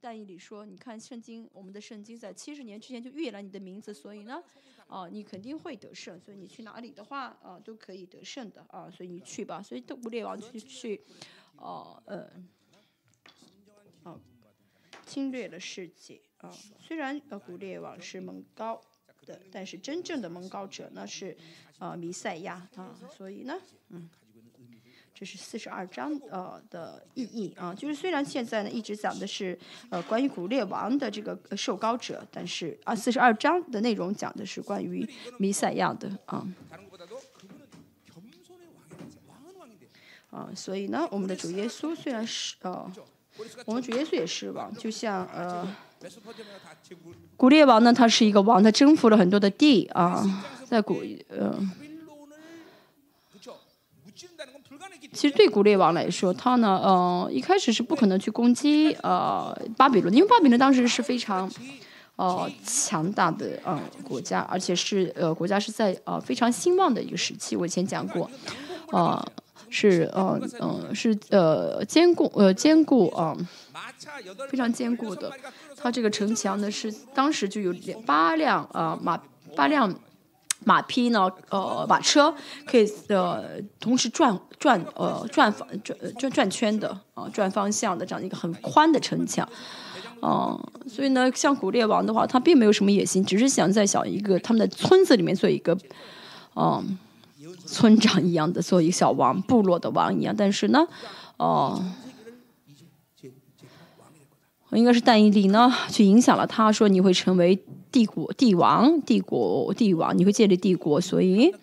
[0.00, 4.42] 但以理说，你看圣经，我们的圣经在七十年之前就预言了你的名字，所以呢，
[4.86, 9.62] 啊，你肯定会得胜，所以你去哪里的话，啊，都可以得胜的，啊，所以你去吧。
[9.62, 11.02] 所以都古列王去去，
[11.56, 12.30] 哦，呃，
[14.04, 14.20] 啊，
[15.04, 18.80] 侵略了世界，啊，虽然呃古列王是蒙高
[19.26, 21.36] 的，但是真正的蒙高者呢是，
[21.78, 24.08] 啊，弥赛亚，啊，所以呢，嗯。
[25.18, 29.58] 这是四十二章呃的意义啊，就是虽然现在呢一直讲的是
[29.90, 35.04] 呃关于古列王的这个受膏者，但是啊四十二章的内容讲的是关于
[35.38, 36.46] 弥赛亚的啊
[40.30, 42.88] 啊，所以呢我们的主耶稣虽然是呃
[43.66, 45.66] 我们主耶稣也是王，就像呃
[47.36, 51.58] 古列王呢他是一个王，他征服了很多的地啊，在古呃。
[55.18, 61.50] 其实对古列王来说，他呢，呃，一开始是不可能去攻击呃巴比伦，因为巴比伦当时是非常，
[62.14, 67.56] 呃强大的呃国家，而且是呃国家是在呃非常兴旺的一个时期。
[67.56, 68.30] 我以前讲过，
[68.92, 69.20] 呃
[69.68, 73.36] 是呃嗯是呃坚固呃坚固啊，
[74.48, 75.32] 非常坚固的。
[75.76, 77.74] 它这个城墙呢是当时就有
[78.06, 79.20] 八辆啊马
[79.56, 79.92] 八辆。
[80.68, 81.30] 马匹呢？
[81.48, 82.34] 呃，马车
[82.66, 89.48] 可以呃同时转转呃转方转转转圈的啊，转方向的这样一个很宽的城墙，
[90.20, 95.74] 嗯，所以呢，像古列王的话，他并没有什么野心，只是想在小一个他们的村子里面做一个
[96.54, 96.98] 嗯
[97.64, 100.34] 村长一样的，做一个小王，部落的王一样。
[100.36, 100.86] 但是呢，
[101.38, 101.82] 哦，
[104.72, 107.58] 应该是但以理呢，去影响了他，说你会成为。
[107.90, 111.54] 帝国帝王，帝国帝王，你会建立帝国，所以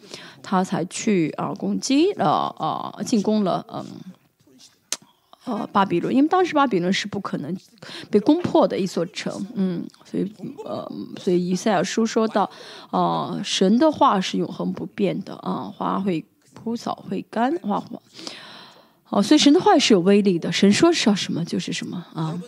[0.42, 3.86] 他才去啊攻击了啊进攻了嗯
[5.46, 7.56] 呃巴比伦，因为当时巴比伦是不可能
[8.10, 10.32] 被攻破的一座城，嗯，所以
[10.64, 12.50] 呃所以以赛亚书说到
[12.90, 16.26] 啊神的话是永恒不变的啊花会
[16.64, 18.00] 枯草会干花花
[19.10, 22.42] 哦，所以神的话是有威力的，神说是要什么就是什么啊，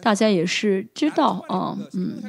[0.00, 2.22] 大家也是知道啊嗯。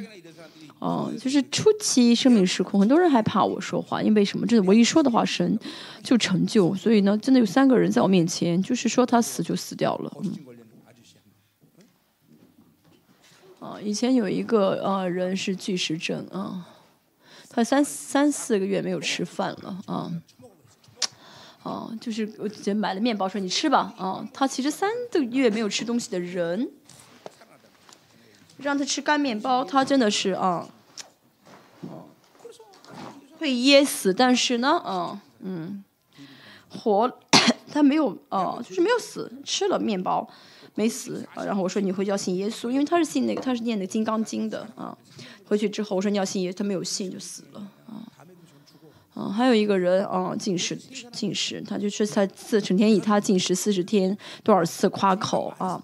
[0.78, 4.46] 哦，就是初期生命时空，很多人害怕我说话，因为什么？
[4.46, 5.58] 这我一说的话，神
[6.04, 6.72] 就成就。
[6.76, 10.12] 所以呢，真的有三个人在我面前，就是说他死就死掉了。
[10.22, 10.32] 嗯。
[13.58, 16.64] 啊，以前有一个呃人是巨石症啊，
[17.50, 20.12] 他三三四个月没有吃饭了啊。
[21.64, 26.70] 哦，就是我姐买了面包说你吃吧啊，他其实三个月没有吃东西的人。
[28.58, 30.68] 让他吃干面包，他真的是啊，
[33.38, 34.12] 会噎死。
[34.12, 35.84] 但是呢，嗯嗯，
[36.68, 37.10] 活，
[37.72, 40.28] 他没有哦，就是没有死，吃了面包
[40.74, 41.24] 没死。
[41.36, 44.96] 然后我说你回去要信耶稣，因为他是信那个，他是念的《金刚经》的啊。
[45.46, 48.02] 回去之后我说你要信耶，他没有信就死了啊。
[49.14, 50.76] 嗯，还有一个人啊，进食
[51.12, 55.82] 进食，他就是他自成天以他进食四十天多少次夸口啊。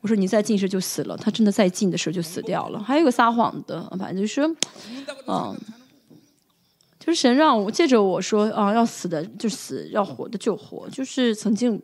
[0.00, 2.80] 我说你再进时就死了，他真的再进的时候就死掉了。
[2.80, 4.42] 还有个撒谎的，反正就是，
[5.26, 5.56] 嗯，
[7.00, 10.88] 就是神让我借着我说啊，要死的就死，要活的就活。
[10.90, 11.82] 就是曾经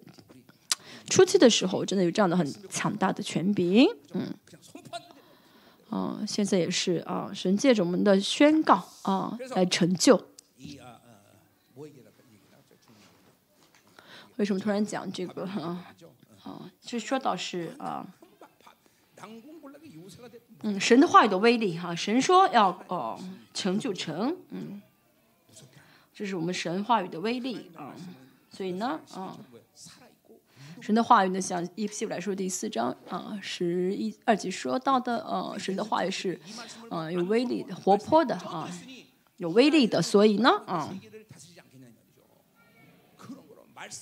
[1.09, 4.33] 初期的时候，真的有这样的很强大的权柄，嗯，
[5.91, 10.29] 啊，现在也是啊，神借着我们的宣告啊来成就。
[14.37, 15.92] 为什么突然讲这个啊？
[16.45, 18.07] 啊，就说到是啊，
[20.63, 23.19] 嗯，神的话语的威力哈，神说要哦
[23.55, 24.83] 成就成，嗯，
[26.13, 27.95] 这是我们神话语的威力啊，
[28.51, 29.39] 所以呢，啊，
[30.81, 36.41] 神的话语呢，像以希伯来书第四章啊十一二节说到的，呃，神的话语是，
[36.91, 38.69] 嗯，有威力的、活泼的啊，
[39.37, 40.93] 有威力的，所以呢，啊。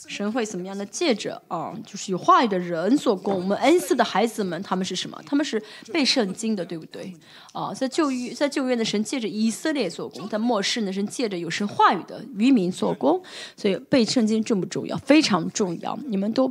[0.06, 3.34] 神会怎么样的借着啊，就是有话语的人做工。
[3.34, 5.20] 我们恩赐的孩子们，他们是什么？
[5.26, 5.62] 他们是
[5.92, 7.12] 背圣经的，对不对？
[7.52, 13.20] 啊，在旧约，在旧约的神借着以色列做工，在末世呢神借着有神话语的渔民做工。
[13.56, 14.96] 所以背圣经重不重要？
[14.98, 15.98] 非常重要。
[16.06, 16.50] 你们都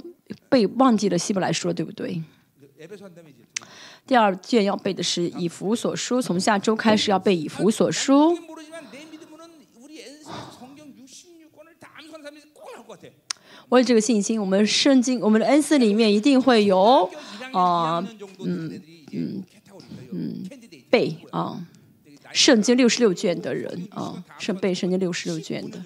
[0.50, 2.22] 背忘记了希伯来说，对不对？
[4.06, 8.38] 第二卷要背的是以弗所书，从下周开始要背以弗所书。
[13.70, 17.08] 我有这个信心，我们圣经，我们的恩赐里面一定会有
[17.54, 18.04] 啊，
[18.44, 18.82] 嗯
[19.12, 19.44] 嗯
[20.12, 20.44] 嗯，
[20.90, 21.64] 背啊，
[22.32, 25.78] 圣经六十六卷的人啊，是背圣经六十六卷的，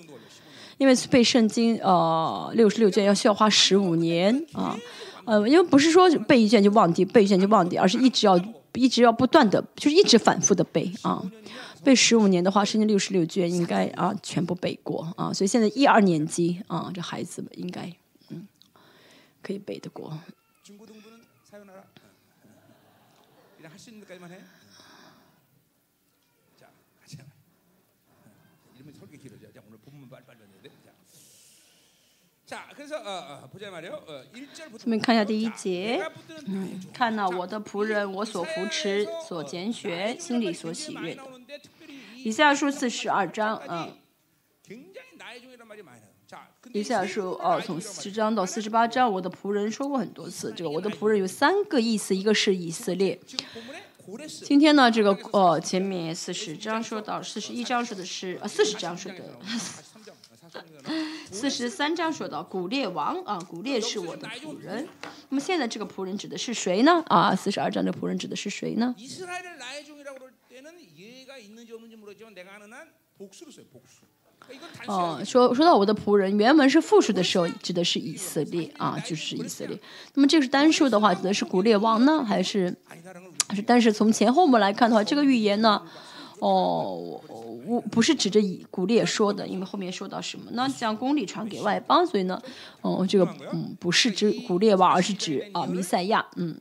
[0.78, 4.80] 因为背圣经呃六十六卷要需要花十五年啊
[5.26, 8.40] 呃，因为不是说背一卷就忘记，背一卷就忘记，而是一直要
[8.80, 11.24] 一直要不断的，就是一直反复的背啊。
[11.84, 15.34] 背十五年的话，甚至六十六卷应该啊全部背过啊。
[15.34, 17.92] 所以现在一二年级啊，这孩子们应该
[18.30, 18.48] 嗯
[19.42, 20.18] 可以背得过。
[32.54, 32.68] 下
[34.86, 36.06] 面看一下第一节，
[36.46, 41.24] 嗯，看到我的仆人，我所扶持、所拣选，心里所喜悦的。
[42.24, 43.92] 以下书四十二章，嗯，
[46.72, 50.54] 以下书哦，从四十章到四十八章，我的仆人说过很多次。
[50.56, 53.20] 这个我的仆人有三个意思，一个是以色列。
[54.44, 59.24] 今天呢，这个哦，前面四十章说到四十一章说的是，啊，四十章说的。
[61.32, 64.88] 四十三章说到古列王啊，古列是我的仆人。
[65.30, 67.04] 那么现在这个仆人指的是谁呢？
[67.08, 68.94] 啊，四十二章的仆人指的是谁呢？
[74.88, 79.80] 哦，说说到我的仆人，原文是复数的时候指的是以色列啊，就是以色列。
[80.14, 82.24] 那么这个是单数的话，指的是古列王呢？
[82.24, 82.76] 还是？
[83.66, 85.82] 但是从前后我们来看的话，这个预言呢？
[86.40, 87.22] 哦。
[87.66, 90.52] 我不是指着以古列说的，因为后面说到什么？
[90.54, 92.42] 那将公理传给外邦，所以呢，
[92.82, 96.60] 哦，这个嗯，不是指古列王，而是指啊，弥赛亚，嗯。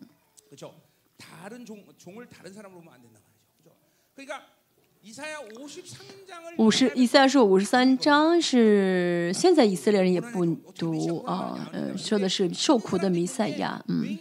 [6.56, 10.44] 五十，以赛亚书五十三章是现在以色列人也不
[10.76, 14.16] 读啊，嗯，说的是受苦的弥赛亚，嗯，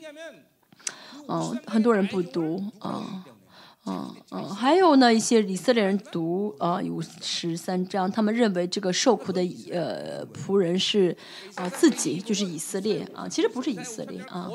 [1.28, 3.24] 哦，很多人不读啊。
[3.88, 9.42] 嗯嗯，还有呢，一些以色列人读啊五十三章，他们认为这个受苦的
[9.72, 11.18] 呃仆人是
[11.56, 14.48] 啊自己，就是以色列啊，其实不是以色列啊。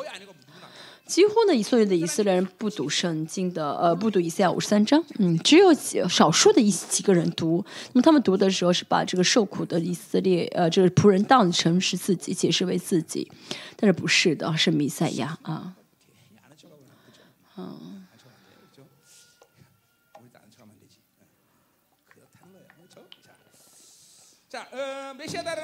[1.06, 7.64] 几乎呢，以色列的以色列人不读圣经的，呃，不读以赛亚五十三章，嗯，只有几少数的一几个人读。
[7.92, 13.30] 那么他们读的时候是把这个受苦的以色列，呃，这个仆人当成是自己，解释为自己，
[13.76, 15.74] 但是不是的，是弥赛亚啊，
[17.56, 17.95] 嗯。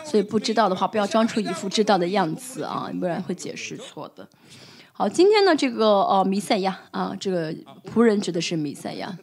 [0.05, 4.29] 所以不知道的话，不要装出一副知道的样子啊，不然会解释错的。
[4.93, 7.53] 好，今天呢，这个呃弥赛亚啊，这个
[7.85, 9.19] 仆人指的是弥赛亚。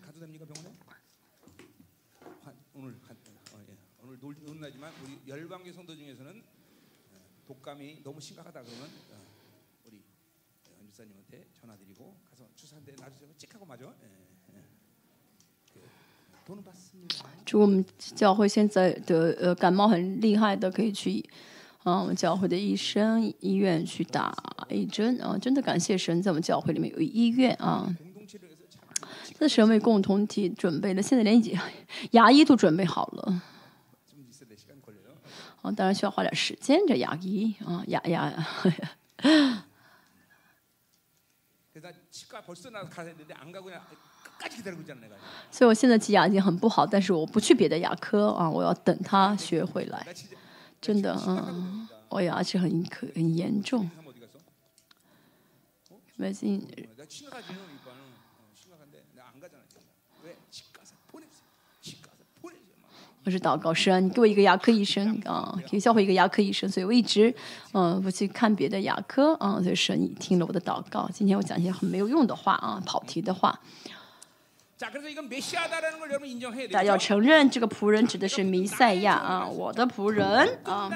[17.50, 21.28] 就我们教会现在的呃感冒很厉害的可以去
[21.82, 24.32] 啊我们教会的医生医院去打
[24.70, 27.92] 一针啊真的感谢神在我们教会里面有医院啊。
[29.40, 31.42] 那是为共同体准备的现在连
[32.12, 33.42] 牙医都准备好了。
[35.64, 38.46] 啊当然需要花点时间这牙医啊牙牙。
[45.52, 50.06] 所以我现在挤牙已经很不好但是我不去别的牙科啊我要等他学回来。
[50.82, 51.88] 真的嗯。
[52.10, 53.90] 我牙齿很可很严重。
[63.26, 66.68] 我是祷告师啊你给我一个牙科医生啊可以教会一个牙科医生。
[66.70, 67.34] 所以我一直
[67.74, 71.08] 嗯不去看别的牙科啊所以神你听了我的祷告。
[71.14, 73.60] 今天我讲一些很没有用的话啊跑题的话。
[76.72, 80.90] 那要承认这个仆人指的是弥赛亚啊，我的仆人啊，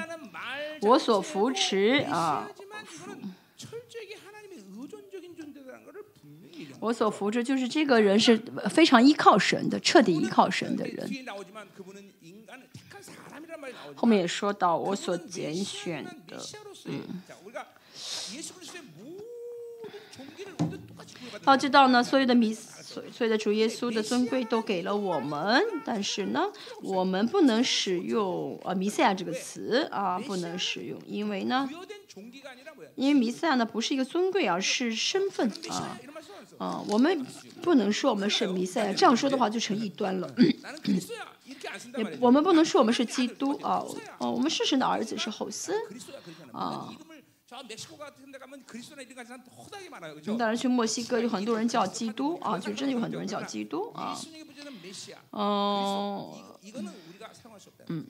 [0.80, 2.48] 我所扶持啊，
[6.80, 11.06] 我所扶持就是这个人是非常依靠神的，彻底依靠神的人。
[13.94, 16.42] 后面也说到我所拣选的，
[16.86, 17.22] 嗯，
[21.44, 22.56] 要知道呢，所有的弥。
[23.12, 26.44] 所以的主耶稣的尊贵都给了我们，但是呢，
[26.82, 31.68] 我们不能使用“呃弥赛亚”这个词啊，不能使用，因为呢，
[32.94, 35.98] 因为弥赛亚呢不是一个尊贵，而是身份啊
[36.58, 37.24] 啊，我们
[37.62, 40.34] 不能说我们是弥赛亚，这样说的话就成异端了。
[41.96, 43.82] 也我们不能说我们是基督啊，
[44.18, 45.72] 哦，我们是神的儿子，是后嗣
[46.52, 46.88] 啊。
[50.26, 54.18] 我们当然去墨西哥有很多人叫基督啊就真的有很多人叫基督啊。
[55.30, 56.36] 哦。
[57.88, 58.04] 嗯。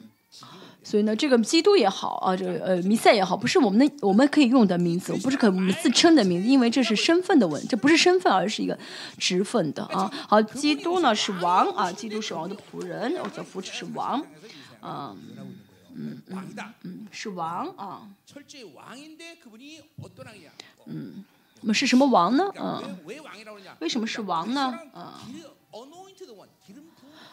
[0.83, 8.77] 所以呢这个基督也好啊这个呃弥赛也好不是我们的我们可以用的名字我不是可以自称的名字因为这是身份的问这不是身份而是一个
[9.19, 10.11] 职份的啊。
[10.29, 14.25] 好基督呢是王啊基督是王的仆人我者服之是王。
[14.81, 15.17] 啊
[15.95, 18.09] 嗯嗯嗯，是王啊。
[20.87, 21.25] 嗯，
[21.61, 22.51] 我们是什么王呢？
[22.57, 22.83] 啊，
[23.81, 24.79] 为什么是王呢？
[24.93, 25.21] 啊。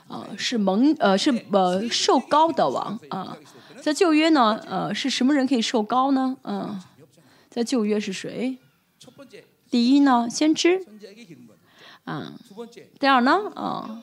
[0.07, 3.37] 啊，是蒙呃是呃受高的王啊，
[3.81, 6.37] 在旧约呢，呃是什么人可以受高呢？
[6.43, 6.81] 嗯，
[7.49, 8.57] 在旧约是谁？
[9.69, 10.85] 第一呢，先知。
[12.03, 12.33] 啊，
[12.99, 14.01] 第二呢，啊，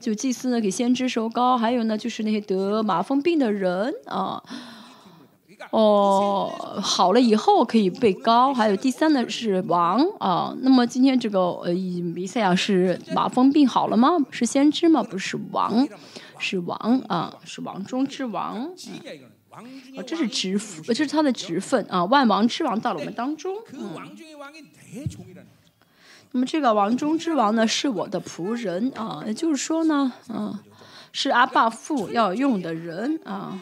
[0.00, 4.42] 就祭司呢给先知收高，还有呢就是那些得麻风病的人啊。
[5.70, 10.56] 哦，好了以后可以被高，还有第三呢是王啊。
[10.60, 14.10] 那么今天这个呃，弥赛亚是马蜂病好了吗？
[14.30, 15.02] 是先知吗？
[15.02, 15.86] 不是王，
[16.38, 18.70] 是王啊，是王中之王。
[19.96, 22.04] 哦，这是职，这是他的职分啊。
[22.04, 23.56] 万王之王到了我们当中。
[23.72, 23.90] 嗯。
[26.32, 30.58] 那么这个王中之王呢，是我的仆人啊，也就是说呢，嗯，
[31.12, 33.60] 是阿爸父要用的人啊。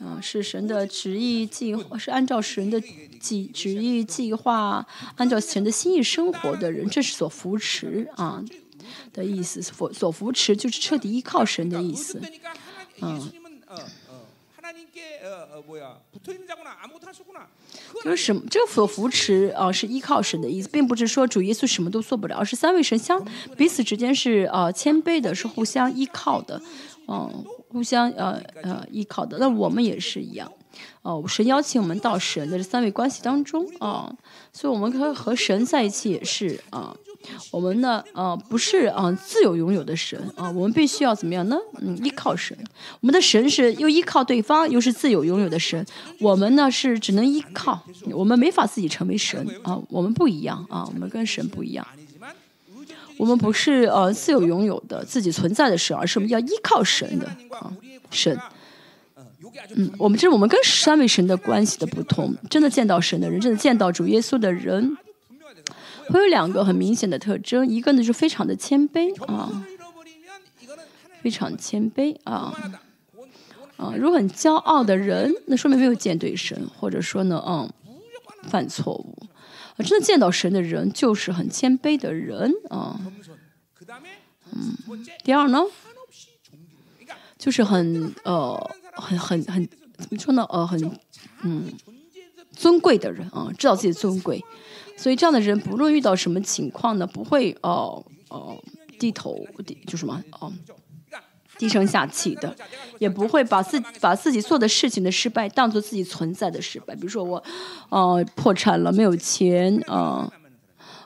[0.00, 2.78] 嗯，是神的旨意计划，是按照神的
[3.20, 8.42] 计旨意计划，按照神的心意生活的人，这是所扶持啊
[9.14, 9.62] 的意思。
[9.62, 12.20] 所所扶持就是彻底依靠神的意思。
[13.00, 13.30] 嗯，
[18.02, 18.42] 就是什么？
[18.50, 23.24] 这个所扶持啊，是依靠神的意思，并不是说主耶稣什么都做不了，而是三位神相
[23.56, 26.60] 彼此之间是啊谦卑的，是互相依靠的。
[27.08, 27.44] 嗯。
[27.74, 30.48] 互相呃呃依靠的，那我们也是一样，
[31.02, 34.14] 哦，神邀请我们到神的这三位关系当中啊，
[34.52, 36.96] 所以我们可以和神在一起也是啊，
[37.50, 41.56] 我们呢呃不是啊自由拥有的神啊，我们必须要怎么样呢？
[41.80, 42.56] 嗯，依靠神，
[43.00, 45.84] 我们的神是又依靠对方，又是自由拥有的神，
[46.20, 51.86] 我们呢是只能依靠，我们没法自己成为神啊，我们不一样啊，我们跟神不一样。
[53.16, 57.72] 我们不是呃自由拥有的自己存在的神，而是我们要依靠神的啊
[58.10, 58.36] 神。
[59.76, 62.34] 嗯，我们这是我们跟三位神的关系的不同。
[62.50, 64.96] 真的见到神的人，真的见到主耶稣的人，
[66.08, 67.66] 会有两个很明显的特征。
[67.66, 69.64] 一个呢，是非常的谦卑啊，
[71.22, 72.54] 非常谦卑啊
[73.76, 73.94] 啊。
[73.96, 77.70] 如果很骄傲的人，那说明没有见对神，或者说呢，嗯，
[78.44, 79.16] 犯错误
[79.76, 79.82] 啊。
[79.84, 83.00] 真的见到神的人，就是很谦卑的人啊。
[84.52, 84.76] 嗯，
[85.24, 85.62] 第二呢，
[87.38, 90.44] 就是很呃，很很很怎么说呢？
[90.48, 90.98] 呃，很
[91.42, 91.72] 嗯，
[92.52, 94.42] 尊贵的人啊，知道自己尊贵，
[94.96, 98.62] 所以这样的人，不论遇到什么情况呢，不会哦哦
[98.98, 100.52] 低头低，就什么哦。
[101.56, 102.52] 低声下气的，
[102.98, 106.96] 也不会把自把自己做的事情的失败当做自己存在的失败。
[106.96, 107.40] 比如说我，
[107.90, 110.28] 呃，破产了，没有钱，啊，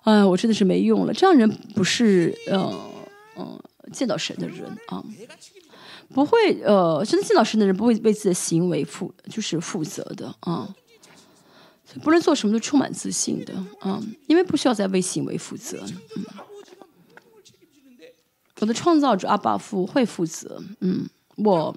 [0.05, 1.13] 哎，我真的是没用了。
[1.13, 2.75] 这样人不是，呃，
[3.37, 3.61] 嗯，
[3.93, 5.05] 见到神的人啊，
[6.15, 10.75] 不会，呃，真的见到神的人不会为自己的行为负，就是负责的啊。
[12.03, 15.83] 不能做什么都充满自信的，啊，因为不需要再为行为负责，
[16.17, 16.25] 嗯。
[18.61, 21.73] 我的创造者阿巴夫会负责，嗯，我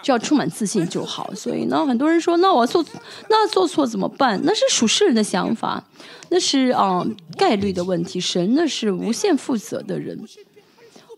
[0.00, 1.34] 只要充满自信就好。
[1.34, 2.84] 所以呢，很多人说，那我做
[3.28, 4.40] 那做错怎么办？
[4.44, 5.84] 那是属世人的想法，
[6.28, 7.04] 那是啊
[7.36, 8.20] 概率的问题。
[8.20, 10.24] 神那是无限负责的人，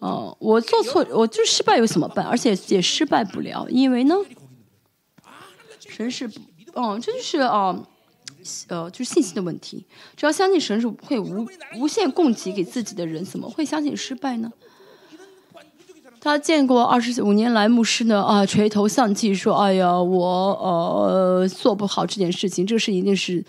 [0.01, 2.25] 哦，我做错，我就失败又怎么办？
[2.25, 4.15] 而且也失败不了，因为呢，
[5.87, 6.27] 神是，
[6.75, 7.87] 哦，这就是啊。
[8.67, 9.87] 呃，就是信心的问题。
[10.17, 11.47] 只要相信神是会无
[11.79, 14.51] 无限供给给自己的人，怎么会相信失败呢？
[16.21, 23.45] 他见过二十五年来牧师呢啊，垂头丧气说：“哎呀，我呃做不好这件事情，这个事一定是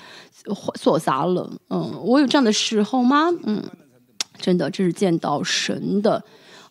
[0.76, 3.32] 做砸了。”嗯，我有这样的时候吗？
[3.46, 3.64] 嗯，
[4.38, 6.24] 真的，这是见到神的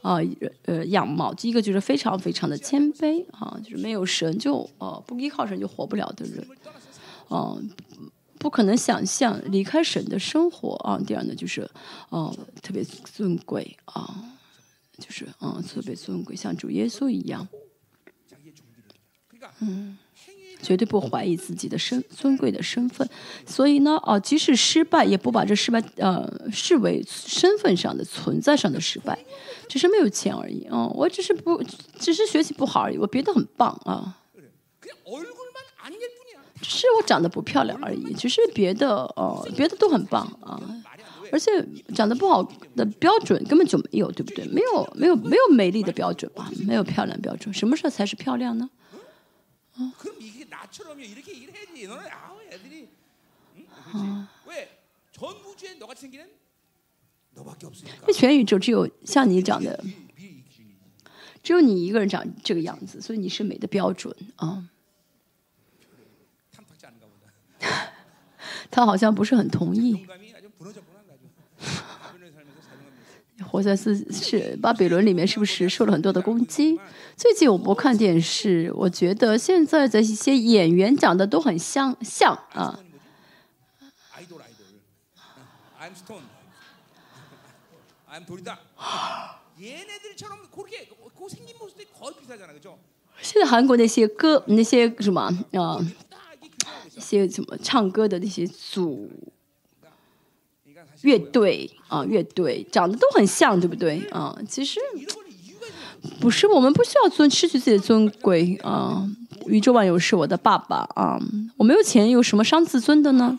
[0.02, 0.18] 啊
[0.66, 1.32] 呃样貌。
[1.32, 6.46] 第一个就是非常非常的谦卑啊，就是没有神就呃不依靠神就活不了的人，
[7.30, 7.70] 嗯。
[8.38, 10.98] 不可能想象离开神的生活啊！
[11.06, 11.62] 第二呢，就是，
[12.08, 14.20] 哦，特别尊贵啊，
[14.98, 17.46] 就是，嗯，特别尊贵，像主耶稣一样，
[19.60, 19.96] 嗯，
[20.62, 23.06] 绝对不怀疑自己的身尊贵的身份。
[23.44, 29.18] 所以呢，啊，即使失败也不把这失败呃视为身份上的存在上的失败，
[29.68, 30.66] 只是没有钱而已。
[30.70, 31.62] 嗯，我只是不，
[31.98, 32.96] 只是学习不好而已。
[32.96, 34.16] 我别的很棒啊，
[36.60, 38.14] 只是我长得不漂亮而已。
[38.14, 40.62] 只是别的哦，别的都很棒啊。
[41.32, 41.50] 而且
[41.94, 44.46] 长得不好的标准根本就没有，对不对？
[44.48, 46.50] 没有，没有，没有美丽的标准吧。
[46.66, 48.68] 没有漂亮标准，什么时候才是漂亮呢？
[49.76, 49.92] 啊。
[50.71, 51.87] 나처럼 이렇게 얘기를 해야지.
[51.87, 52.89] 너는 아우 애들이
[53.55, 53.67] 응?
[53.91, 54.07] 그렇지?
[54.47, 54.83] 왜?
[55.11, 56.29] 전 우주에 너같이 생기는
[57.33, 58.05] 너밖에 없으니까.
[58.07, 60.75] 那全宇宙只有像你长的， 미, 미 기준이.
[61.43, 64.69] 只有你一个人长这个样子，所以你是美的标准啊。
[66.51, 67.31] 탐탁지 않은가 보다.
[68.69, 70.05] 他好像不是很同意。
[73.52, 76.80] 我在是是巴比伦里面是不是受了很多的攻击？
[77.14, 82.80] 最近我不看电视，我觉得现在的一些演员长得都很像，像啊。
[93.20, 95.78] 现在韩国那些歌，那些什么啊，
[96.96, 99.10] 一些什么唱歌的那些组。
[101.02, 104.36] 乐队啊，乐队长得都很像，对不对啊？
[104.48, 104.80] 其实
[106.20, 109.08] 不是，我们不需要尊，失去自己的尊贵啊。
[109.46, 111.18] 宇宙万有是我的爸爸啊，
[111.56, 113.36] 我没有钱有什么伤自尊的呢？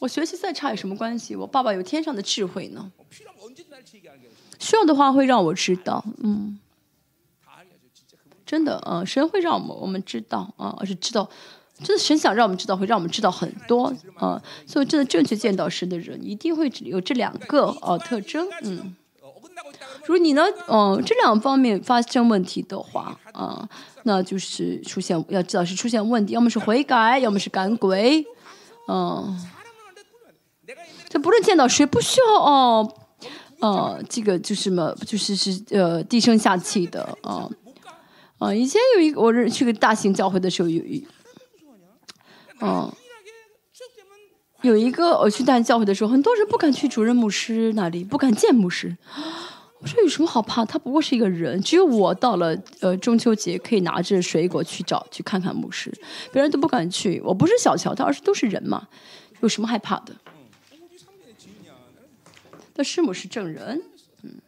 [0.00, 1.34] 我学习再差有什么关系？
[1.34, 2.92] 我爸爸有天上的智慧呢。
[4.58, 6.58] 需要的话会让我知道，嗯，
[8.46, 11.28] 真的嗯，神会让我们我们知道啊，而是知道。
[11.82, 14.40] 真的神想让我们知道，会让我们知道很多啊！
[14.66, 18.94] 所以，真的正确见到神的人，一定会有这两个呃特征，嗯。
[20.06, 23.68] 如果你呢，嗯，这两方面发生问题的话啊，
[24.04, 28.24] 那就是出现，要知道是出现问题，要么是悔改，要么是赶鬼，
[28.86, 29.36] 嗯。
[31.08, 32.94] 这不论见到谁，不需要哦，
[33.60, 37.48] 哦，这个就是嘛，就是是呃低声下气的啊，
[38.38, 38.54] 啊。
[38.54, 40.80] 以前有一个，我是去个大型教会的时候有。
[42.60, 42.92] 哦、
[44.62, 48.96] 有一个我去带教会的时候，很多人不敢去主任牧师那里，不敢见牧师。
[49.80, 50.64] 我说有什么好怕？
[50.64, 51.60] 他不过是一个人。
[51.60, 55.92] 只有我到了呃中秋节，可以拿着水果去找去看看牧师，
[56.32, 57.20] 别人都不敢去。
[57.22, 58.88] 我不是小瞧他，而是都是人嘛，
[59.40, 60.14] 有什么害怕的？
[62.76, 63.82] 那师母是证人，
[64.22, 64.40] 嗯，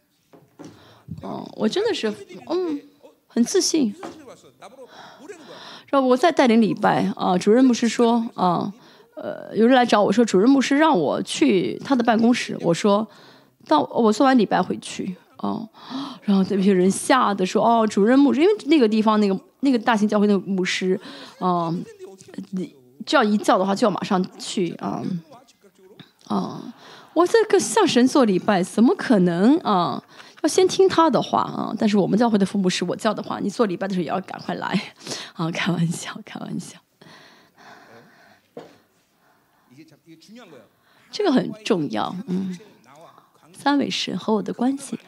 [1.21, 2.11] 哦，我真的是，
[2.49, 2.81] 嗯，
[3.27, 3.93] 很自信。
[5.89, 7.37] 说，我再带领礼拜啊！
[7.37, 8.71] 主任牧师说啊，
[9.15, 12.57] 呃，有人来找我说，主任牧师让我去他的办公室。
[12.61, 13.07] 我说，
[13.67, 15.61] 到我做完礼拜回去啊。
[16.23, 20.99] 然后那批人吓得说，哦，主任牧师，因为那个地方那个那个大型教会那个牧师
[21.39, 21.73] 啊，
[22.51, 25.01] 你就要一叫的话就要马上去啊
[26.27, 26.61] 啊！
[27.13, 30.03] 我这个向神做礼拜怎么可能啊？
[30.47, 34.93] 先听他的话啊但是我们教会的父母是我教的话你做礼拜的时候也要赶快来。
[35.33, 36.79] 啊开玩笑开玩笑。
[41.11, 42.57] 这个很重要嗯。
[43.53, 44.99] 三位神和我的关系。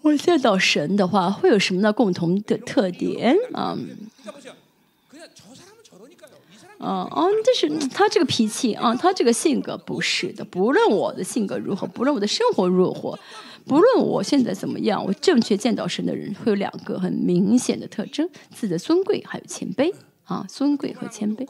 [0.00, 1.92] 我见到神的话会有什么呢？
[1.92, 3.76] 共同的特点啊
[6.82, 13.18] 嗯哦就是他这个脾气啊他这个性格不是的不论我的性格如何不论我的生活如何
[13.64, 21.46] 不论我现在怎么样我正确见到神的人会有两个很明显的特征自己的尊贵还有谦卑啊尊贵和谦卑。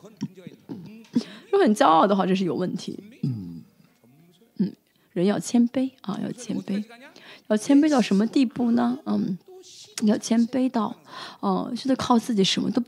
[0.69, 1.03] 嗯
[1.51, 2.99] 如果很骄傲的话这是有问题。
[3.23, 3.63] 嗯
[4.59, 4.73] 嗯
[5.13, 6.83] 人要谦卑啊要谦卑。
[7.49, 8.99] 要谦卑到什么地步呢？
[9.05, 9.37] 嗯
[10.05, 10.97] 要谦卑到
[11.41, 12.83] 哦就得靠自己什么都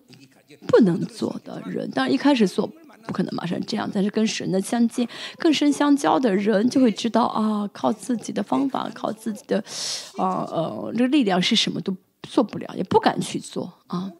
[0.66, 2.66] 不能做的人，当然一开始做
[3.07, 5.07] 不可能马上这样，但是跟神的相近
[5.38, 9.59] 更深相交的人，就会知道啊，靠自己的方法，靠自己的，
[10.16, 14.11] 啊呃，这个力量是什么都做不了，也不敢去做啊，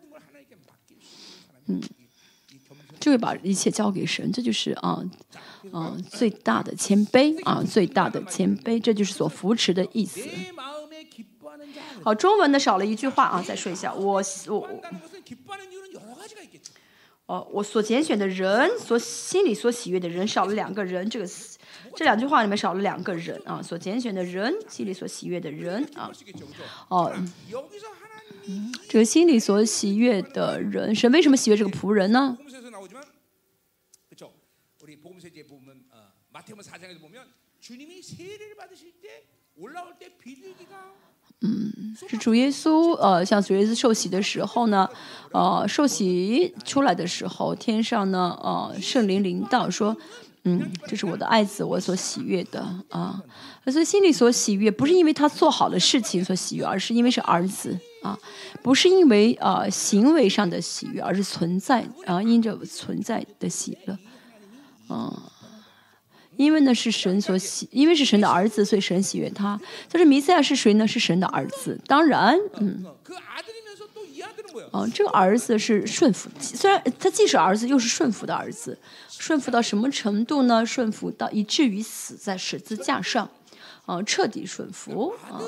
[1.66, 1.80] 嗯，
[3.00, 5.02] 就会把一切交给神，这就是啊
[5.72, 10.20] 啊最大的谦卑啊，最大的谦卑，这就是所扶持的意思。
[12.02, 14.68] 好，中文的少了一句话啊，再说一下，我我我。
[17.26, 21.26] 哦，我所拣选的人，所心里所喜悦的人少了两个人，这个
[21.96, 23.62] 这两句话里面少了两个人啊。
[23.62, 26.12] 所拣选的人，心里所喜悦的人啊，
[26.88, 27.10] 哦，
[28.88, 32.37] 这个心里所喜悦的人，神为什么喜悦这个仆人呢？
[41.46, 44.88] 嗯，是主耶稣，呃，像主耶稣受洗的时候呢，
[45.30, 49.94] 呃，受洗出来的时候，天上呢，呃，圣灵临到说，
[50.44, 53.22] 嗯，这是我的爱子，我所喜悦的啊，
[53.66, 58.18] 所以心里所喜悦不是因为他做好的事情所喜悦，而是因为是儿子啊，
[58.62, 63.98] 不是因为啊行为上的喜悦，而是存在啊因着存在的喜乐，
[64.88, 65.12] 嗯。
[66.37, 69.61] 因为呢是神所喜，因为是神的儿子，所以神喜悦他。
[69.90, 70.87] 但是弥赛亚是谁呢？
[70.87, 71.79] 是神的儿子。
[71.87, 72.85] 当然，嗯，
[74.73, 76.40] 啊，这个儿子是顺服的。
[76.40, 80.64] 虽然他既是儿子，又是顺服的儿子，顺服到什么程度呢？
[80.64, 83.31] 顺服到以至于死在十字架上。
[83.87, 85.12] 啊，彻底顺服。
[85.31, 85.42] 啊。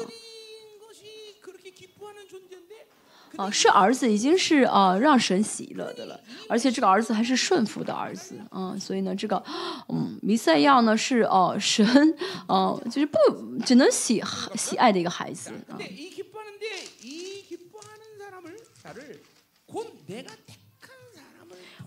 [3.36, 9.42] 啊，是儿子，已经是啊让神喜乐的了，而且这个儿子还是顺服的儿子啊，所以呢，这个
[9.88, 11.86] 嗯，弥赛亚呢是哦神
[12.48, 13.18] 哦就是不
[13.64, 14.22] 只能喜
[14.54, 15.78] 喜爱的一个孩子啊。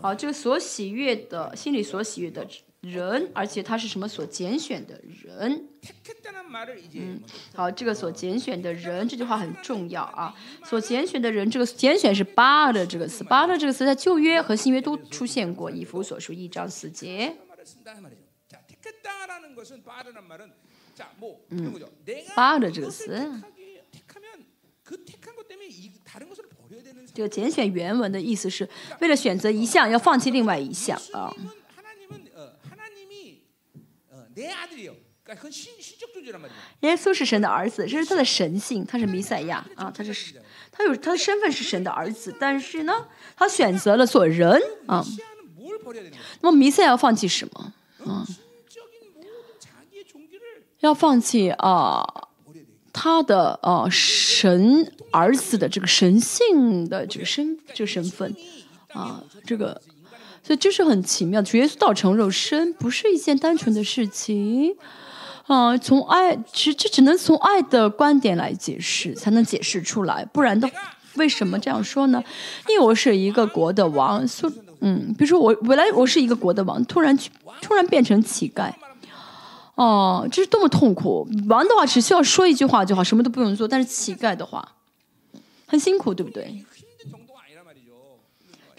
[0.02, 2.48] 好，这个所喜悦的，心里所喜悦的。
[2.82, 5.68] 人，而且他是什么所拣选的人？
[6.94, 7.22] 嗯，
[7.54, 10.34] 好，这个所拣选的人，这句话很重要啊。
[10.64, 17.36] 所拣选的人，这个拣选是巴勒这个词，巴勒这个词在旧约和新约都出现过，以弗所书一章四节。
[21.50, 21.74] 嗯。
[22.36, 23.30] 巴勒这个词。
[27.14, 28.68] 这个拣选原文的意思是
[29.02, 31.36] 为了选择一项，要放弃另外一项啊。
[36.82, 40.14] 耶稣是神的儿子这是他的神性他是弥赛亚啊他是
[40.72, 45.06] 他有他的身份是神的儿子但是呢他选择了做人啊。
[46.42, 47.74] 那么弥赛亚要放弃什么？
[48.06, 48.26] 啊。
[50.80, 52.30] 要放弃啊
[52.94, 58.34] 他的啊神儿子的这个神性的这个身这个身份
[58.94, 59.82] 啊这个
[60.44, 61.48] 所以这是很奇妙的。
[61.50, 64.76] 主耶稣道成肉身不是一件单纯的事情
[65.48, 70.70] 啊、从爱，只这只能从爱的观点来解释，才能解释出来，不然的。
[71.16, 72.24] 为什么这样说呢？
[72.70, 74.50] 因为我是一个国的王，所
[74.82, 78.72] 嗯，比如说我本来我是一个国的王，突然去突然变成乞丐，
[79.74, 81.28] 哦，这是多么痛苦！
[81.50, 83.68] 王的话只需要说一句话就好，什么都不用做。
[83.68, 84.76] 但是乞丐的话，
[85.66, 86.64] 很辛苦，对不对？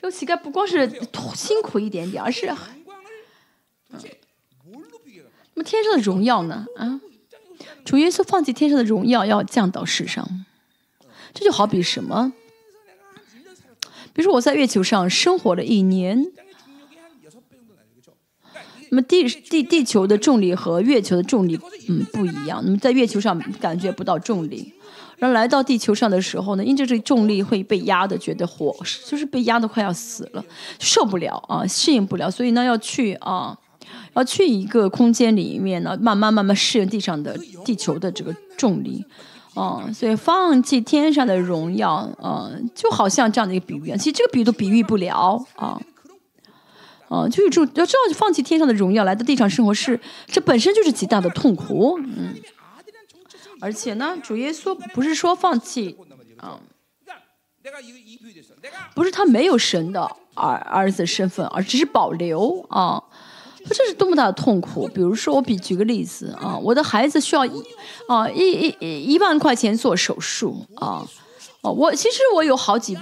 [0.00, 0.90] 这个乞丐不光是
[1.34, 2.46] 辛苦一点点，而是，
[3.90, 4.00] 嗯、
[5.54, 6.64] 那么天上的荣耀呢？
[6.76, 7.00] 啊，
[7.84, 10.46] 主耶稣放弃天上的荣耀，要降到世上，
[11.34, 12.32] 这就好比什么？
[14.14, 16.32] 比如说我在月球上生活了一年。
[18.92, 21.56] 那么地地地球的重力和月球的重力，
[21.88, 22.60] 嗯，不一样。
[22.64, 24.74] 那么在月球上感觉不到重力，
[25.20, 28.74] 人来到地球上的时候呢，因着这重力会被压得觉得火，
[29.06, 30.44] 就是被压得快要死了，
[30.78, 32.30] 受不了啊，适应不了。
[32.30, 33.56] 所以呢，要去啊，
[34.14, 39.04] 要去一个空间里面呢，慢慢慢慢适应地上的地球的这个重力。
[39.56, 42.08] 嗯，所以放弃天上的荣耀。
[42.22, 45.78] 嗯，就好像这样的一个比喻啊，其实这个比喻都比喻不了啊。
[47.10, 51.98] 嗯，就是这要知道放弃天上的荣耀，来到地上生活，是这本身就是极大的痛苦。
[52.02, 52.34] 嗯。
[53.60, 55.96] 而且呢，主耶稣不是说放弃
[56.36, 56.58] 啊，
[58.94, 60.02] 不是他没有神的
[60.34, 63.02] 儿儿子身份，而只是保留啊。
[63.68, 64.88] 这是多么大的痛苦！
[64.88, 67.62] 比如说，我比举个例子啊，我的孩子需要一
[68.08, 71.06] 啊一一一万块钱做手术啊，
[71.60, 72.96] 哦，我其实我有好几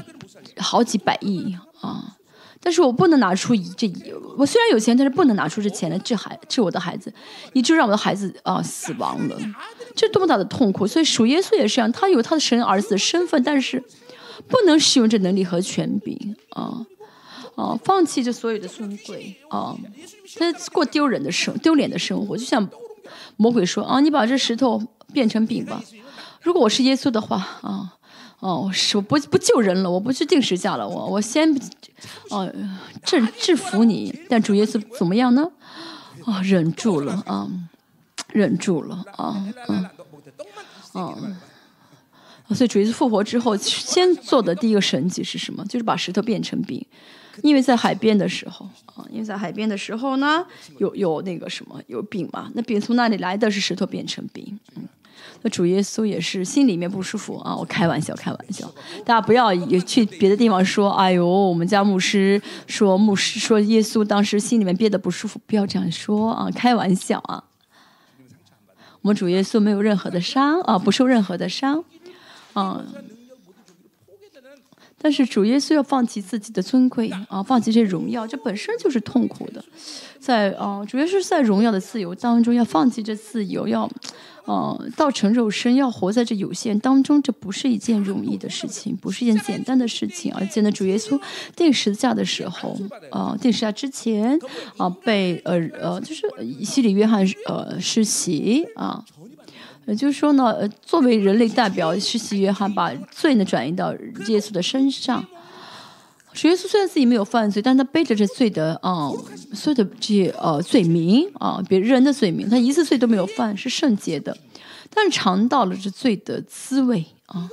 [0.56, 2.17] 好几百亿啊。
[2.60, 7.12] 但是我不能拿出一这一，我虽然有钱，但是不能拿出这钱来治孩治我的孩子，
[7.52, 9.36] 你就让我的孩子啊死亡了，
[9.94, 10.86] 这多么大的痛苦！
[10.86, 13.82] 所以属耶稣也是这样，他有他的神儿子的身份，但是
[14.48, 16.86] 不能使用这能力和权柄啊。
[17.56, 19.76] 啊，放弃这所有的尊贵啊，
[20.36, 22.68] 他过丢人的生丢脸的生活，就像
[23.36, 24.80] 魔鬼说啊，你把这石头
[25.12, 25.82] 变成饼吧。
[26.40, 27.97] 如果我是耶稣的话啊，
[28.40, 31.52] 哦，是我不不救人了，我不去定时架了，我我先，
[32.30, 32.48] 哦，
[33.04, 35.50] 制制服你，但主耶稣怎么样呢？
[36.24, 37.50] 哦，忍住了啊，
[38.32, 39.84] 忍住了啊，嗯，
[40.92, 41.16] 啊，
[42.54, 45.64] 所以主耶稣复活之后，先做的第一个神迹是什么？
[45.64, 46.84] 就是把石头变成冰，
[47.42, 50.46] 因为在海边的时候啊，因为在海边的时候呢，
[50.78, 54.84] 有有那个什么有冰嘛，那冰从哪里来的是石头变成冰，嗯。
[55.42, 58.68] 那主耶稣也是心里面不舒服啊，我开玩笑，开玩笑，
[59.04, 67.44] 大家不要也去别的地方说，哎呦，我们家牧师说牧师说耶稣当时心里面憋得不舒服，不要这样说啊，开玩笑啊。
[69.00, 71.84] 我们主耶稣没有任何的伤啊，不受任何的伤。
[72.54, 72.84] 啊、
[75.00, 79.64] 但是主耶稣要放弃自己的尊贵啊，放弃这荣耀，这本身就是痛苦的。
[80.18, 83.88] 在啊、主耶稣在荣耀的自由当中要放弃这自由，要
[84.48, 90.32] 呃，道成肉身要活在这有限当中，这不是一件容易的事情，不是一件简单的事情。
[90.32, 91.20] 而且呢，主耶稣
[91.54, 92.74] 定十字架的时候，
[93.10, 94.38] 啊，定十字架之前，
[94.78, 96.26] 啊，被呃呃，就是
[96.64, 99.04] 西里约翰呃施洗啊，
[99.86, 103.92] 也就是说呢，作为人类代表，施洗约翰把罪呢转移到
[104.28, 105.22] 耶稣的身上。
[106.38, 109.10] 主耶稣虽然自己没有犯罪，但他背着这罪的啊，
[109.52, 114.38] 所有的这些呃罪名啊，别人的罪名，他一次罪都没有犯，是圣洁的，
[114.88, 117.50] 但尝到了这罪的滋味啊，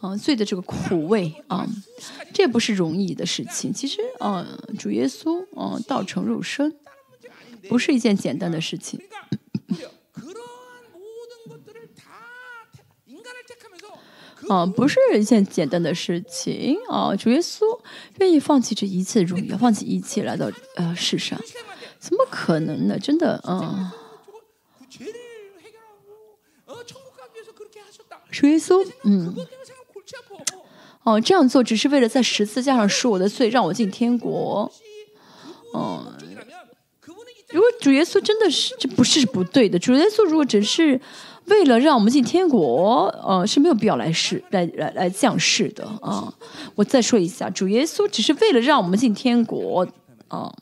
[0.00, 1.64] 啊，罪的这个苦味啊，
[2.34, 3.72] 这不是容易的事情。
[3.72, 4.44] 其实啊，
[4.76, 6.74] 主耶稣啊，道成肉身，
[7.68, 8.98] 不是一件简单的事情。
[14.48, 17.16] 啊，不是一件简单的事情啊！
[17.16, 17.62] 主耶稣
[18.18, 21.36] 愿意放弃这一切荣耀，放弃一切来到呃世上，
[21.98, 22.96] 怎么可能呢？
[22.96, 23.92] 真的啊！
[28.30, 29.34] 主耶稣，嗯，
[31.02, 34.70] 哦，这样做只是为了在十字架上赎我的罪，让我进天国。
[35.74, 36.14] 嗯，
[37.48, 39.76] 如果主耶稣真的是，这不是不对的。
[39.76, 41.00] 主耶稣如果只是。
[41.46, 46.32] 为了让我们进天国，呃，是没有必要来世来来来降世的啊！
[46.74, 49.86] 我再说一下，主耶稣只是为了让我们进天国
[50.28, 50.52] 啊，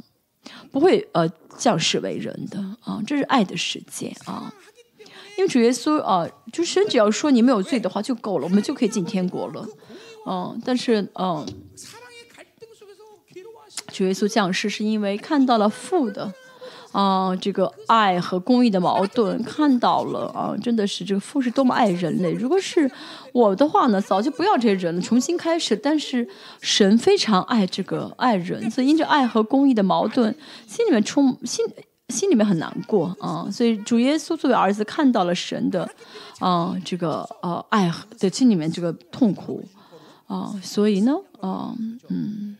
[0.71, 4.53] 不会呃降世为人的啊，这是爱的世界啊。
[5.39, 9.67] 因为主耶稣啊，就神只要说你没有罪的话就够了，我们就可以进天国了，
[10.27, 10.61] 嗯。
[10.65, 11.47] 但是嗯，
[13.93, 16.35] 主耶稣降世是因为看到了父的。
[16.95, 22.31] 啊，这个爱和公益的矛盾看到了啊，真的是这个父是多么爱人类。
[22.31, 22.89] 如果是
[23.33, 25.77] 我的话呢，早就不要这些人了，重新开始。
[25.77, 26.29] 但是
[26.61, 30.33] 神非常爱这个爱人，所以因着爱和公益的矛盾，
[30.69, 31.67] 心里面充心
[32.11, 33.51] 心里面很难过啊。
[33.51, 35.91] 所以主耶稣作为儿子看到了神的
[36.39, 39.65] 啊这个呃爱的心里面这个痛苦
[40.29, 42.57] 啊，所以呢啊嗯嗯，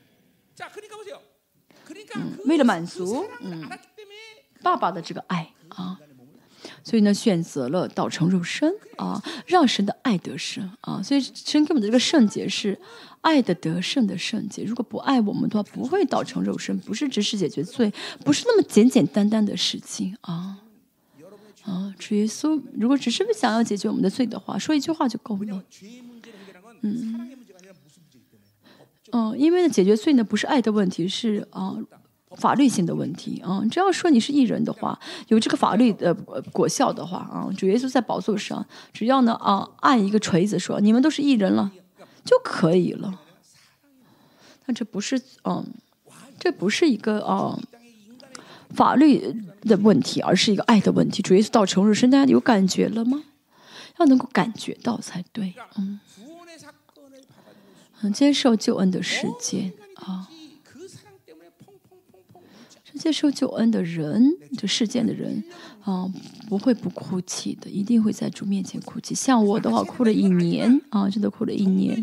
[2.47, 3.63] 为了满足嗯。
[4.65, 6.01] 爸爸的这个爱啊，
[6.83, 11.03] 所以呢，选择了道成肉身啊，让神的爱得胜啊。
[11.03, 12.81] 所以神给我们的这个圣洁是
[13.21, 14.65] 爱的得胜的圣洁。
[14.65, 17.93] 如果不爱我们的话，不会道成肉身，不是只是解决罪，
[18.25, 20.59] 不是那么简简单单的事情啊
[21.65, 21.95] 啊！
[21.99, 25.63] 主耶稣如果只是想要解决我们的罪的话，说一句话就够了。
[26.81, 27.31] 嗯
[29.13, 31.77] 嗯，因为呢，解决罪呢不是爱的问题，是啊。
[32.37, 36.13] 法律性的问题啊，只要说你是艺人的话，有这个法律的
[36.53, 41.71] 果效的话啊，主耶稣在宝座上，只要呢啊按一个锤子说你们都是艺人了
[42.25, 43.21] 就可以了。
[44.67, 45.65] 但这不是嗯，
[46.39, 47.59] 这不是一个啊
[48.71, 51.23] 法律的问题，而是一个爱的问题。
[51.23, 53.23] 主耶稣到成肉身，大家有感觉了吗？
[53.99, 56.01] 要能够感觉到才对，嗯，
[58.03, 60.29] 嗯，接受救恩的时间啊。
[63.05, 65.45] 接受救恩的人，这世间的人，
[65.83, 66.11] 啊，
[66.49, 69.15] 不会不哭泣的，一定会在主面前哭泣。
[69.15, 72.03] 像我的话，哭了一年，啊，真的哭了一年。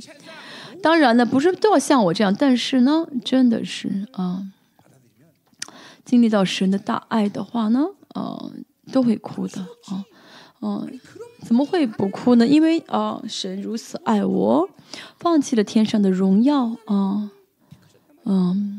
[0.84, 4.46] 当然呢，不是都要像我这样，但是呢，真的是啊，
[6.06, 8.52] 经历到神的大爱的话呢，啊，
[8.92, 10.06] 都会哭的，啊，
[10.62, 11.00] 嗯，
[11.42, 12.46] 怎么会不哭呢？
[12.46, 14.70] 因为啊，神如此爱我，
[15.18, 17.32] 放弃了天上的荣耀，啊，
[18.26, 18.78] 嗯。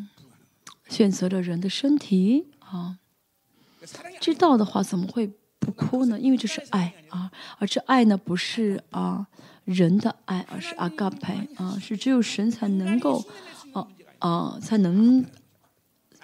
[0.92, 2.98] 选择了人的身体啊，
[4.20, 6.20] 知道的话怎么会不哭呢？
[6.20, 9.26] 因为这是爱啊，而这爱呢不是啊
[9.64, 13.24] 人的爱，而是阿嘎派啊，是只有神才能够
[13.72, 15.24] 啊啊才能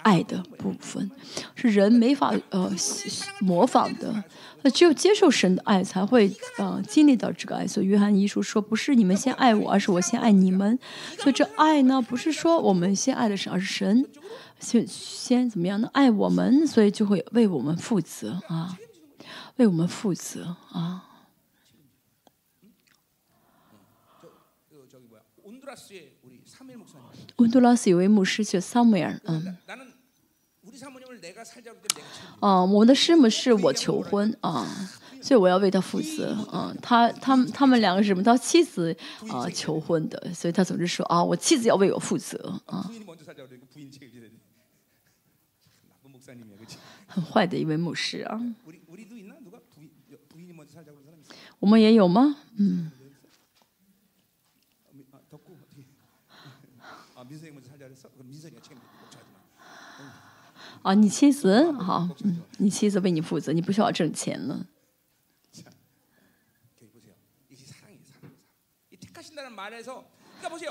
[0.03, 1.11] 爱的部分，
[1.55, 2.71] 是人没法呃
[3.41, 4.23] 模仿的。
[4.63, 7.67] 那只有接受神的爱，才会呃经历到这个爱。
[7.67, 10.79] 所以约翰一书说，不是你们先爱我，而是我先爱你们。
[11.17, 14.05] 所以这爱呢，不是说我们先爱的神，而是神。
[14.61, 15.89] 先先怎么样呢？
[15.93, 18.77] 爱我们，所以就会为我们负责啊，
[19.57, 21.05] 为我们负责啊。
[27.37, 29.57] 温都拉斯有位牧师叫萨梅尔，嗯。
[32.41, 34.65] 啊，我的师母是我求婚啊，
[35.21, 36.73] 所以我要为他负责啊。
[36.81, 38.23] 他他们他们两个是什么？
[38.23, 38.97] 他妻子
[39.29, 42.89] 啊求婚的，所以他总是说啊，我妻子要为我负责啊。
[47.09, 48.41] 很坏的一位牧师啊。
[51.59, 52.37] 我们也有吗？
[52.57, 52.93] 嗯。
[60.83, 61.73] 啊你妻子？
[61.73, 64.67] 好嗯你妻子为你负责你不需要挣钱了。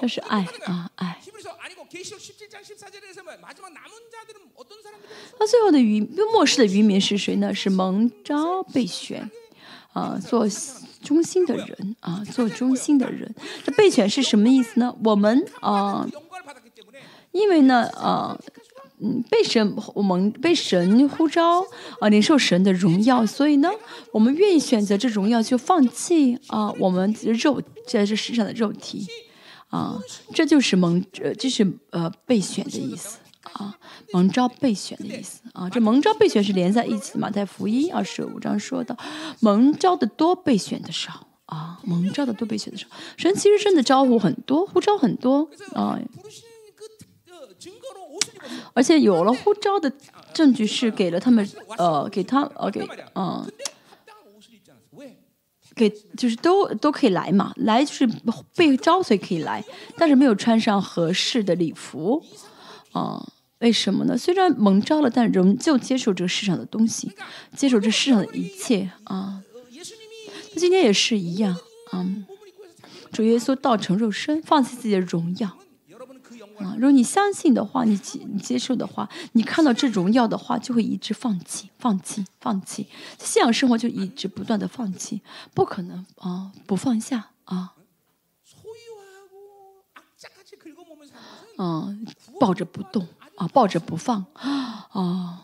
[0.01, 1.19] 那是爱啊，爱。
[5.39, 6.01] 那最后的渔
[6.33, 7.53] 末世的渔民是谁呢？
[7.53, 9.29] 是蒙召备选
[9.93, 10.47] 啊，做
[11.03, 12.23] 中心的人啊。
[12.31, 13.33] 做中心的人，
[13.65, 14.95] 那备选是什么意思呢？
[15.03, 16.07] 我们啊，
[17.31, 18.37] 因为呢，啊，
[18.99, 21.65] 嗯，被神，我们被神呼召
[21.99, 23.25] 啊，领受神的荣耀。
[23.25, 23.69] 所以呢，
[24.11, 29.05] 我们愿意选择这荣耀，就放弃啊，我们肉，在这世上的肉体。
[29.69, 29.99] 啊，
[30.33, 33.19] 这就是蒙呃，这是呃备选的意思
[33.53, 33.77] 啊，
[34.13, 38.95] 蒙招备选的意思啊，这蒙招备选是连在一起的嘛，在福音二十五章说到，
[39.41, 45.99] 蒙招的多，备选的少啊，蒙招的多，备选的少，神其实真的招呼很多，呼召很多啊，
[48.73, 49.91] 而且有了呼召的
[50.33, 53.45] 证据是给了他们呃，给他呃给嗯。
[55.77, 58.09] 给就是都都可以来嘛来就是
[58.55, 59.63] 被招所以可以来
[59.95, 62.21] 但是没有穿上合适的礼服
[62.91, 63.23] 啊
[63.59, 64.17] 为什么呢？
[64.17, 67.11] 虽然蒙招了但仍旧接受这个世上的东西
[67.55, 69.41] 接受这世上的一切啊。
[70.53, 71.55] 那今天也是一样
[71.91, 72.05] 啊
[73.11, 75.57] 主耶稣道成肉身放弃自己的荣耀
[76.59, 82.87] 啊，如果你相信的话，你接你接受的话，你看到这荣耀的话，就会一直放弃，放弃，放弃。
[83.19, 85.21] 信仰生活就一直不断的放弃，
[85.53, 87.73] 不可能啊，不放下啊。
[91.57, 91.95] 啊，
[92.39, 94.25] 抱着不动啊，抱着不放
[94.89, 95.43] 啊。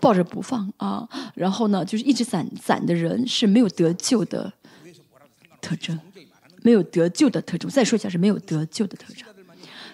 [0.00, 4.52] 抱着不放啊，然后呢，就是一直攒攒的人是没有得救的
[5.60, 6.00] 特征。
[6.62, 7.70] 没有得救的特征。
[7.70, 9.26] 再说一下是没有得救的特征。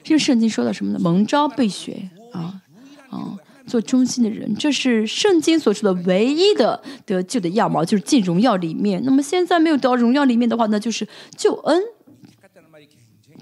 [0.02, 0.98] 这个圣经说到什么呢？
[0.98, 2.62] 蒙召被选啊，
[3.10, 9.02] 啊，做中心的人，这是圣经所说的唯一的得救的样貌，就是进荣耀里面。
[9.04, 11.82] 那么现在没有得到荣耀里面的话，那就是救恩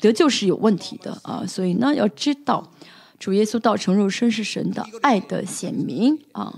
[0.01, 1.45] 得救是有问题的啊。
[1.47, 2.73] 所以呢，要知道
[3.19, 6.53] 主耶稣道成肉身是神的爱的显明啊。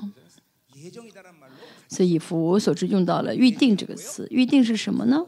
[1.88, 5.24] 所以以弗所知用到了“预定”这个词，“预定”是什么呢？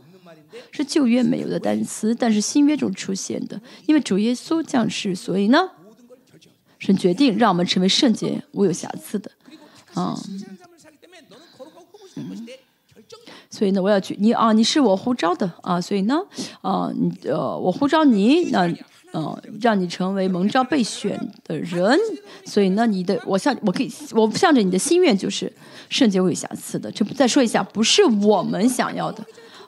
[0.71, 3.61] 是旧约没有的单词，但是新约中出现的。
[3.87, 5.71] 因为主耶稣降世，所以呢，
[6.79, 9.31] 神决定让我们成为圣洁、无有瑕疵的。
[9.95, 10.17] 啊，
[13.51, 16.21] 所以呢，我要去你啊，你是我呼召的啊，所以呢，
[16.63, 18.69] 啊，你呃，我呼召你，那
[19.13, 21.99] 啊，让你成为蒙召被选的人。
[22.45, 25.53] 所以，呢你的，我向我可以，我向着你的心愿就是
[25.89, 26.91] 圣洁、无有瑕疵的。
[26.93, 29.25] 就再说一下，不是我们想要的。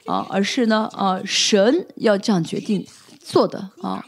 [0.07, 2.87] 啊而是呢啊神要这样决定
[3.19, 4.05] 做的啊。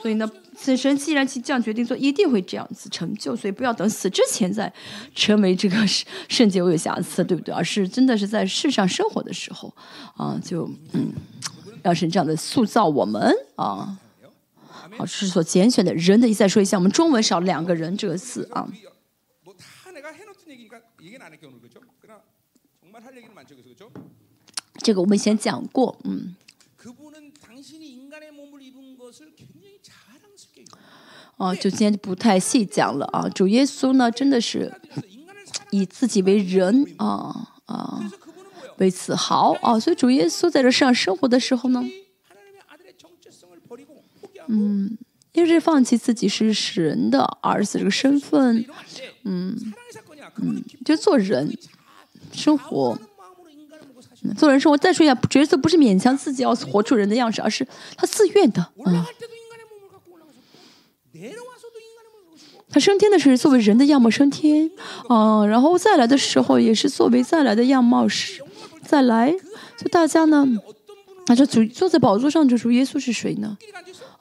[0.00, 4.72] 所以呢此神既然去这样决定做一定会这样子成就所以不要等死之前再
[5.14, 5.76] 成为这个
[6.28, 7.54] 圣洁我有瑕疵对不对？
[7.54, 9.74] 而是真的是在世上生活的时候
[10.16, 11.12] 啊就嗯
[11.82, 13.98] 要是这样的塑造我们啊。
[14.96, 18.66] 好是所拣选的人的意思再说一下我们中文少两个人这个字啊。
[24.78, 26.34] 这个我们以前讲过嗯。
[31.36, 34.72] 哦就今天就不太细讲了啊主耶稣呢真的是
[35.70, 38.10] 以自己为人啊啊
[38.78, 41.84] 为此好啊所以主耶稣在这世上生活的时候呢
[44.48, 44.96] 嗯
[45.32, 48.64] 就是放弃自己是神的儿子这个身份
[49.24, 49.74] 嗯
[50.36, 51.56] 嗯就做人
[52.32, 52.98] 生活。
[54.34, 58.66] 做人生活，再说一下，角色不是勉强自己要活出人的样式，而是他自愿的。
[58.84, 59.04] 嗯、
[62.70, 64.70] 他升天的时候作为人的样貌升天，
[65.08, 68.42] 啊，然后再来的时候也是作为再来的样貌是
[68.82, 69.34] 再来。
[69.76, 70.46] 就大家呢，
[71.28, 73.58] 那这主坐在宝座上，这主耶稣是谁呢？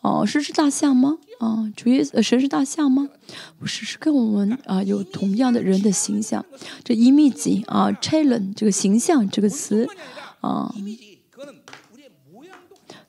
[0.01, 1.17] 哦，是只大象吗？
[1.39, 3.09] 啊，主耶稣，呃，神是大象吗？
[3.59, 6.43] 不是，是跟我们啊有同样的人的形象。
[6.83, 9.87] 这 image 啊，challenge 这个形象这个词
[10.41, 10.73] 啊，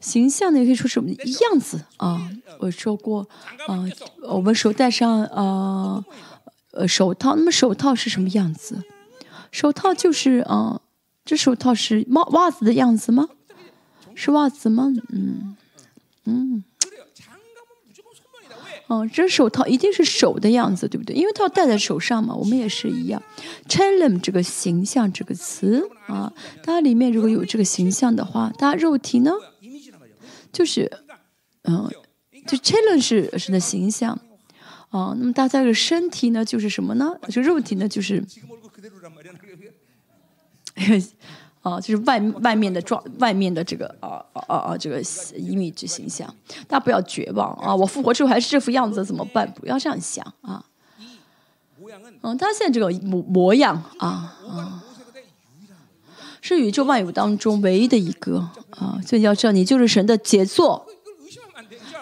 [0.01, 2.31] 形象呢也可以说什么样子啊？
[2.61, 3.29] 我说过
[3.67, 3.85] 啊，
[4.23, 6.05] 我们手戴上啊，
[6.73, 8.83] 呃，手套，那么手套是什么样子？
[9.51, 10.81] 手套就是啊，
[11.25, 13.29] 这手套是帽袜子的样子吗？
[14.17, 14.93] 是袜子吗？
[15.11, 15.57] 嗯
[16.25, 16.65] 嗯。
[18.89, 21.17] 哦，这手套一定是手的样子，对不对？
[21.17, 22.33] 因为它要戴在手上嘛。
[22.35, 23.21] 我们也是一样。
[23.69, 29.33] c h a l e m 这个形象这个词啊，它里面如果有这个形象的话，它肉体呢，
[30.53, 30.89] 就是，
[31.65, 31.91] 嗯、
[32.47, 34.17] 就 c h a l e m 是是的形象，
[34.91, 37.13] 啊，那么大家的身体呢，就是什么呢？
[37.29, 38.25] 就肉体呢，就是。
[41.67, 46.33] 啊，就是外外面的状，外面的这个啊啊啊这个 image 形象，
[46.69, 47.75] 大家不要绝望啊！
[47.75, 49.53] 我复活之后还是这副样子，怎么办？
[49.53, 50.65] 不要这样想啊！
[52.23, 54.85] 嗯，他现在这个模模样啊啊，
[56.41, 60.87] 是宇宙万物当中唯一的一个啊，所以要知道你就是神的杰作，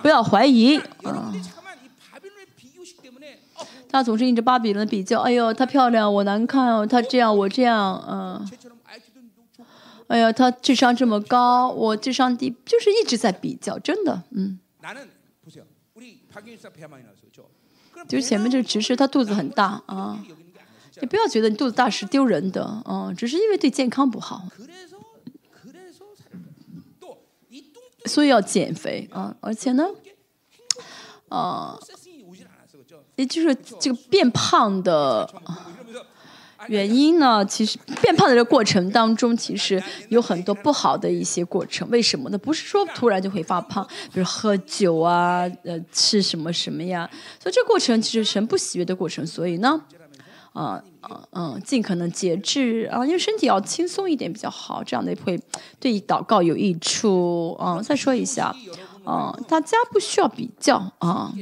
[0.03, 1.33] 不要怀疑啊。
[3.91, 8.51] 大家总是因着巴比伦的比较，哎呦，她漂亮，我难看哦，她这样，我这样，嗯、
[10.09, 14.59] 哎呀，他智商这么高，我智商低，就是一直在比较，真的，嗯。
[18.09, 20.22] 就是前面这个直视，他肚子很大啊，
[21.00, 24.42] 你不要觉得你肚子大是丢人的，嗯，只是因为对健康不好，
[28.05, 29.88] 所以要减肥啊，而且呢，
[31.28, 31.78] 啊，
[33.16, 35.32] 也就是这个变胖的。
[36.69, 41.89] 原因呢其实变胖的这个过程当中其实有很多不好的一些过程。
[41.91, 42.39] 为什么呢？
[42.39, 47.09] 不是说突然就会发胖比如喝酒啊呃吃什么什么呀。
[47.43, 49.27] 所以这过程其实全不喜悦的过程。
[49.27, 49.81] 所以呢
[50.53, 55.39] 啊呃嗯尽可能节制啊因为身体要轻松一点比较好这样的会
[55.79, 57.57] 对于祷告有益处。
[57.61, 58.55] 嗯再说一下
[59.07, 61.33] 嗯大家不需要比较啊。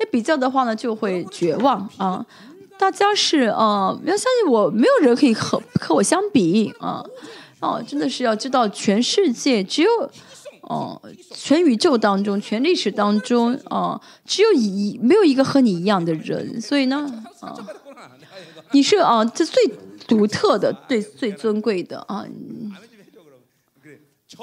[0.00, 2.24] 一比较的话呢就会绝望啊。
[2.78, 7.04] 大家是啊，不要相信我，没有人可以和和我相比啊。
[7.60, 9.90] 哦，真的是要知道全世界只有
[10.62, 11.00] 哦，
[11.34, 16.60] 全宇宙当中，全历史当中啊，只有一，没有一个和你一样的人。
[16.60, 17.56] 所以呢，啊，
[18.70, 19.60] 你是啊，这最
[20.06, 22.24] 独特的，最最尊贵的啊。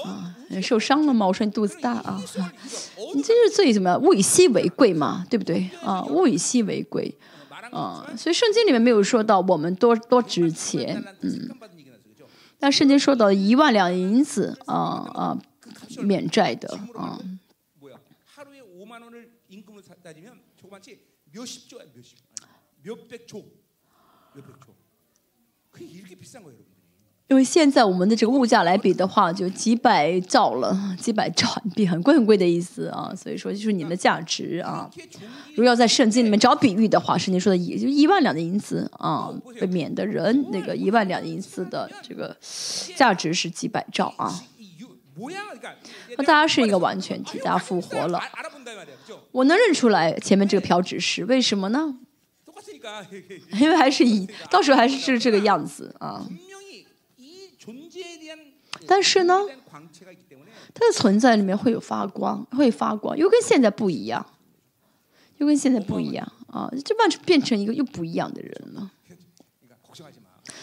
[0.04, 1.26] 啊，受伤了吗？
[1.26, 2.22] 我说你肚子大啊，
[3.16, 3.98] 你这是最什么？
[4.00, 6.04] 物以稀为贵嘛，对不对啊？
[6.06, 7.16] 物以稀为贵。
[7.72, 11.49] 嗯所以圣经里面没有说到我们多多值钱嗯
[12.59, 14.76] 但圣经说到一万两银子啊
[15.13, 15.38] 啊
[15.99, 17.20] 免债的啊
[27.28, 34.88] 因为现在我们的这个物价来比的话，就几百兆了，几百兆币很贵很贵的意思啊，所以说就是你们的价值啊。
[35.56, 42.36] 如果要在圣经里面找比喻的话，圣经说的也就一万两的银子啊，被免的人那个一万两银子的这个
[42.96, 44.32] 价值是几百兆啊。
[46.18, 48.22] 那大家是一个完全体，大家复活了，
[49.32, 51.98] 我能认出来前面这个朴指示，为什么呢？
[53.54, 56.24] 因为还是一，到时候还是是这个样子啊。
[58.88, 59.41] 但是呢，
[60.74, 64.26] 它的存在里面会有发光，会发光，又跟现在不一样，
[65.38, 66.70] 又跟现在不一样啊。
[66.84, 68.91] 这半成变成一个又不一样的人了，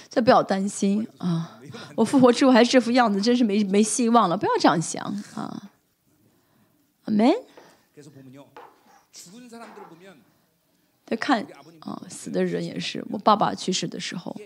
[0.08, 1.58] 再不要担心啊。
[1.96, 4.36] 我复活之后还是这副样子，真是没没希望了。
[4.36, 5.02] 不要这样想
[5.34, 5.70] 啊，
[7.04, 7.32] 阿门。
[11.06, 11.46] 在看
[11.80, 14.36] 啊，死的人也是我爸爸去世的时候。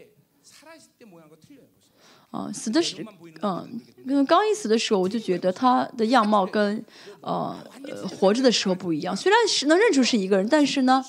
[2.52, 3.04] 死的时，
[3.42, 6.84] 嗯，刚一死的时候，我就觉得他的样貌跟
[7.20, 7.56] 呃
[8.08, 9.16] 活着的时候不一样。
[9.16, 11.04] 虽然是能认出是一个人，但是呢，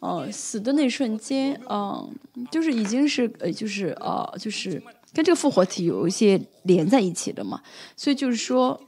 [0.00, 2.14] 呃，死的那瞬间，嗯，
[2.50, 7.62] 就是已经是，呃，就是，呃，就是跟这个复活体有一些连在一起的嘛。
[7.96, 8.80] 所以就是说，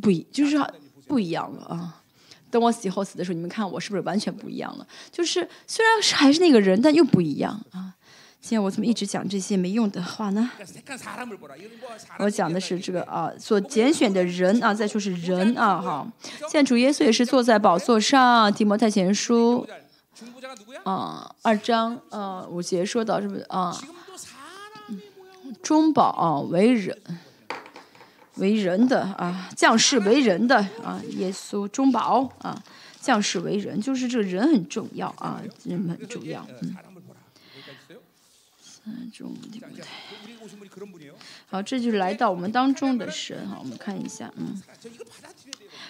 [0.00, 0.58] 不一，就是
[1.06, 2.02] 不一样了啊。
[2.50, 4.86] 等我死后死的时候，你们看我是不是完全不一样了？
[5.12, 7.94] 就是虽然是还是那个人，但又不一样啊。
[8.42, 10.50] 现在我怎么一直讲这些没用的话呢？
[12.18, 15.80] 我讲的是这个啊，所拣选的人啊，再说是人啊。
[15.80, 19.66] 哈，现在主耶稣也是坐在宝座上，提摩太前书
[20.84, 23.78] 啊，二章啊，五节说到是不是啊？
[25.62, 26.96] 中宝啊，为人
[28.36, 32.60] 为人的啊，将士为人的啊，耶稣中宝啊，
[32.98, 36.46] 将士为人，就是这人很重要啊，人很重要。
[36.62, 36.74] 嗯。
[38.86, 39.66] 嗯，中舞台。
[41.48, 43.36] 好，这就是来到我们当中的神。
[43.48, 44.60] 好，我们看一下，嗯，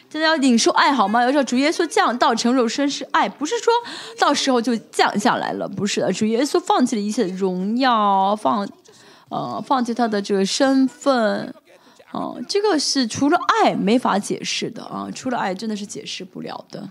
[0.09, 1.22] 真的要领受爱好吗？
[1.22, 3.72] 要叫主耶稣降到成肉身是爱，不是说
[4.18, 8.68] 到时候就降下来了，不是的，主耶稣放弃了一切荣耀，放，
[9.28, 11.55] 呃，放弃他的这个身份，
[12.11, 16.91] 啊，这个是除了爱没法解释的啊，除了爱真的是解释不了的。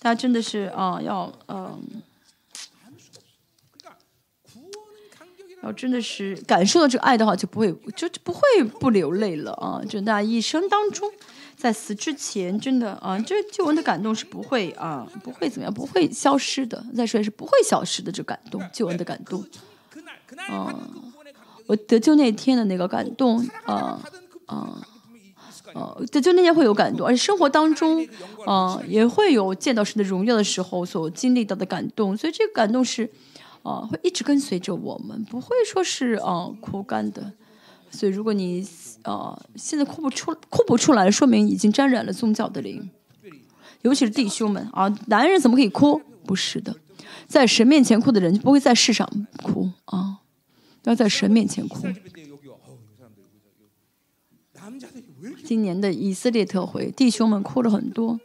[0.00, 1.78] 大家真的是啊，要嗯，
[5.62, 8.40] 要真的是感受到这个爱的话，就不会就就不会
[8.80, 9.82] 不流泪了啊！
[9.86, 11.06] 就大家一生当中，
[11.54, 16.82] 在死之前，真的啊，这救恩的感动是不会啊，不会怎么样，不会消失的。
[16.96, 19.44] 再说也是不会消失的，这感动，救恩的感动。
[20.48, 21.12] 嗯，
[21.66, 24.00] 我得救那天的那个感动啊
[24.46, 24.80] 啊。
[25.74, 28.06] 呃，对，就那天会有感动，而且生活当中
[28.46, 33.08] 啊、也会有见到神的荣耀的时候所经历到的感动，所以这个感动是
[33.62, 37.32] 呃、会一直跟随着我们，不会说是呃、枯干的。
[37.90, 38.66] 所以如果你
[39.02, 42.90] 呃、现在哭不出哭不出来，说明已经沾染了宗教的灵。
[43.82, 46.00] 尤其是弟兄们啊，男人怎么可以哭？
[46.26, 46.76] 不是的，
[47.26, 49.08] 在神面前哭的人就不会在世上
[49.42, 50.18] 哭啊，
[50.84, 51.86] 要在神面前哭。
[55.50, 58.16] 今年的以色列特会，弟兄们哭了很多。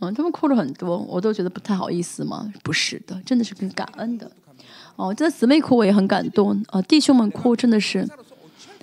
[0.00, 2.52] 嗯，他们哭了很多，我都觉得不太好意思嘛。
[2.64, 4.28] 不是的，真的是很感恩的。
[4.96, 6.82] 哦，这姊妹哭我也很感动啊。
[6.82, 8.04] 弟兄们哭真的是，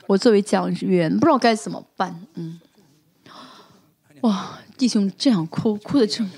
[0.08, 2.26] 我作为讲员不知道该怎么办。
[2.36, 2.62] 嗯，
[4.22, 6.32] 哇，弟兄这样哭，哭的真。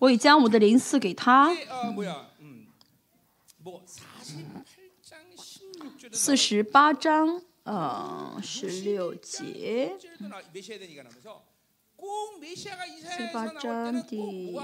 [0.00, 1.54] 我已将我的灵赐给他。
[6.12, 10.08] 四十八章，呃，十六节，四
[13.10, 14.58] 十八章，第。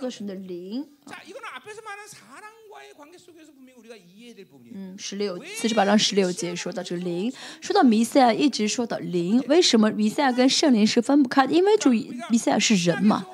[0.00, 4.74] 个神的灵， 자, 이거는 앞에서 말한 사랑과의 관계 속에서 분명히 우리가 이해해야 될 부분이에요.
[4.74, 11.52] 嗯，十六四十八章十六节说到这个灵，说到弥赛亚一直说到灵，为什么弥赛亚跟圣灵是分不开的？
[11.54, 13.26] 因为主弥赛亚是人嘛。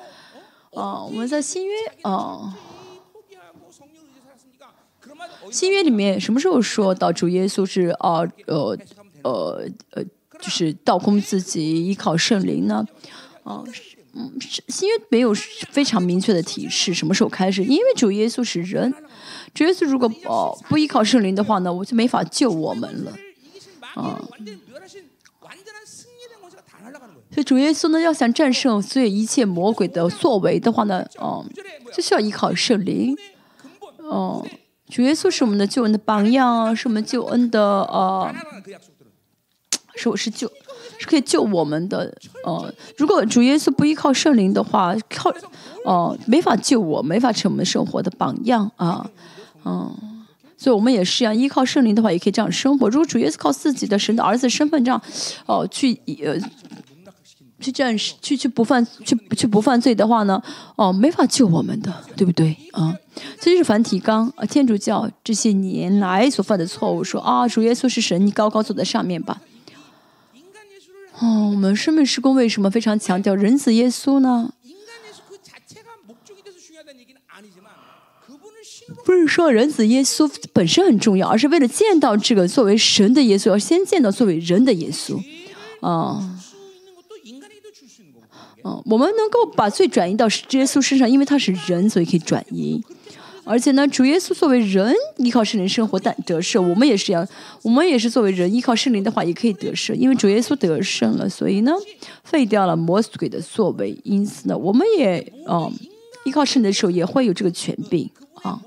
[0.71, 2.51] 哦、我们在新约，哦、
[3.13, 8.75] 포기하고 성령을 의지 살았으니까 그러면 어디 新约里面什么时候说到主耶稣是呃呃
[9.21, 10.03] 呃呃，
[10.39, 12.83] 就是倒空自己，依靠圣灵呢？
[13.43, 15.34] 哦、是 嗯是因为没有
[15.70, 18.92] 非常明确的提示什么时候开始因为主耶稣是人。
[19.54, 23.12] 主耶稣如果哦不依靠圣灵的话呢我就没法救我们了。
[23.94, 24.20] 啊。
[27.30, 31.44] 所以主耶稣呢要想战胜所有一切魔鬼的作为的话呢嗯
[31.92, 33.16] 就需要依靠圣灵。
[33.98, 34.44] 嗯
[34.88, 38.34] 主耶稣是我们的救恩的榜样是我们救恩的呃
[39.94, 40.50] 是我是救
[40.98, 42.12] 是可以救我们的。
[42.44, 45.32] 呃，如果主耶稣不依靠圣灵的话，靠
[45.84, 49.08] 呃没法救我，没法成我们生活的榜样啊，
[49.64, 49.94] 嗯。
[50.60, 52.88] 所以我们也是一样，依靠圣灵的话，也可以这样生活。
[52.88, 55.00] 如果主耶稣靠自己的神的儿子身份这样，
[55.46, 56.36] 哦、去呃
[57.60, 60.42] 去这样去去不犯去去不犯罪的话呢，
[60.74, 62.92] 哦、没法救我们的，对不对啊？
[63.40, 69.40] 这就是梵蒂冈啊，天主教这些年来所犯的错误，说啊，主耶稣是神，你高高坐在上面吧。
[71.20, 74.52] 哦，我们生命施工为什么非常强调人子耶稣呢？
[79.04, 85.22] 不是说人子耶稣本身很重要，而是为了见到这个作为神的耶稣，而先见到作为人的耶稣。
[85.82, 86.38] 嗯，
[88.84, 92.82] 我们能够把罪转移到耶稣身上，因为他是人，所以可以转移。
[93.48, 97.26] 而且呢，主耶稣作为人依靠圣灵生活，但得胜，我们也是要，
[97.62, 101.72] 我们也是作为人依靠圣灵的话，也可以得胜，因为主耶稣得胜了，所以呢，
[102.24, 105.72] 废掉了魔鬼的作为，因此呢，我们也嗯
[106.24, 108.10] 依靠圣灵的时候也会有这个权柄
[108.42, 108.60] 啊。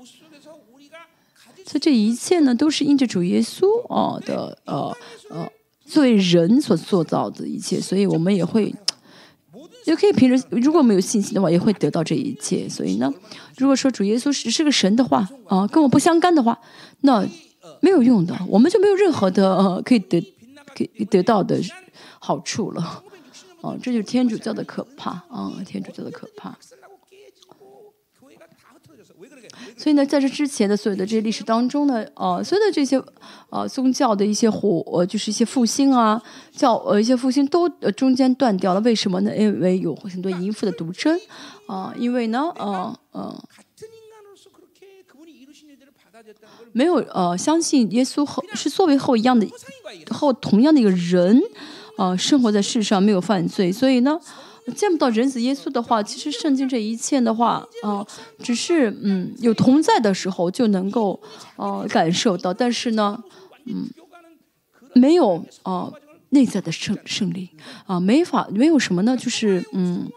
[1.64, 4.92] 所以这一切呢，都是因着主耶稣啊的呃
[5.30, 5.48] 呃
[5.86, 8.74] 作为人所塑造的一切，所以我们也会。
[9.84, 12.68] 也可以凭着，如果没有信心的话，也会得到这一切。
[12.68, 13.12] 所以呢，
[13.56, 16.58] 如果说主耶稣是是个神的话啊、跟我不相干的话，
[17.00, 17.26] 那
[17.80, 20.20] 没有用的，我们就没有任何的呃可以得
[20.74, 21.60] 可以得到的
[22.18, 23.02] 好处了。
[23.60, 26.56] 哦、这就是天主教的可怕啊、天主教的可怕。
[29.82, 33.02] 所以呢在这之前的所有的这些历史当中呢呃所有的这些
[33.50, 36.22] 呃宗教的一些火呃就是一些复兴啊
[36.52, 38.80] 教呃一些复兴都呃中间断掉了。
[38.82, 39.36] 为什么呢？
[39.36, 41.18] 因为有很多淫妇的毒针
[41.66, 43.44] 啊因为呢呃呃
[46.70, 49.44] 没有呃相信耶稣后是作为后一样的
[50.10, 51.42] 后同样的一个人
[51.98, 53.72] 呃生活在世上没有犯罪。
[53.72, 54.16] 所以呢
[54.76, 58.06] 见不到人子耶稣的话，其实圣经这一切的话，啊，
[58.38, 61.20] 只是嗯有同在的时候就能够
[61.56, 63.20] 呃感受到，但是呢，
[63.64, 63.90] 嗯，
[64.94, 65.92] 没有呃
[66.28, 67.50] 内在的胜胜利，
[67.86, 70.08] 啊，没法，没有什么呢，就是嗯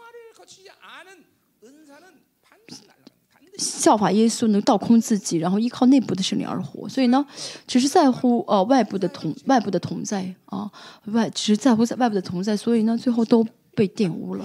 [3.58, 7.26] 效法耶稣能倒空自己，然后依靠内部的胜利而活，所以呢，
[7.66, 10.70] 只是在乎呃外部的同外部的同在，啊，
[11.06, 13.44] 外，只是在乎在外部的同在，所以呢，最后都。
[13.76, 14.44] 被玷污了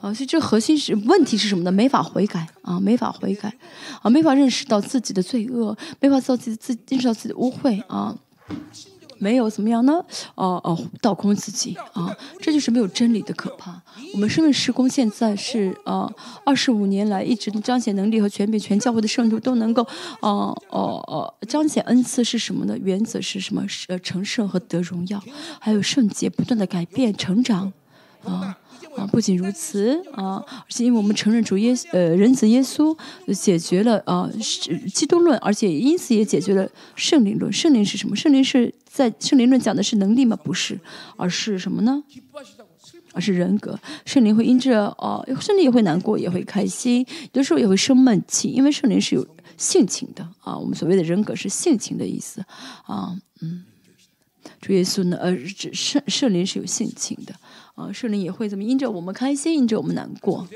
[0.00, 0.12] 啊。
[0.12, 1.70] 所以这核心是问题是什么呢？
[1.70, 3.54] 没法悔改啊，没法悔改
[4.02, 8.16] 啊，没法认识到自己的罪恶，没法知道自己自认识到自己的污秽啊。
[9.22, 10.02] 没有怎么样呢？
[10.34, 13.78] 哦哦，倒空自己啊，这就是没有真理的可怕。
[14.14, 16.10] 我们生命施工现在是啊，
[16.42, 19.86] 二十五年来一直彰显能力和权柄，全教会的圣徒都能够
[20.22, 22.74] 哦哦哦彰显恩赐是什么呢？
[22.78, 23.62] 原则是什么？
[23.88, 25.22] 呃，成圣和得荣耀，
[25.60, 27.70] 还有圣洁，不断的改变成长
[28.24, 28.56] 啊。
[29.00, 32.94] 啊，不仅如此啊，而且因为我们承认主耶呃人子耶稣
[33.32, 34.28] 解决了啊
[34.92, 37.50] 基督论，而且因此也解决了圣灵论。
[37.50, 38.14] 圣灵是什么？
[38.14, 40.36] 圣灵是在圣灵论讲的是能力吗？
[40.36, 40.78] 不是，
[41.16, 42.02] 而是什么呢？
[43.12, 43.78] 而是人格。
[44.04, 47.00] 圣灵会因着哦，圣灵也会难过，也会开心，
[47.32, 49.26] 有的时候也会生闷气，因为圣灵是有
[49.56, 50.58] 性情的啊。
[50.58, 52.44] 我们所谓的人格是性情的意思
[52.84, 53.64] 啊，嗯。
[54.60, 55.16] 主耶稣呢？
[55.18, 55.34] 呃，
[55.72, 57.34] 圣圣灵是有性情的。
[57.80, 60.46] 啊，圣灵也会怎么因着我们开心，因着我们难过。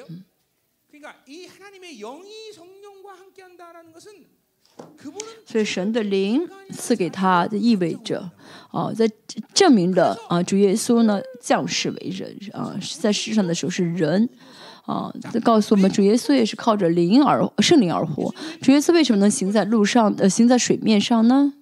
[5.46, 8.30] 所以神的灵赐给他的意味着，
[8.70, 9.08] 啊，在
[9.52, 14.28] 证明了啊，主耶稣呢降世为人啊，在世上的时候是人
[14.84, 15.12] 啊，
[15.42, 18.34] 告诉我们主耶稣也是靠着灵而圣灵而活。
[18.60, 21.54] 主耶稣为什么能行在路上，呃，行在水面上呢？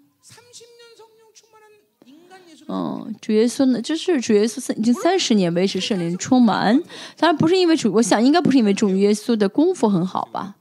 [2.74, 6.74] 嗯，主耶稣呢，就是主耶稣已经三十年维持圣灵充满，
[7.18, 10.56] 当然不是因为主，我想应该不是因为主耶稣的功夫很好吧？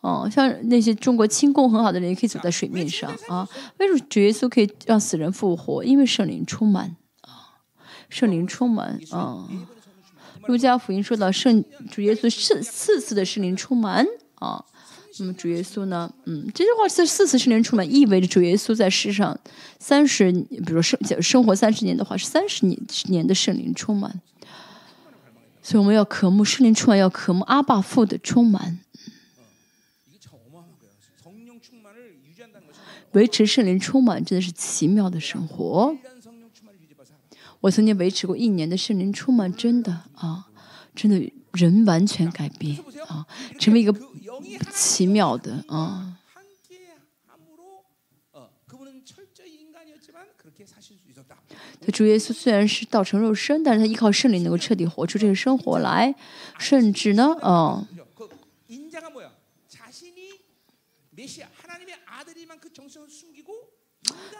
[0.00, 3.48] 哦，像那些中国轻功很好的人也可以走在水面上啊。
[3.78, 5.82] 为什么主耶稣可以让死人复活？
[5.82, 7.58] 因为圣灵充满啊，
[8.08, 9.48] 圣灵充满啊。
[10.46, 14.06] 路加福音说到圣主耶稣四四次的圣灵充满
[14.36, 14.64] 啊。
[15.18, 16.12] 那么主耶稣呢？
[16.24, 19.38] 嗯，这句话是四次圣灵充满，意味着主耶稣在世上
[19.78, 24.20] 三十，比如生生活三十年的话，是三十年年的圣灵充满。
[25.62, 28.78] 所以我们要渴慕圣灵充满，要渴慕阿爸父的充满。
[33.12, 35.96] 维持圣灵充满真的是奇妙的生活。
[37.60, 40.46] 我曾经维持过一年的圣灵充满，真的啊，
[40.94, 42.78] 真的人完全改变
[43.08, 43.26] 啊，
[43.58, 43.92] 成为一个。
[44.72, 46.18] 奇妙的啊！
[51.80, 56.14] 他主耶稣虽然是道成肉身，但是他依靠圣灵能够彻底活出这个生活来，
[56.58, 57.86] 甚至呢，啊，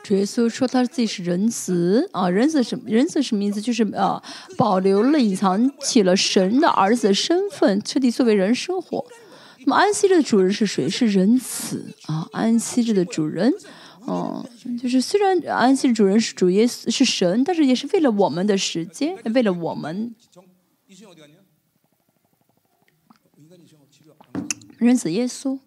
[0.07, 2.85] 主耶稣说他自己是仁慈啊，仁慈什么？
[2.87, 3.61] 仁慈什么意思？
[3.61, 4.23] 就是啊，
[4.57, 9.05] 保留了、隐藏起了神的儿子的身份，彻底作为人生活。
[9.65, 10.89] 那么安息日的主人是谁？
[10.89, 12.29] 是仁慈啊！
[12.31, 13.53] 安息日的主人，
[14.03, 14.49] 哦，
[14.81, 20.15] 就是虽然安息日主人是主耶稣是神，但是也是为了我们的时间，为了我们。
[24.79, 25.59] 仁慈耶稣。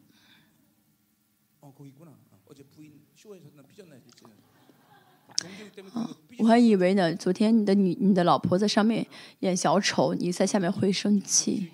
[6.39, 9.05] 我还以为呢，昨天你的女、你的老婆在上面
[9.39, 11.69] 演小丑，你在下面会生气。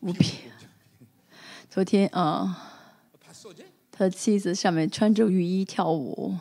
[0.00, 0.50] 物品。
[1.70, 2.72] 昨天啊，
[3.90, 6.36] 他的妻子上面穿着雨衣跳舞。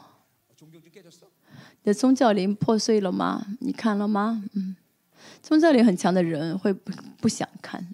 [1.86, 3.46] 你的宗教灵破碎了吗？
[3.60, 4.44] 你看了吗？
[4.54, 4.76] 嗯，
[5.42, 6.92] 宗教灵很强的人会不
[7.22, 7.88] 不想看。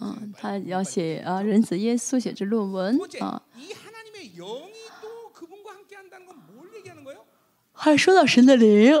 [0.00, 3.42] 嗯，他要写啊，人子耶稣写这论文啊。
[7.72, 8.92] 还说到神的灵，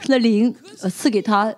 [0.00, 1.54] 神的灵呃赐给他。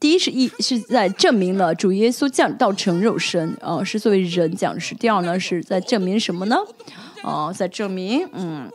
[0.00, 4.94] 第一是一是在证明了主耶稣降道成肉身啊，是作为人讲是。
[4.94, 6.56] 第二呢是在证明什么呢？
[7.22, 8.70] 啊，在证明嗯，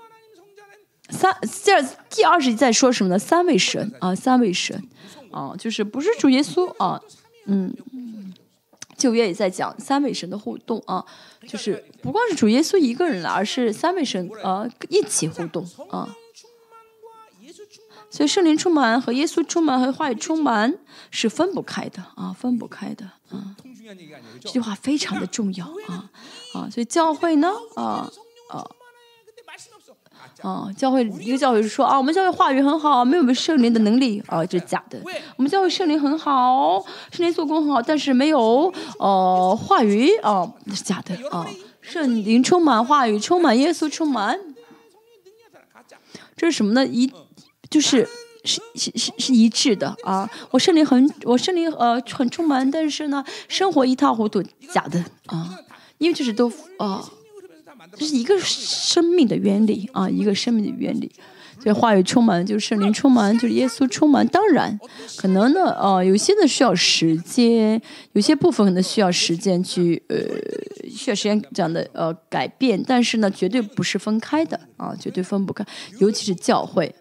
[1.10, 1.34] 三
[1.64, 3.18] 第二第二是在说什么呢？
[3.18, 4.82] 三位神啊，三位神
[5.32, 7.02] 啊，就是不是主耶稣啊，
[7.46, 8.34] 嗯，
[8.98, 11.06] 旧约也在讲三位神的互动啊，
[11.48, 16.16] 就是不光是主耶稣一个人了，而是三位神啊一起互动啊。
[18.10, 20.78] 所以圣灵充满和耶稣充满和话语充满
[21.10, 23.56] 是分不开的啊，分不开的啊。
[24.40, 26.10] 这句话非常的重要啊
[26.54, 26.70] 啊！
[26.72, 28.10] 所以教会呢啊
[28.50, 28.66] 啊
[30.44, 35.00] 啊，教会一个教会说啊，我们教会话语很好，没有圣灵的能力啊，这是假的。
[35.38, 41.48] 我们教会圣灵很好，圣灵做工很好，但是没有呃话语啊，那是假的啊。
[41.80, 44.38] 圣灵充满话语，充满耶稣充满，
[46.36, 46.86] 这是什么呢？
[46.86, 47.12] 一
[47.70, 48.08] 就是
[48.44, 50.30] 是是是是一致的啊。
[50.52, 55.58] 我圣灵很我圣灵呃很充满，但是呢，生活一塌糊涂，假的啊。
[56.00, 57.02] 因为这是都啊，
[57.98, 61.12] 这是一个生命的原理啊，一个生命的原理。
[61.62, 64.28] 所以话语充满，就是圣灵充满，就是耶稣充满。
[64.28, 64.78] 当然，
[65.16, 67.82] 可能呢，呃，有些呢需要时间，
[68.12, 70.18] 有些部分可能需要时间去，呃，
[70.90, 72.84] 需要时间这样的呃改变。
[72.86, 75.66] 但是呢，绝对不是分开的啊，绝对分不开。
[76.00, 76.94] 尤其是教会，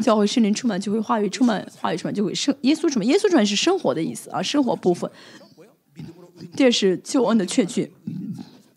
[0.00, 3.06] 教会圣灵充满就会话语充满，话语充满就会生耶稣充满。
[3.08, 5.10] 耶稣充满是生活的意思啊，生活部分。
[6.54, 7.92] 这是救恩的确据，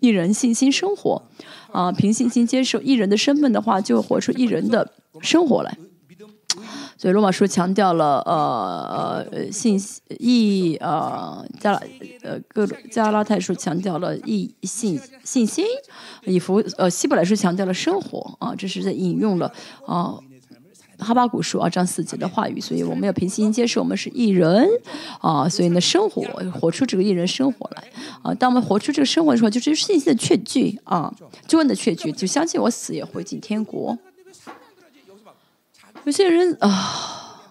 [0.03, 1.21] 一人信心生活
[1.71, 4.91] 啊，凭信心接受一人的身份的话，就活出一人的。
[5.21, 5.77] 生活来，
[6.97, 9.79] 所以罗马书强调了呃呃信
[10.17, 11.79] 义呃加拉
[12.23, 15.63] 呃各加拉太书强调了义信信心，
[16.25, 19.53] 以弗呃希伯来书强调了生活啊，这是在引用了
[19.85, 20.17] 啊
[20.99, 24.67] 哈巴古书二章四节的话语，所以我们要凭信心接受我们是艺人
[25.19, 26.21] 啊，所以呢生活
[26.51, 27.83] 活出这个艺人生活来
[28.21, 31.13] 啊，当我们活出这个生活的时候，就是信心的确据啊，
[31.47, 33.97] 就问的确据，就相信我死也会进天国。
[36.05, 37.41] 有些人啊，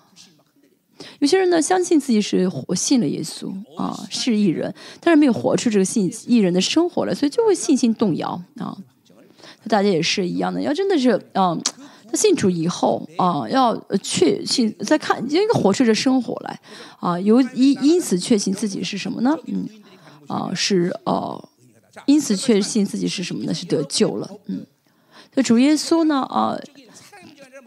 [1.18, 8.76] 有些人呢，相信自己是活信了耶稣啊，是艺人，但是没有活出这个信艺人的生活了，所以就会信心动摇啊。
[9.68, 11.56] 大家也是一样的，要真的是啊，
[12.14, 16.60] 信主以后啊，要确信再看应该活出这生活来
[17.00, 19.36] 啊，由因因此确信自己是什么呢？
[19.46, 19.68] 嗯
[20.28, 21.48] 啊，是呃，
[22.06, 23.52] 因此确信自己是什么呢？
[23.52, 24.30] 是得救了。
[24.46, 24.66] 嗯，
[25.34, 26.58] 那主耶稣呢啊。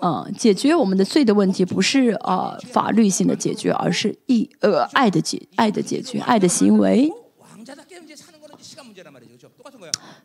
[0.02, 7.10] 嗯，解决我们的罪的问题不是啊法律性的解决，而是义呃爱的解爱的解决爱的行为。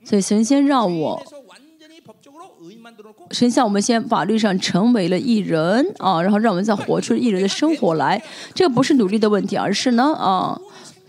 [0.04, 1.22] 所以神仙让我，
[3.30, 8.22] 神像我们先法律上成为了艺人啊，然后让我们再活出艺人的生活来。
[8.54, 10.60] 这个不是努力的问题，而是呢啊。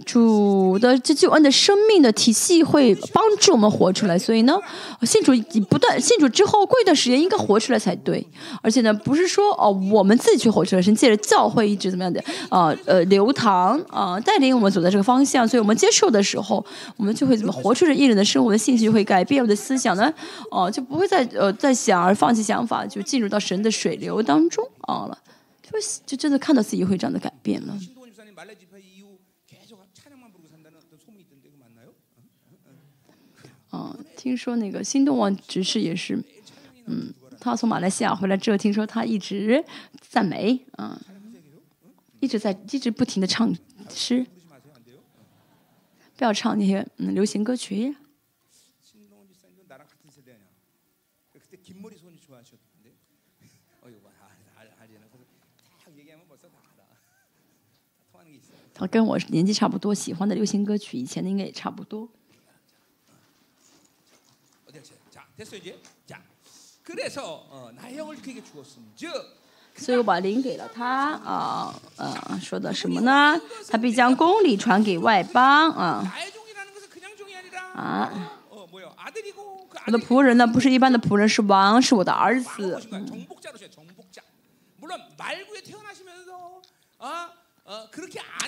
[0.06, 4.58] 主的这救恩的生命的体系会帮助我们活出来，所以呢，
[5.04, 5.32] 信主
[5.70, 8.26] 不断信主之后过一段时间应该活出来才对。
[8.62, 15.47] 而且呢，不是说哦我们自己去活出来，是借着教会一直怎么样的啊呃流淌啊带领我们走在这个方向。
[15.47, 16.66] 所以我们接受的时候，
[16.97, 20.14] 我们就会怎么活出这艺人的生活的信息会改变我的思想呢？
[20.49, 25.18] 哦就不会再呃再想而放弃想法，就进入到神的水流当中啊了，
[25.64, 27.74] 就就真的看到自己会这样的改变了。
[33.74, 36.22] 嗯，听说那个新东王爵士也是，
[36.86, 39.64] 嗯，他从马来西亚回来之后，听说他一直
[40.02, 41.00] 赞美，嗯，
[42.20, 43.54] 一直在一直不停的唱
[43.90, 44.26] 诗，
[46.18, 47.96] 不要唱那些嗯流行歌曲。
[58.74, 62.10] 他跟我年纪差不多，喜欢的流行歌曲以前的应该也差不多。
[69.76, 73.39] 所以我把灵给了他啊啊，说的什么呢？
[73.70, 76.14] 他必将公理传给外邦啊
[77.74, 78.12] 啊！
[79.88, 82.80] 我的仆人呢，不是一般的仆人，是王，是我的儿子。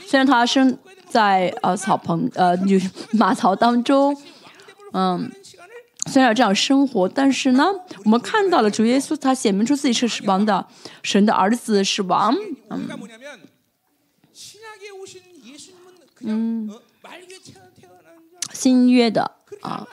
[0.06, 0.78] 虽然他生
[1.10, 4.16] 在呃草棚呃就是马槽当中，
[4.92, 5.32] 嗯。
[6.06, 7.66] 虽然这样生活，但是呢，
[8.04, 10.68] 我们看到了主耶稣，他显明出自己是王的，
[11.02, 12.36] 神的儿子是王。
[16.20, 16.70] 嗯，
[18.54, 19.32] 新约的
[19.62, 19.88] 啊，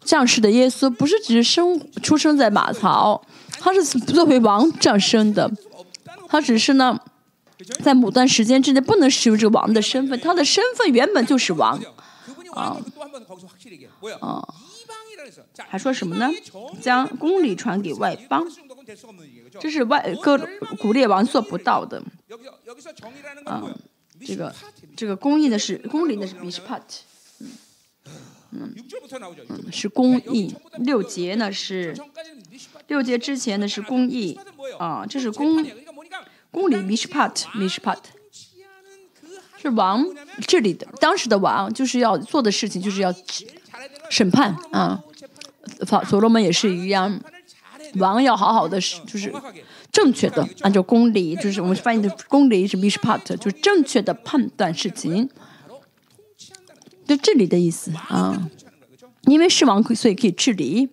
[0.00, 3.22] 降世的耶稣不是只是生出生在马槽，
[3.60, 5.50] 他是作为王降生的，
[6.28, 6.98] 他只是呢，
[7.82, 11.80] 在某段时间之内不能使用这个王的身份，他的身份原本就是王。
[12.52, 12.78] 啊。
[14.20, 14.54] 啊。
[15.68, 16.30] 还说什么呢？
[16.80, 18.46] 将公理传给外邦，
[19.58, 20.38] 这是外各
[20.78, 22.02] 古列王做不到的。
[23.44, 23.62] 啊，
[24.24, 24.54] 这个
[24.96, 26.82] 这个公义的是公理的是 bishpat，
[27.40, 27.48] 嗯
[28.52, 28.74] 嗯
[29.48, 30.54] 嗯，是公义。
[30.78, 31.96] 六节呢是
[32.88, 34.38] 六节之前的是公义
[34.78, 35.64] 啊，这是公
[36.50, 37.98] 公理 bishpat bishpat，
[39.60, 40.06] 是王
[40.46, 43.14] 这里的当时的王就是要做的事情就是要
[44.10, 45.02] 审判啊。
[45.84, 47.20] 法，所罗门也是一样，
[47.96, 49.32] 王要好好的是，就是
[49.92, 55.28] 正确的，按照公理，就是我们翻译的公理是 bishop，就是正确的判断事情。
[57.06, 58.48] 就这里的意思啊，
[59.22, 60.88] 因为是王，所以可以治理。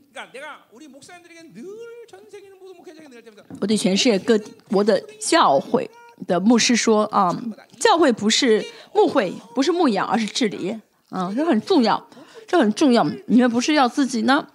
[3.59, 5.89] 我对全世界各国的教会
[6.27, 7.35] 的牧师说，啊，
[7.79, 8.63] 教会不是
[8.93, 10.79] 牧会，不是牧养，而是治理。
[11.09, 12.07] 啊，这很重要，
[12.47, 14.47] 这很重要，你们不是要自己呢？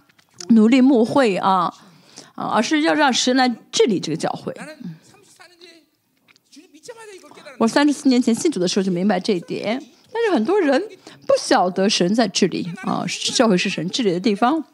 [0.48, 1.72] 努力牧会啊，
[2.34, 4.54] 啊，而是要让神来治理这个教会。
[7.58, 9.82] 我三十四年前信主的时候就明白这一点，
[10.12, 10.80] 但是很多人
[11.26, 14.64] 不晓得神在治理啊，教会是神治理的地方。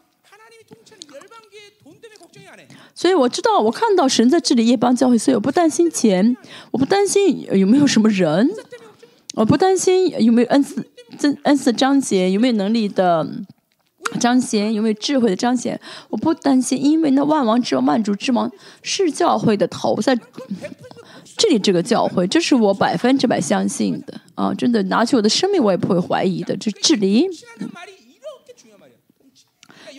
[2.95, 6.37] 所以我知道，我看到神在治理夜班教会，所以我不担心钱，
[6.71, 8.49] 我不担心有没有什么人，
[9.35, 10.87] 我不担心有没有恩赐、
[11.43, 13.27] 恩赐章节，有没有能力的
[14.25, 15.79] 彰显，有没有智慧的彰显？
[16.09, 18.51] 我不担心，因为那万王之王、万主之王
[18.81, 20.19] 是教会的头，在
[21.37, 24.55] 这里这个教会，这是我百分之百相信的啊！
[24.55, 26.57] 真的，拿起我的生命，我也不会怀疑的。
[26.57, 27.29] 这治理，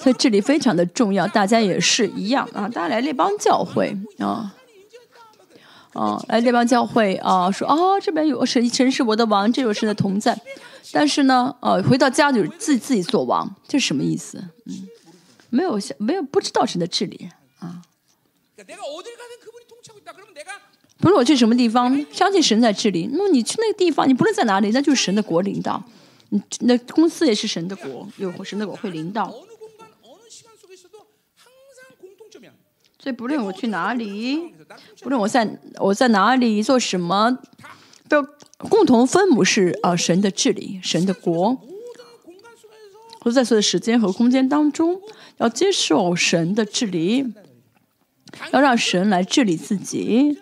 [0.02, 2.68] 所以治理非常的重要，大家也是一样啊！
[2.68, 4.56] 大家来列邦教会啊。
[5.94, 10.36] 哦，来列邦教会啊，说哦，这边有神，神是我的王，这有神的同在。
[10.92, 14.38] 但是呢，呃，回到家就是自己自己做王，这是什么意思？
[14.66, 14.88] 嗯，
[15.50, 17.30] 没有没有不知道神的治理
[17.60, 17.82] 啊。
[20.98, 23.10] 不论我去什么地方，相信神在治理。
[23.12, 25.84] 那么你去那个地方，你不论在哪里，那就是神的国领导。
[26.62, 29.34] 那公司也是神的国，有神的国会领导。
[32.98, 34.54] 所以不论我去哪里，
[35.02, 37.38] 不论我在我在哪里做什么，
[38.10, 38.26] 都
[38.70, 41.58] 共同分母是呃神的治理，神的国。
[43.24, 45.02] 都在所有的时间和空间当中，
[45.38, 47.34] 要接受神的治理，
[48.52, 50.38] 要让神来治理自己。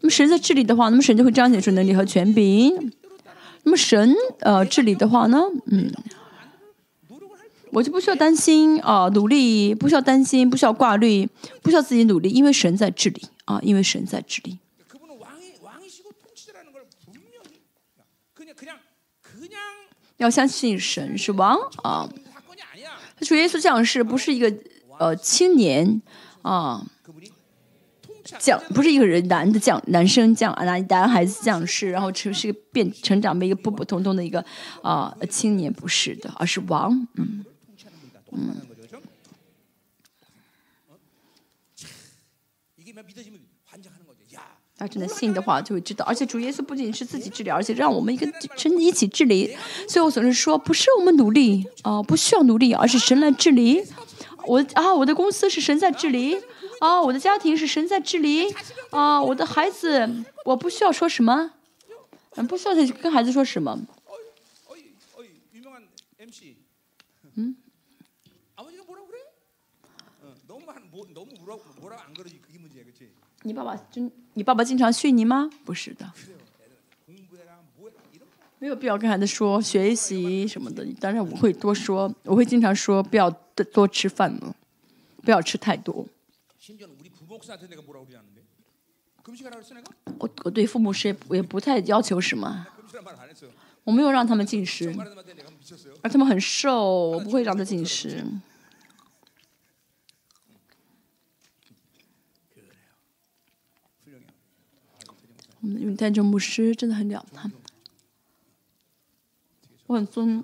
[0.00, 2.92] 那么神在治理的话，那么神就会彰显出能力和权柄。
[3.62, 5.40] 那么神呃治理的话呢？
[5.66, 5.92] 嗯。
[7.70, 11.28] 我就不需要担心啊努力，不需要担心，不需要挂虑，
[11.62, 14.58] 不需要自己努力，因为神在治理啊，因为神在治理。
[20.16, 22.08] 要相信神是王啊。
[23.20, 24.52] 主耶稣降世不是一个
[24.98, 26.02] 呃青年
[26.42, 26.84] 啊，
[28.38, 34.44] 降不是一个人男的降男生降啊男男孩子降世，然后成是个变成长为一个普普通通的一个
[34.82, 37.44] 啊青年，不是的，而是王，嗯
[38.32, 38.56] 嗯。
[44.78, 46.04] 他,真的信的话，就会知道。
[46.04, 49.56] 而且主耶稣不仅是自己治理，而且让我们一个神一起治理。
[49.88, 53.82] 所以我总是说，不是我们努力啊、不需要努力，而是神来治理。
[54.44, 56.36] 我啊，我的公司是神在治理
[56.80, 58.54] 啊，我的家庭是神在治理
[58.90, 60.08] 啊，我的孩子，
[60.44, 61.52] 我不需要说什么，
[62.36, 63.80] 嗯，不需要再跟孩子说什么。
[73.46, 75.48] 你爸爸就你爸爸经常训你吗？
[75.64, 76.12] 不是的，
[78.58, 80.84] 没有必要跟孩子说学习什么的。
[80.98, 83.30] 当然我会多说，我会经常说不要
[83.72, 84.56] 多吃饭了，
[85.22, 86.04] 不要吃太多。
[90.18, 92.66] 我我对父母是也不太要求什么，
[93.84, 94.92] 我没有让他们进食，
[96.02, 98.24] 而他们很瘦，我不会让他进食。
[105.80, 107.50] 因为单程牧师真的很了不得。
[109.86, 110.42] 我很尊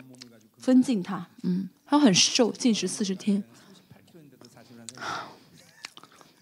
[0.59, 3.43] 尊敬他，嗯他很瘦，进食四十天。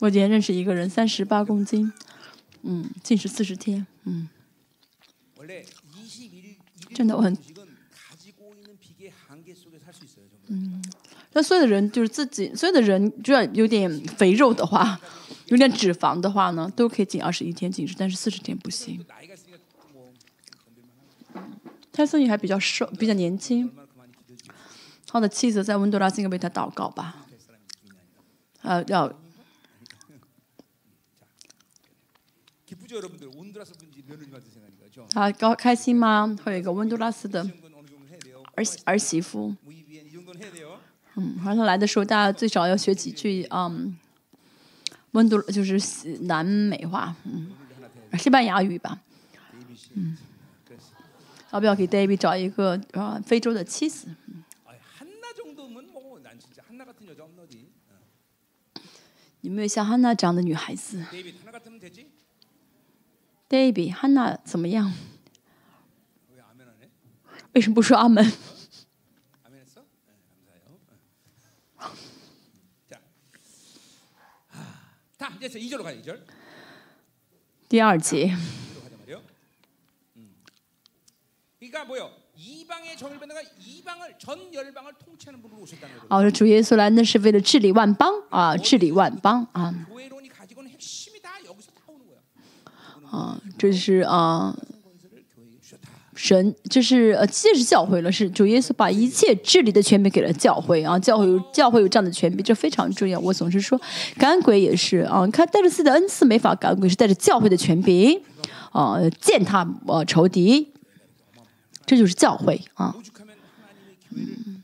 [0.01, 1.93] 我今天认识一个人，三十八公斤，
[2.62, 3.87] 嗯，进食四十天。
[4.05, 4.28] 嗯，
[6.95, 7.37] 真的我很。
[10.49, 10.83] 嗯，
[11.33, 15.01] 那所有的人就是自己，所有的人，就要有点肥肉的话。
[15.51, 19.05] 有点脂肪的话呢都可以进二十一天进食但是四十天不行。
[21.93, 23.71] 泰森你还比较瘦比较年轻。
[25.07, 27.27] 他的妻子在温多拉斯应该为他祷告吧。
[28.63, 29.13] 呃要。
[35.11, 36.37] 他高开心吗？
[36.45, 37.49] 会有一个温多拉斯的
[38.55, 39.55] 儿媳儿媳妇。
[41.17, 43.97] 嗯反正来的时候大家最少要学几句嗯
[45.13, 47.51] 温度就是南美话，嗯，
[48.19, 49.01] 西班牙语吧，
[49.95, 50.17] 嗯，
[51.53, 54.09] 要不要给 David 找一个啊非洲的妻子？
[59.43, 61.03] 有没有像 Hanna 这样的女孩子。
[63.49, 64.93] David，Hanna 怎么样？
[67.53, 68.33] 为什么不说阿门？
[75.21, 75.85] 看这是一就是
[77.68, 78.33] 第二集
[86.09, 88.11] 哦这主耶稣来那是为了治理万邦。
[88.31, 89.75] 啊治理万邦啊。
[93.11, 94.57] 啊这是啊
[96.23, 103.18] 神就是呃，既是教会了，是主耶稣把一切治理的权柄给了教会啊，教会有教会有这样的权柄，这非常重要。
[103.18, 103.81] 我总是说，
[104.18, 108.21] 赶鬼也是啊，你看带着自己的恩赐没法赶鬼，是带着教会的权柄
[108.71, 110.68] 啊，践踏呃仇敌，
[111.87, 112.95] 这就是教会啊。
[114.11, 114.60] 嗯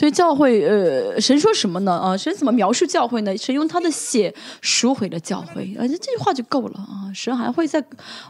[0.00, 1.92] 所以教会，呃，神说什么呢？
[1.92, 3.36] 啊，神怎么描述教会呢？
[3.36, 7.12] 神用他的血赎回了教会，啊，这句话就够了啊。
[7.14, 7.78] 神还会在，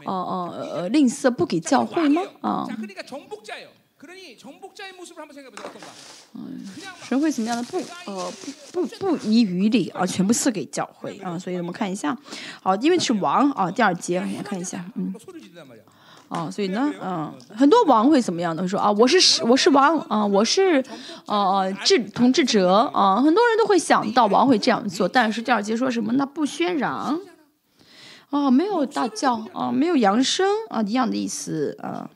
[0.03, 2.21] 呃呃，吝啬不给教会吗？
[2.41, 2.67] 啊。
[6.33, 6.59] 嗯，
[7.07, 7.63] 神会怎么样的？
[7.63, 7.77] 不，
[8.11, 8.33] 呃，
[8.73, 11.39] 不不不遗余力啊，全部赐给教会啊。
[11.39, 12.17] 所以我们看一下，
[12.61, 15.13] 好，因为是王啊，第二节我们看一下，嗯，
[16.31, 18.65] 啊，所以呢，嗯，很多王会怎么样呢？
[18.65, 20.81] 说，啊，我是我是王，啊，我是
[21.25, 27.19] 呃治统治者，啊，很多人都会想到王会这样做，但是第二节说什么，那不喧嚷。
[28.29, 31.77] 啊，没有大叫，啊，没有扬声，啊，一样的意思。
[31.81, 32.09] 啊。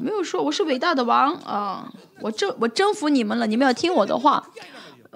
[0.00, 4.46] 没有说我是伟大的王，啊，我征我征服你们了，你们要听我的话。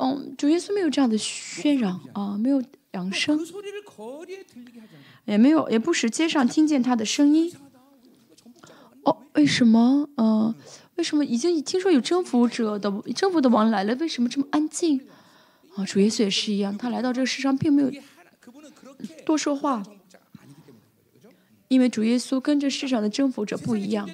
[0.03, 3.39] 嗯，主耶稣没有这样的喧嚷啊，没有扬声，
[5.27, 7.53] 也没有，也不使街上听见他的声音。
[9.03, 10.09] 哦，为什么？
[10.17, 10.55] 嗯，
[10.97, 15.07] 为什么已经听说有征服者的征服的王来了，为什么这么安静？
[15.75, 17.93] 啊，主耶稣也是一样，他来到这个世上并没有
[19.27, 19.83] 多说话，
[21.69, 24.09] 因为主耶稣跟这世上的征服者不一样。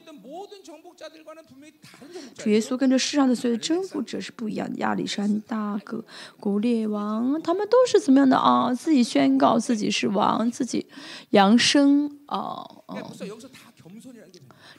[2.36, 6.04] 主耶稣跟这世上的所有征服者是不一样的，亚历山大、个
[6.38, 8.72] 古列王，他们都是怎么样的啊？
[8.74, 10.86] 自己宣告自己是王，自己
[11.30, 12.96] 扬声啊啊！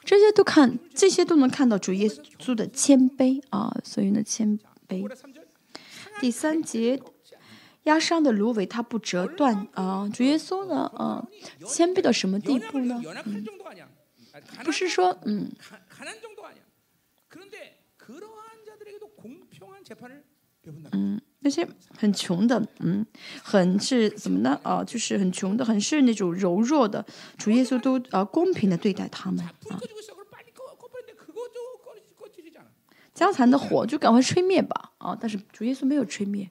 [0.04, 4.58] 这些都看，这些都能看到主耶稣的谦卑啊，所以呢，谦
[4.88, 5.06] 卑。
[6.20, 7.00] 第三节，
[7.84, 11.26] 压伤的芦苇它不折断啊，主耶稣呢啊，
[11.66, 13.00] 谦卑到什么地步呢？
[13.24, 13.44] 嗯、
[14.64, 15.50] 不是说嗯。
[20.92, 23.06] 嗯那些很穷的嗯
[23.42, 24.58] 很是怎么呢？
[24.62, 27.04] 啊就是很穷的很是那种柔弱的
[27.36, 29.54] 主耶稣都啊公平的对待他们啊。
[33.14, 34.92] 江残的火就赶快吹灭吧。
[34.98, 36.48] 啊但是主耶稣没有吹灭。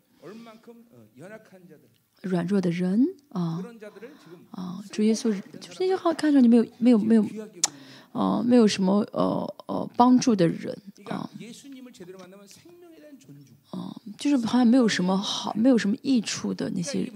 [2.24, 3.64] 软弱的人啊。
[4.52, 7.24] 啊主耶稣就是那些号看上去没有没有没有
[8.18, 11.30] 啊，没有什么呃呃帮助的人啊，
[14.18, 16.68] 就是好像没有什么好，没有什么益处的。
[16.72, 17.11] 那些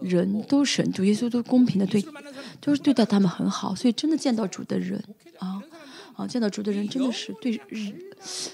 [0.00, 2.00] 人都神，就耶稣都公平的，对，
[2.60, 3.74] 都是对待他们很好。
[3.74, 5.02] 所以真的见到主的人
[5.40, 5.60] 啊，
[6.14, 7.92] 啊，见到主的人真的是对日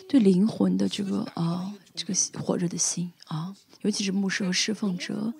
[0.08, 5.34] 对灵魂的这个啊，这个火热的心啊，尤其是牧师和侍奉者。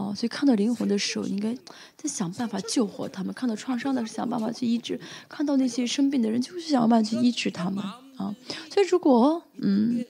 [0.00, 1.54] 哦所以看到灵魂的时候应该
[1.96, 3.34] 在想办法救活他们。
[3.34, 4.98] 看到创伤的想办法去医治。
[5.28, 7.84] 看到那些生病的人就是想办法去医治他们。
[8.16, 8.34] 啊
[8.72, 10.04] 所以如果嗯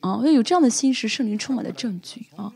[0.00, 2.26] 啊要有这样的心是圣灵充满的证据。
[2.36, 2.52] 啊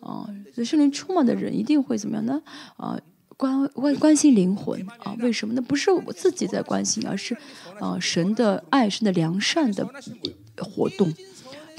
[0.00, 2.40] 啊所以圣灵充满的人一定会怎么样呢？
[2.76, 2.96] 啊
[3.36, 4.80] 关关关心灵魂。
[5.02, 5.62] 啊为什么呢？
[5.62, 7.36] 不是我自己在关心而是
[7.80, 9.84] 啊神的爱神的良善的
[10.58, 11.12] 活动。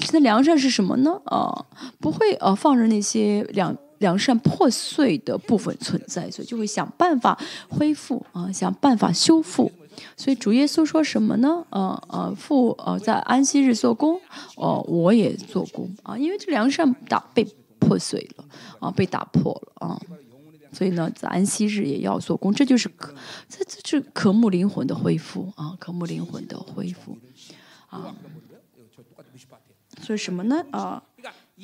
[0.00, 1.18] 神的良善是什么呢？
[1.24, 1.64] 啊
[1.98, 7.38] 不会啊放任那些两良善破碎的部分存在，所以就会想办法
[7.68, 9.70] 恢复啊，想办法修复。
[10.16, 11.64] 所以主耶稣说什么呢？
[11.70, 14.20] 呃呃，父呃在安息日做工，
[14.56, 17.42] 呃我也做工啊，因为这良善打被
[17.78, 18.44] 破碎了
[18.78, 19.98] 啊，被打破了啊。
[20.72, 23.14] 所以呢，在安息日也要做工，这就是可，
[23.48, 27.16] 这这是渴慕灵魂的恢复啊，渴慕灵魂的恢复，
[27.88, 28.14] 啊，
[30.02, 30.62] 所以什么呢？
[30.72, 31.02] 啊，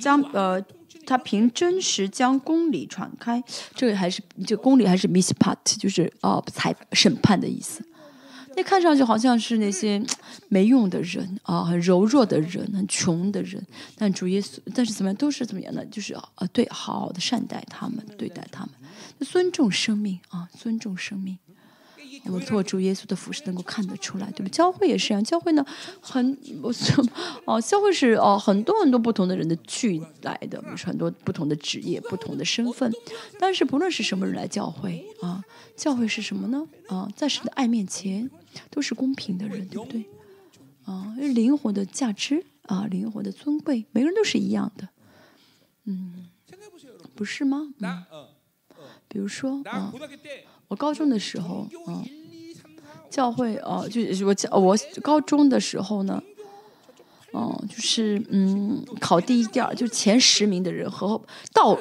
[0.01, 0.59] 将呃
[1.07, 3.43] 他凭真实将公理传开，
[3.75, 7.85] 这个还是这个公理还是 mishpat，就是呃裁审判的意思。
[8.55, 10.03] 那看上去好像是那些
[10.49, 13.65] 没用的人啊，很柔弱的人，很穷的人，
[13.97, 15.83] 但主耶稣，但是怎么样都是怎么样呢？
[15.87, 16.23] 就是啊
[16.53, 18.71] 对，好好的善待他们，对待他们，
[19.27, 21.39] 尊重生命啊，尊重生命。
[22.25, 24.49] 이我们做主耶稣的服饰能够看得出来，对吧？
[24.51, 25.67] 教会也是一样，教会呢
[26.01, 26.73] 很我
[27.45, 32.93] 哦，教会是哦很多很多不同的人的聚来的，是很多不同的职业、不同的身份。
[33.41, 35.43] 但是不论是什么人来教会啊，
[35.77, 36.67] 教会是什么呢？
[36.89, 38.31] 啊，在神的爱面前
[38.71, 40.05] 都是公平的人，对不对？
[40.85, 44.89] 啊，灵魂的价值啊，灵魂的尊贵，每个人都是一样的。
[45.87, 46.29] 嗯，
[47.17, 47.75] 不是吗？
[47.81, 48.05] 嗯，
[49.09, 49.93] 比如说啊。
[50.73, 52.03] 我高中的时候，嗯，
[53.11, 56.23] 教会哦，就是我教我高中的时候呢，
[57.35, 61.21] 嗯，就是嗯，考第一、第二，就前十名的人和
[61.53, 61.77] 倒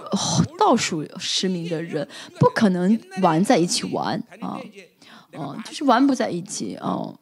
[0.59, 2.05] 倒数十名的人
[2.37, 4.59] 不可能玩在一起玩啊，
[5.35, 7.17] 哦，就是玩不在一起哦。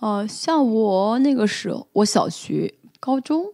[0.00, 3.52] 哦，像我那个时候，我小学、高中。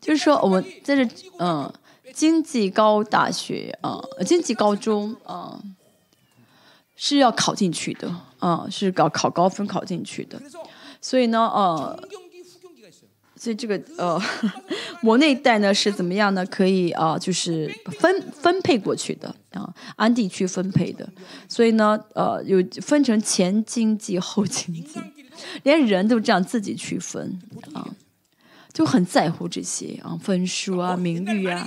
[0.00, 1.72] 就是说，我们在这嗯，
[2.12, 5.60] 经济高大学啊，经济高中啊，
[6.96, 10.40] 是要考进去的啊，是搞考高分考进去的。
[11.00, 12.08] 所以呢，呃，
[13.36, 14.20] 所以这个呃，
[15.04, 16.44] 我那一代呢是怎么样呢？
[16.46, 21.08] 可以啊，就是分分配过去的啊，按地区分配的。
[21.48, 24.98] 所以呢，呃，有分成前经济后经济。
[25.62, 27.40] 连人都这样自己区分
[27.74, 27.94] 啊，
[28.72, 31.66] 就很在乎这些啊，分数啊，名誉啊。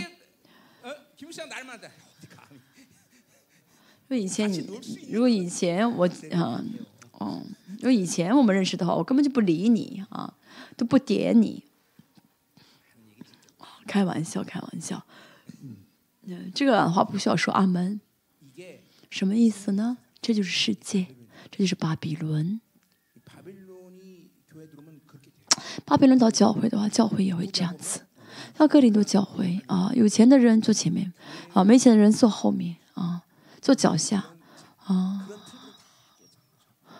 [4.10, 4.58] 因为以前 你，
[5.12, 6.64] 如果以前我啊，
[7.14, 7.42] 哦，
[7.78, 10.34] 如果以前我们认识的话，我根本就不理你啊，
[10.76, 11.64] 都不点你。
[13.88, 15.06] 开玩笑，开玩笑。
[16.26, 18.00] 嗯，这个话不需要说阿门。
[19.10, 19.98] 什么意思呢？
[20.22, 21.08] 这就是世界，
[21.50, 22.62] 这就是巴比伦。
[25.92, 28.00] 巴比伦到教会的话，教会也会这样子。
[28.58, 31.12] 像哥林多教会啊，有钱的人坐前面，
[31.52, 33.24] 啊，没钱的人坐后面，啊，
[33.62, 34.24] 坐脚下，
[34.86, 35.28] 啊。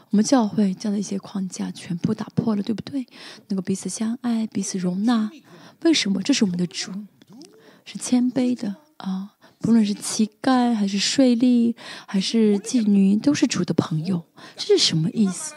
[0.10, 3.08] 我们教会这样的一些框架全部打破了，对不对？
[3.48, 5.32] 能够彼此相爱，彼此容纳。
[5.84, 6.22] 为什么？
[6.22, 6.92] 这是我们的主，
[7.86, 9.36] 是谦卑的啊。
[9.60, 11.74] 不论是乞丐，还是税吏，
[12.08, 14.26] 还是妓女，都是主的朋友。
[14.58, 15.56] 这是什么意思？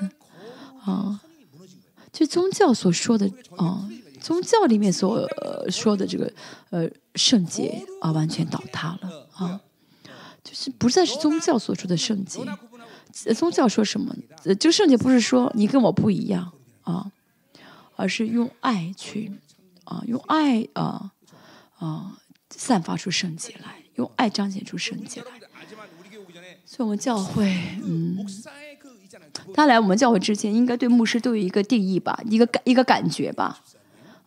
[0.84, 1.22] 啊？
[2.14, 3.90] 就宗教所说的啊，
[4.20, 5.28] 宗教里面所
[5.68, 6.32] 说的这个
[6.70, 9.60] 呃圣洁啊，完全倒塌了啊，
[10.44, 12.40] 就是不再是宗教所说的圣洁。
[13.34, 14.14] 宗教说什么？
[14.60, 16.52] 就圣洁不是说你跟我不一样
[16.82, 17.10] 啊，
[17.96, 19.32] 而是用爱去
[19.82, 21.10] 啊，用爱啊
[21.78, 22.18] 啊
[22.50, 25.26] 散发出圣洁来，用爱彰显出圣洁来。
[26.64, 27.46] 所以我们教会
[27.84, 28.24] 嗯。
[29.52, 33.60] 他来我们教会之前，应该对牧师都有一个定义吧，一个感一个感觉吧。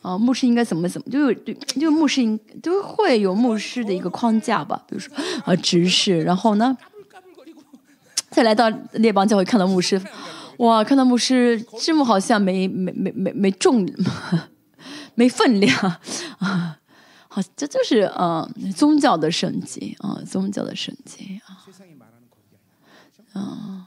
[0.03, 4.81] 啊，牧师应该怎么怎么，就有对，就牧师应都会有牧师的一个框架吧。
[4.87, 6.77] 比如说啊，执事，然后呢，
[8.29, 9.99] 再来到列邦教会看到牧师，
[10.57, 13.89] 哇，看到牧师这么好像没没没没没重，
[15.15, 15.75] 没分量
[16.37, 16.77] 啊。
[17.27, 21.57] 好，这就是啊宗教的圣洁啊，宗教的圣洁啊。
[23.33, 23.86] 啊。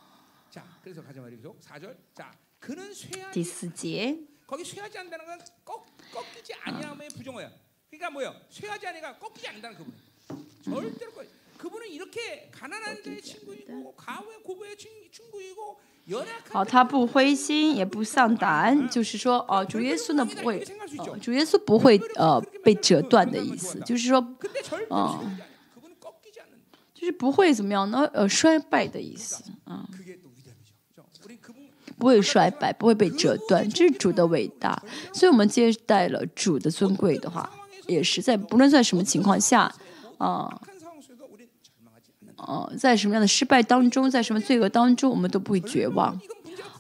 [3.33, 4.17] 第四节。
[16.51, 20.65] 好，他不灰心，也不丧胆，就是说，哦，主耶稣呢不会，
[21.21, 24.19] 主耶稣不会呃被折断的意思，就是说，
[24.89, 25.25] 哦，
[26.95, 28.11] 就是不会怎么样呢？
[28.13, 29.87] 呃，衰败的意思，啊。
[32.01, 34.83] 不会衰败，不会被折断，这是主的伟大。
[35.13, 37.49] 所以，我们接待了主的尊贵的话，
[37.87, 39.71] 也是在不论在什么情况下，
[40.17, 40.49] 啊，
[42.37, 46.19] 啊，在什么样的失败当中，在什么罪恶当中，我们都不会绝望，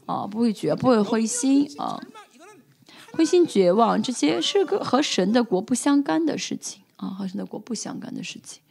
[0.06, 2.00] 啊，不会绝，不会灰心，啊，
[3.12, 8.62] 灰心绝望这些是个和神的国不相干的事情，啊，和神的国不相干的事情。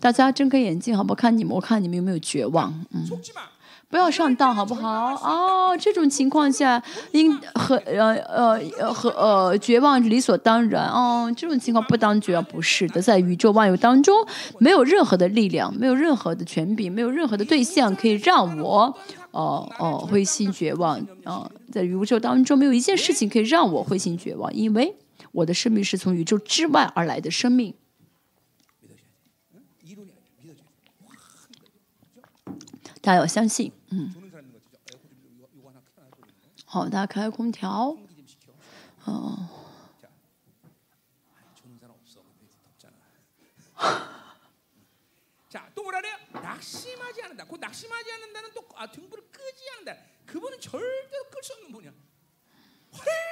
[0.00, 1.14] 大家睁开眼睛，好不好？
[1.14, 2.84] 看你们，我看你们有没有绝望？
[2.90, 3.06] 嗯。
[3.92, 5.14] 不要上当，好不好？
[5.16, 10.88] 哦，这种情况下，应和呃呃和呃绝望理所当然。
[10.88, 14.26] 哦，这种情况不当绝望，不是的，在宇宙万有当中，
[14.58, 18.96] 没有任何的力量，没有任何的权柄，没有任何的对象可以让我
[19.32, 20.98] 哦哦灰心绝望。
[21.24, 24.96] 啊，在宇宙当中，没有一件事情可以让我灰心绝望，因为
[25.32, 27.74] 我的生命是从宇宙之外而来的生命。
[33.02, 33.70] 大家要相信。
[36.64, 37.70] 好，打开空调。
[37.70, 37.98] 哦。
[38.98, 39.48] 好。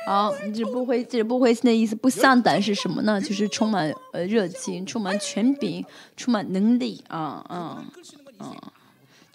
[0.06, 3.20] 好，这不灰，这不灰，那意思不丧胆是什么呢？
[3.20, 5.84] 就是充满呃热情，充满权柄，
[6.16, 7.84] 充满能力啊啊
[8.38, 8.72] 啊！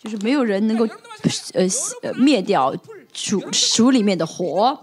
[0.06, 0.86] 就是没有人能够
[1.56, 2.76] 呃灭掉
[3.12, 4.80] 主主里面的火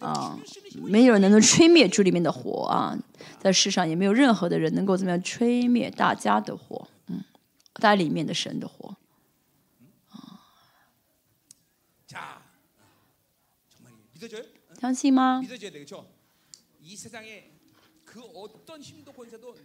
[0.00, 0.36] 啊
[0.82, 2.98] 没有人能够吹灭主里面的火啊
[3.38, 7.22] 在世上也没有任何的人能够怎么样吹灭大家的火嗯
[7.74, 8.96] 在里面的神的火
[10.10, 10.42] 啊
[14.80, 15.40] 相信吗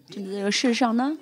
[0.09, 1.15] 真的这个世上呢，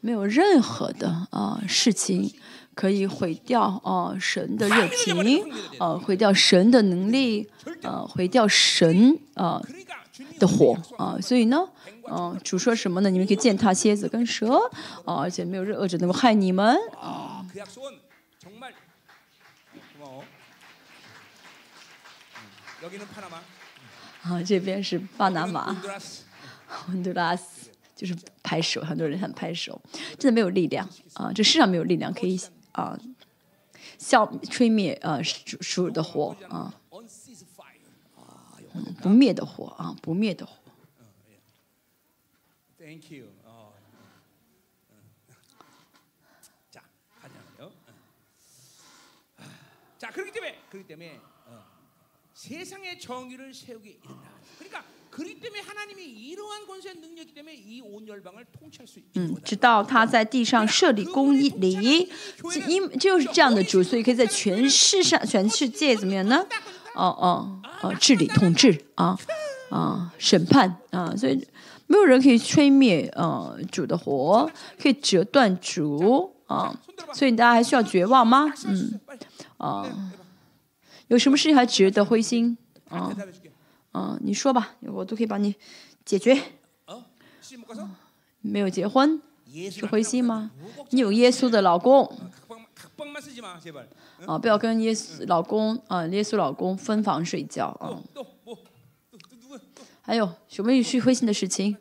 [0.00, 2.30] 没有任何的啊事情
[2.74, 5.42] 可以毁掉啊神的热情，
[5.78, 7.48] 啊毁掉神的能力，
[7.82, 9.62] 啊毁掉神啊
[10.38, 11.18] 的火啊。
[11.20, 11.66] 所以呢，
[12.10, 13.08] 嗯，主说什么呢？
[13.08, 14.70] 你们可以践踏蝎子跟蛇
[15.06, 17.46] 啊，而且没有任何人能够害你们啊。
[24.22, 25.74] 啊，这边是巴拿马。
[27.96, 29.80] 就是拍手很多人很拍手
[30.18, 32.38] 真的没有力量啊这世上没有力量可以
[32.72, 32.98] 啊
[33.98, 36.74] 笑吹灭呃属属的火啊
[39.00, 40.52] 不灭的火啊不灭的火。
[42.78, 43.26] Thank you
[59.14, 62.08] 嗯直到他在地上设立公义礼，
[62.68, 66.44] 因就是这样的主，所以可以在全世上、全世界怎么样呢？
[66.94, 69.18] 哦哦哦，治理统治啊
[69.70, 71.36] 啊，审判啊，所以
[71.86, 76.74] 没有人可以吹灭呃、啊、主的火，可以折断主啊，
[77.12, 78.52] 所以大家还需要绝望吗？
[78.66, 79.00] 嗯
[79.58, 80.12] 啊，
[81.08, 82.56] 有什么事情还值得灰心
[82.88, 83.14] 啊？
[84.22, 85.54] 你说吧我都可以帮你
[86.04, 86.40] 解决。
[88.40, 89.20] 没有结婚
[89.70, 90.50] 是灰心吗？
[90.90, 92.04] 你有耶稣的老公。
[94.26, 97.94] 啊不要跟耶稣老公啊耶稣老公分房睡觉啊
[100.02, 101.76] 还有什么有趣灰心的事情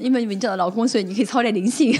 [0.00, 1.92] 因为你们叫的老公所以你可以操点灵性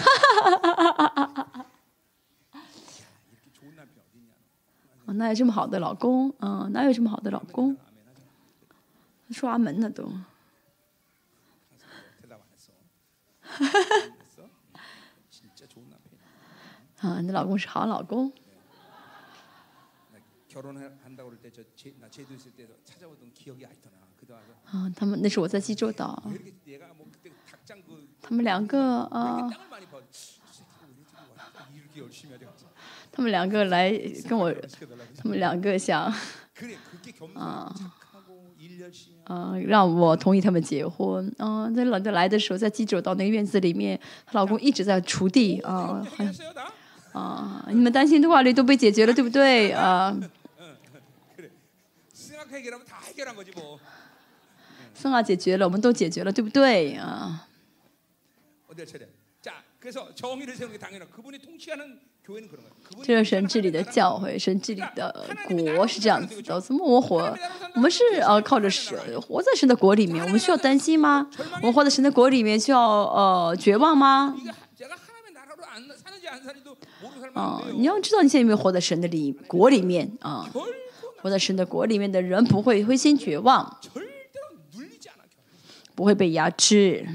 [5.17, 6.35] 哪有这么好的老公？
[6.41, 7.77] 嗯，哪有这么好的老公？
[9.31, 10.07] 刷门呢都。
[13.41, 14.13] 哈哈。
[17.01, 18.33] 啊，你老公是好老公。
[24.65, 26.23] 啊，他们那是我在济州岛。
[28.23, 29.49] 他们两个啊。
[33.17, 33.91] 他们两个来
[34.29, 34.53] 跟我
[35.17, 36.13] 他们两个想
[37.35, 37.75] 啊
[39.25, 41.35] 啊让我同意他们结婚。
[41.39, 46.07] 啊在老家来的时候在记者到那个院子里面她老公一直在锄地啊
[47.13, 49.73] 啊你们担心的话题都被解决了对不对？
[49.73, 50.15] 啊。
[54.93, 57.49] 分啊解决了我们都解决了对不对啊
[58.67, 59.09] 我在吃点
[59.41, 60.07] 炸可以说
[63.03, 65.15] 这是神治理的教诲，神治理的
[65.77, 66.61] 国是这样子的。
[66.61, 67.37] 怎么我活？
[67.75, 70.25] 我们是呃，靠着神，活在神的国里面。
[70.25, 71.29] 我们需要担心吗？
[71.61, 74.35] 我们活在神的国里面，需要呃绝望吗？
[77.35, 80.51] 啊，你要知道，你现在有没有活在神的里国里面啊？
[81.21, 83.79] 活在神的国里面的人不会灰心绝望，
[85.95, 87.07] 不会被压制。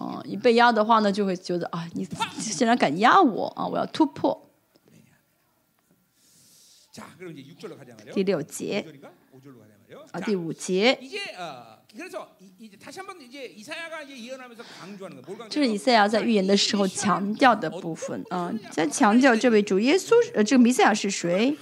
[0.00, 4.50] 啊，一被压的话呢，就会觉得啊，你竟然敢压我啊，我要突破。
[8.12, 8.84] 第六节
[10.10, 10.98] 啊，第五节。
[15.48, 21.56] 这是以赛亚在预言的时候强调的部分啊，在强调这位主耶稣呃，这个弥赛亚是谁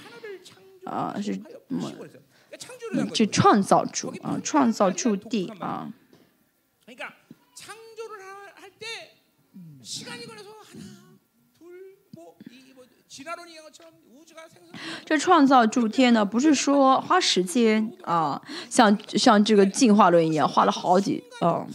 [0.85, 1.19] 啊？
[1.21, 1.39] 是
[1.69, 5.91] 嗯，是创造主啊，创造主地啊。
[15.05, 18.39] 这创造诸天呢，不是说花时间啊，
[18.69, 21.65] 像像这个进化论一样，花了好几啊。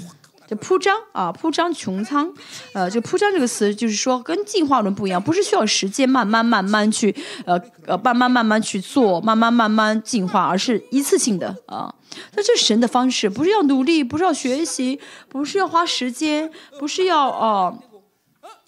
[0.46, 2.30] 就铺张啊，铺张穹苍，
[2.74, 7.14] 呃，就铺张这个词就是说跟进化论不一样，不是需要时间慢慢慢慢去，
[7.46, 11.94] 呃呃，慢慢慢慢去做，慢慢慢慢进化，而是一次性的啊。
[12.36, 15.00] 那这是神的方式，不是要努力，不是要学习，
[15.30, 17.78] 不是要花时间，不是要哦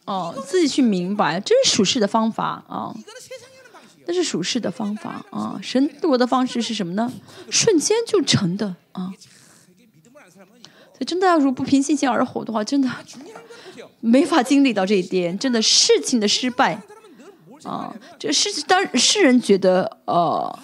[0.06, 2.94] 哦，自己去明白，这是属世的方法啊，
[4.06, 5.60] 那是属世的方法啊。
[5.62, 7.12] 神对我的方式是什么呢？
[7.50, 9.12] 瞬间就成的啊。
[9.12, 12.90] 所以，真的要如不凭信心而活的话，真的
[14.00, 15.38] 没法经历到这一点。
[15.38, 16.80] 真的事情的失败
[17.64, 20.58] 啊，这是当世人觉得呃。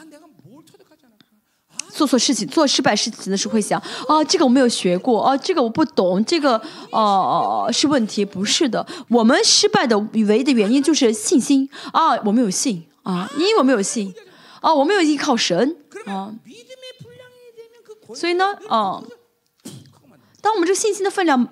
[1.92, 3.78] 做错事情、做失败事情的时候，会想
[4.08, 6.56] 啊，这个我没有学过，啊，这个我不懂，这个
[6.90, 8.86] 哦、呃、是问题，不是的。
[9.08, 14.14] 我们失败的唯一的原因就是信心啊，我们有信啊，因为我们有信
[14.60, 16.32] 啊，我们有依靠神啊。
[18.14, 19.02] 所以呢，啊，
[20.40, 21.48] 当我们这信心的分量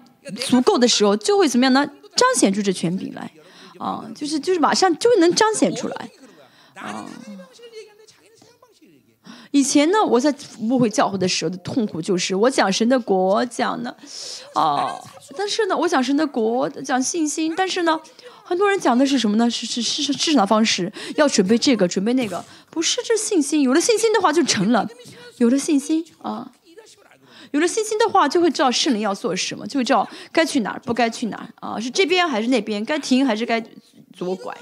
[0.48, 1.86] 足够的时候，就会怎么样呢？
[2.16, 3.30] 彰显出这权柄来
[3.78, 6.10] 啊，就是就是马上就能彰显出来
[6.74, 7.06] 啊。
[9.52, 13.94] 以前呢，我在误会教会的时候的痛苦就是，我讲神的国讲呢，
[14.54, 15.02] 哦，
[15.36, 18.00] 但是呢，我讲神的国讲信心，但是呢，
[18.44, 19.50] 很多人讲的是什么呢？
[19.50, 23.62] 是是是市场方式，要准备这个，准备那个，不是这信心。
[23.62, 24.88] 有了信心的话就成了，
[25.38, 26.52] 有了信心啊，
[27.50, 32.84] 有了信心的话就会知道圣灵要做什么，就会知道该去哪儿，不该去哪儿啊，是这边还是那边？
[32.84, 33.60] 该停还是该
[34.16, 34.56] 左拐？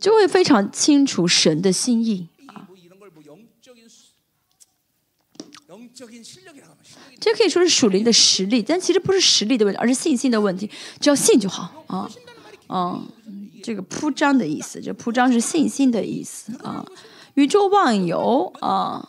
[0.00, 2.28] 就会非常清楚神的心意。
[7.20, 10.68] 这可以说是属灵的实力，但其实不是实力的问题，而是信心的问题。
[10.98, 12.10] 只要信就好啊，
[12.66, 13.00] 啊，
[13.62, 16.84] 这个铺张的意思，这铺张是信心的意思啊。
[17.34, 19.08] 宇宙万有啊，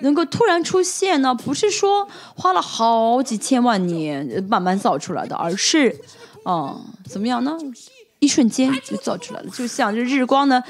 [0.00, 6.00] 能够突然出现呢，不是说花了好几千万年慢慢造出来的，而是
[6.42, 7.56] 啊，怎么样呢？
[8.18, 10.62] 一瞬间就造出来了，就像这日光呢。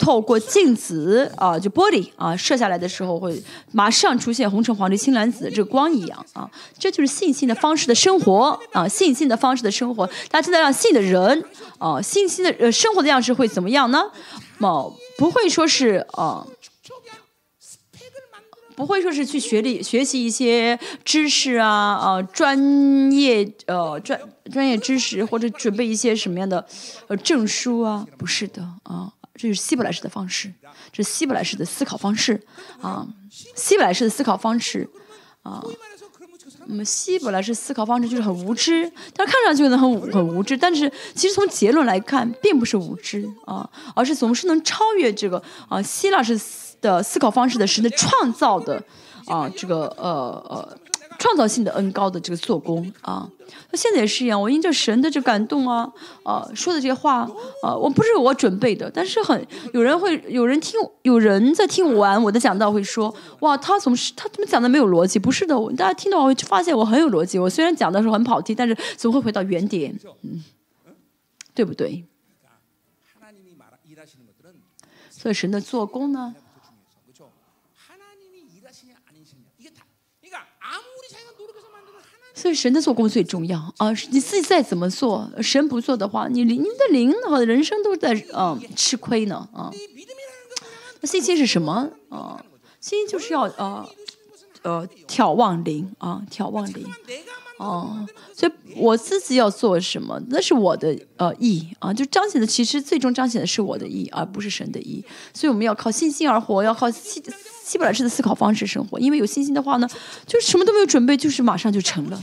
[0.00, 3.40] 透过镜子啊，就玻璃啊，射下来的时候会
[3.70, 6.50] 马上出现红橙黄绿青蓝紫的这个光一样啊。
[6.78, 10.06] 这就是信心的方式的生活啊，信心的方式的生活。
[10.30, 11.44] 大家知道，让信的人
[11.78, 14.10] 啊，信心的呃，生活的样式会怎么样呢？
[14.60, 16.46] 哦，不会说是啊，
[18.74, 24.18] 不会说是去学历学习一些知识啊，啊，专业呃，专
[24.50, 26.66] 专业知识，或者准备一些什么样的
[27.08, 29.12] 呃，证书啊，不是的啊。
[29.40, 30.52] 这是希伯来式的方式
[30.92, 32.38] 这是希伯来式的思考方式
[32.82, 33.06] 啊
[33.54, 34.86] 希伯来式的思考方式
[35.42, 35.64] 啊
[36.66, 46.38] 那么希伯来式思考方式就是很无知但是看上去呢很很无知但是其实从结论来看并不是无知啊而是总是能超越这个啊希腊式
[46.82, 48.82] 的思考方式的神的创造的
[49.24, 50.78] 啊这个呃呃
[51.20, 53.30] 创造性的恩高的这个做工啊，
[53.70, 54.40] 那现在也是一样。
[54.40, 55.92] 我因着神的这感动啊，
[56.24, 57.30] 啊说的这些话
[57.62, 64.66] 啊，我不是我准备的，但是很有人会有人听，有人在听完我的讲道会说：‘哇，他总是……’他怎么讲的？
[64.66, 65.18] 没有逻辑。
[65.18, 67.38] 不是的，大家听到会发现我很有逻辑。
[67.38, 69.94] 我虽然讲的时候很跑题，但是总会回到原点。
[70.22, 70.42] 嗯，
[71.54, 72.06] 对不对？
[75.10, 76.34] 所以神的做工呢？
[82.40, 83.90] 所以神的做工最重要啊！
[84.10, 89.70] 你自己再怎么做，神不做的话，你灵、你的灵和人生都在嗯吃亏呢啊。
[91.02, 92.42] 信心是什么啊？
[92.80, 93.86] 信心就是要呃
[94.62, 96.86] 呃眺望灵啊，眺望灵
[97.58, 98.06] 啊。
[98.34, 105.04] 所以我自己要做什么，那是我的呃意啊，就彰显的，其实最终彰显的是我的意，而不是神的意。
[105.34, 107.22] 所以我们要靠信心而活，要靠信。
[107.70, 109.88] 基本上是的思考方式生活，因为有信心的话呢，
[110.26, 112.20] 就什么都没有准备，就是马上就成了。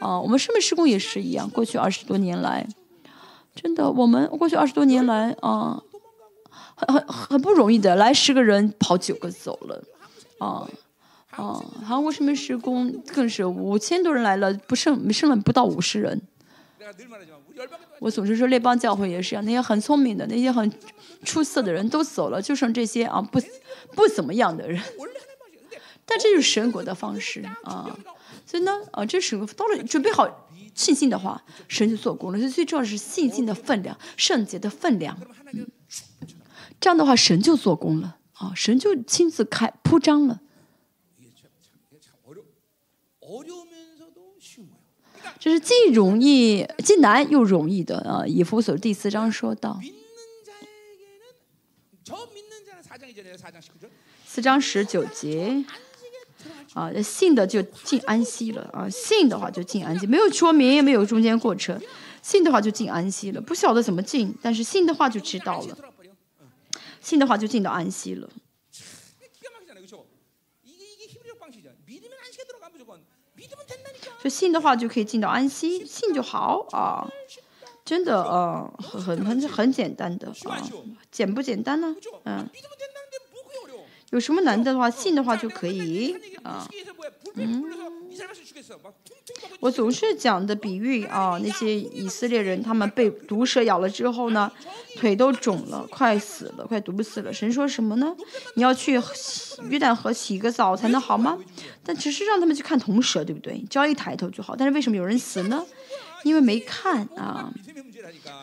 [0.00, 2.66] 啊，我们生命施工也是一样，过去二十多年来，
[3.54, 5.80] 真的，我们过去二十多年来啊，
[6.74, 9.84] 很很很不容易的，来十个人跑九个走了。
[10.40, 10.68] 啊
[11.30, 16.20] 啊，韩国生命施工更是五千多人来了，不剩剩了不到五十人。
[18.00, 20.68] 我总是说那帮教会也是样，那些很聪明的，那些很。
[21.24, 23.20] 出色的人都走了，就剩这些啊。
[23.20, 23.40] 不
[23.94, 24.82] 不怎么样的人，
[26.04, 27.98] 但这就是神国的方式啊。
[28.46, 32.38] 所以呢，啊，这是，到了准备好信心的话，神就做工了。
[32.38, 35.18] 所以最重要是信心的分量，圣洁的分量。
[36.80, 38.52] 这样的话，神就做工了啊。
[38.54, 40.40] 神就亲自开铺张了。
[45.38, 48.26] 这是既容易，既难又容易的啊。
[48.26, 49.78] 以弗所第四章说到。
[54.26, 55.64] 四章十九节。
[56.74, 58.62] 啊，信的就进安息了。
[58.72, 61.80] 啊，信的话就进安息，没有说明，没有中间过程，
[62.22, 65.76] 信的话就进安息了，不晓得怎么进，但是信的话就知道了，
[67.00, 68.30] 信的话就进到安息了，
[74.22, 77.08] 就信的话就可以进到安息，信就好啊，
[77.84, 80.62] 真的啊，很很很简单的啊，
[81.10, 81.96] 简不简单呢？
[82.24, 82.48] 嗯。
[84.10, 86.68] 有什么难的话，信的话就可以啊。
[87.34, 87.62] 嗯，
[89.60, 94.50] 我总是讲的比喻啊，那些以色列人他们被毒蛇咬了之后呢，
[94.96, 97.32] 腿都肿了，快死了，快毒不死了。
[97.32, 98.16] 神说什么呢？
[98.54, 98.94] 你要去
[99.68, 101.38] 约旦河洗个澡才能好吗？
[101.84, 103.62] 但只是让他们去看铜蛇，对不对？
[103.70, 104.56] 只要一抬头就好。
[104.56, 105.64] 但是为什么有人死呢？
[106.24, 107.52] 因为没看啊。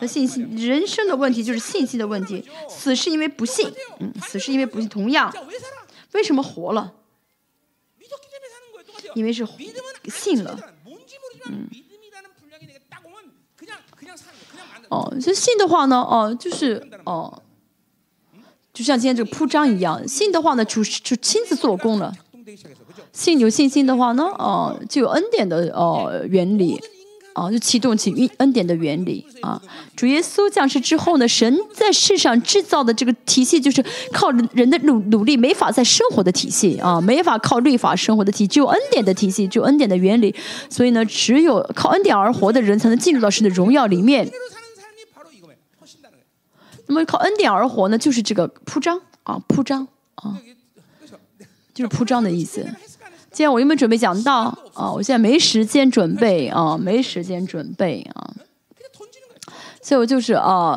[0.00, 3.70] 那信息人生的问题就是信息的问题死是因为不信
[4.00, 5.32] 嗯死是因为不信同样
[6.12, 6.94] 为什么活了
[9.14, 9.46] 因为是
[10.08, 10.58] 信了
[11.46, 11.68] 嗯
[14.88, 17.42] 哦这信的话呢哦就是哦
[18.72, 22.12] 就像今天这个铺张一样信的话呢就是就亲自做工了
[23.12, 26.80] 信有信心的话呢哦就有恩典的哦原理
[27.36, 29.60] 啊，就启动起恩恩典的原理啊。
[29.94, 38.48] 主耶稣降世之后呢，神在世上制造的这个体系，就是靠人的努努力，没法在生活的体系啊，没法靠律法生活的体系。
[38.48, 40.34] 只有恩典的体系，只有恩典的原理。
[40.70, 44.26] 所以呢，只有靠恩典而活的人才能进入到神的荣耀里面。
[46.86, 50.40] 那么靠恩典而活呢，就是这个铺张啊，铺张啊，
[51.74, 52.66] 就是铺张的意思。
[53.36, 54.90] 现在我有没有准备讲到啊？
[54.90, 58.32] 我现在没时间准备啊，没时间准备啊。
[59.82, 60.74] 所以我就是啊，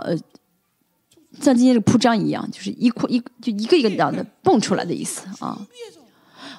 [1.39, 5.57] 像今天的铺张一样，就是一块一就一个一个的蹦出来的意思啊。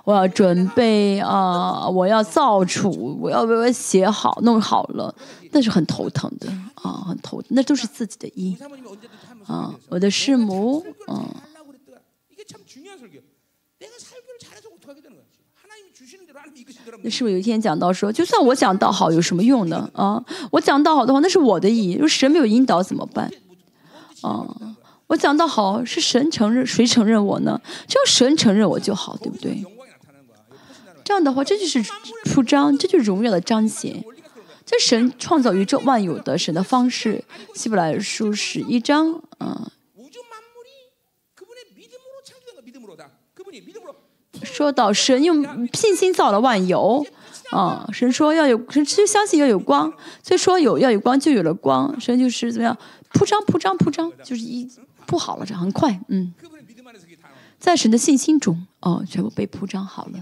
[0.05, 5.14] 我要准备啊，我要造出，我要为我写好，弄好了。
[5.51, 8.56] 那是很头疼的啊，很头，那都是自己的因
[9.47, 9.74] 啊。
[9.90, 11.28] 我的师母啊。
[17.02, 19.89] 那是不是有一天讲到说，就算我讲道好有什么用呢？
[19.94, 21.93] 啊，我讲道好的话，那是我的意义。
[21.94, 23.31] 如果神没有引导怎么办？
[24.22, 24.47] 啊，
[25.06, 27.60] 我讲道好是神承认，谁承认我呢？
[27.89, 29.64] 只要神承认我就好，对不对？
[31.05, 31.82] 这样的话，这就是
[32.24, 34.05] 出彰，这就是荣耀的彰显。
[34.64, 37.24] 这神创造宇宙万有的神的方式，
[37.55, 39.72] 希伯来书十一章，嗯、啊。
[44.42, 47.04] 说到神用信心造了万有，
[47.50, 49.92] 啊，神说要有，就相信要有光，
[50.22, 52.76] 所以说有要有光就有了光，神就是怎么样
[53.12, 54.68] 铺张铺张铺张，就是一
[55.06, 56.32] 铺好了，这很快，嗯，
[57.58, 60.20] 在神的信心中，哦，全部被铺张好了，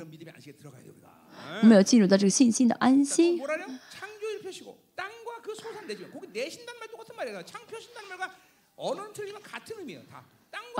[1.62, 3.40] 我们要进入到这个信心的安心。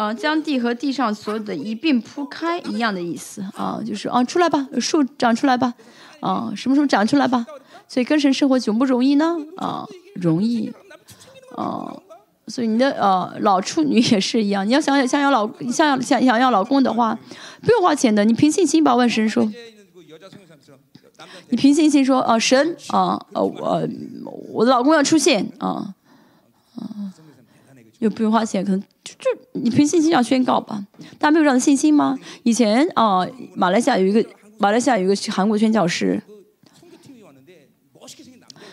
[0.01, 5.75] 嗯，将地和地上所有的一并铺开一样的意思啊，就是啊，出来吧，树长出来吧，
[6.21, 7.45] 啊，什么时候长出来吧？
[7.89, 9.37] 所以跟神生活容不容易呢？
[9.57, 9.85] 啊，
[10.15, 10.73] 容易，
[11.57, 11.93] 啊，
[12.47, 17.19] 所以你的呃老处女也是一样，你要想想要老想要想想要老公的话，
[17.63, 19.51] 不用花钱的，你凭信心吧，问神说，
[21.49, 23.89] 你凭信心说啊，神啊，呃我
[24.53, 25.93] 我老公要出现啊
[26.77, 27.13] 啊。
[27.99, 30.85] 又不用花钱，可能就就你凭信心要宣告吧。
[31.19, 32.19] 大家没有这样的信心吗？
[32.43, 34.25] 以前啊，马来西亚有一个
[34.59, 36.23] 马来西亚有一个韩国宣教师，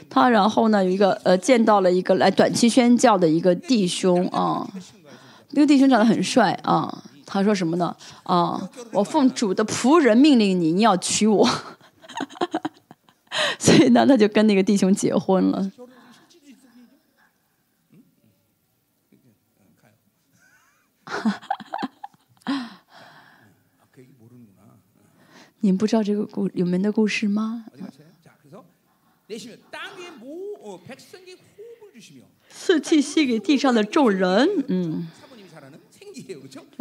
[0.10, 4.68] 他然后呢有一个呃见到了一个来短期宣教的一个弟兄啊。
[5.52, 7.96] 那个弟兄长得很帅啊，他说什么呢？
[8.24, 11.48] 啊，我奉主的仆人命令，你要娶我。
[13.58, 15.72] 所以呢，他就跟那个弟兄结婚了。
[25.60, 27.66] 您不知道这个故有名的故事吗？
[32.50, 35.08] 是气息给地上的众人嗯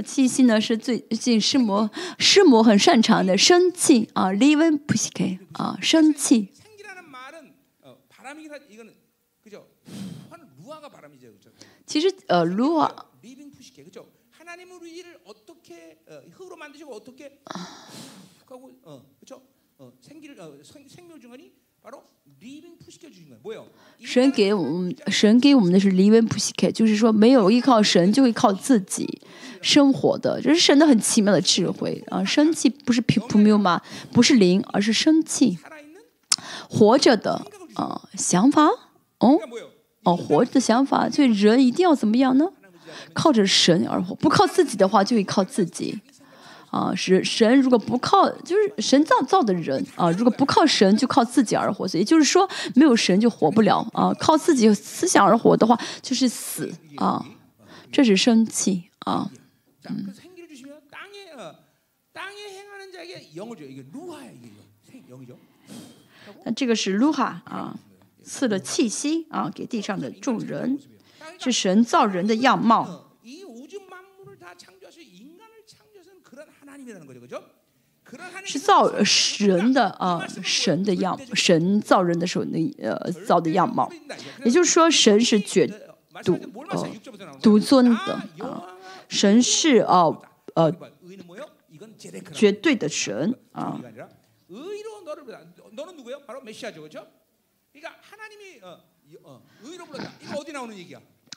[0.04, 1.88] 气息呢是最近师母
[2.18, 6.52] 师母很擅长的生气啊，living pushk 啊生气。
[11.86, 13.06] 其实呃如果
[14.63, 17.41] 하나님은 우리를 어떻게 어, 흙으로 만드시고 어떻게
[18.45, 19.41] 하고 어, 그렇죠?
[19.77, 21.51] 어, 생기를 어, 생, 생명 중간이
[21.83, 22.01] 바로
[22.39, 23.41] 리빙 푸시케 주신 거예요.
[23.43, 23.67] 뭐예요?
[24.01, 29.21] 神给我们，神给我们的是离文普西克，就是说没有依靠神，就会靠自己
[29.61, 32.23] 生活的，这是神的很奇妙的智慧啊！
[32.23, 33.81] 生气不是普普缪嘛，
[34.13, 35.99] 不是灵，而是生气， 살아있는
[36.69, 38.67] 活着的啊想法，
[39.19, 39.69] 哦 그러니까 뭐예요?
[40.05, 42.49] 哦，活着的想法，所以人一定要怎么样呢？
[43.12, 46.00] 靠着神而活，不靠自己的话就会靠自己
[46.70, 46.94] 啊。
[46.94, 50.10] 是神，如果不靠，就是神造造的人啊。
[50.12, 51.86] 如果不靠神，就靠自己而活。
[51.94, 54.12] 也就是说，没有神就活不了啊。
[54.14, 57.24] 靠自己思想而活的话，就是死啊。
[57.92, 59.30] 这是生气啊。
[66.44, 67.76] 那这个是卢哈啊，
[68.22, 70.78] 赐了气息啊，给地上的众人。
[71.38, 73.10] 是神造人的样貌。
[78.44, 83.90] 是造神的啊神的样神造人的时候那呃造的样貌。
[84.44, 85.66] 也就是说神是绝
[86.22, 86.38] 独
[86.70, 86.88] 呃
[87.42, 88.62] 独尊的啊
[89.08, 90.06] 神是啊
[90.54, 90.72] 呃
[92.32, 93.80] 绝对的神啊。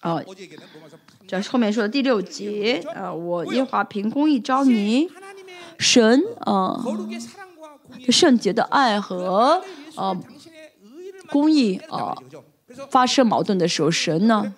[0.02, 0.22] 啊，
[1.28, 5.10] 这是后面说的第六节啊，我耶华凭公义招你，
[5.80, 6.84] 神啊，
[8.10, 9.62] 圣洁的爱和
[9.96, 10.16] 啊
[11.30, 12.16] 公义啊
[12.90, 14.54] 发生矛盾的时候，神呢？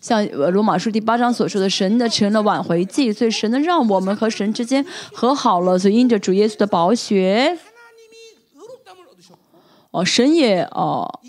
[0.00, 7.58] 像罗马书第八章所说的，神呢成了挽回祭，所以神呢让我们和神之间和好了，所以因着主耶稣的宝血，
[9.90, 11.20] 哦，神也哦，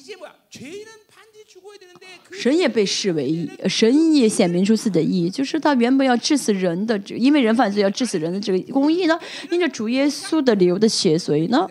[2.39, 9.17] 神也被视为，神也显明出自己的意义，就是他原本要致死人的，因为人犯罪要致死人的这个公义呢，
[9.49, 11.67] 因着主耶稣的流的血，所以呢，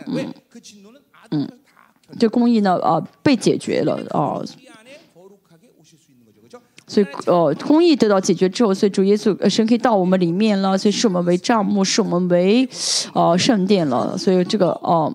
[1.30, 1.48] 嗯，
[2.18, 4.42] 这公义呢，啊，被解决了，啊，
[6.88, 12.68] 所以，呃，公益得到解决之后，所以主耶稣，神可以到我们里面了，所以使我们为帐幕，使我们为，
[13.12, 15.12] 哦，圣殿了，所以这个，哦。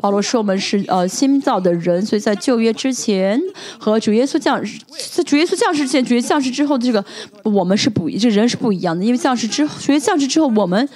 [0.00, 2.00] 保罗说，我们是呃新造的人。
[2.06, 3.40] 所以在旧约之前
[3.78, 4.62] 和主耶稣降，
[5.10, 7.04] 在主耶稣降世之前，主耶稣降世之后的这个
[7.42, 9.04] 我们是不，这人是不一样的。
[9.04, 10.88] 因为降世之后，主耶稣降世之后，我们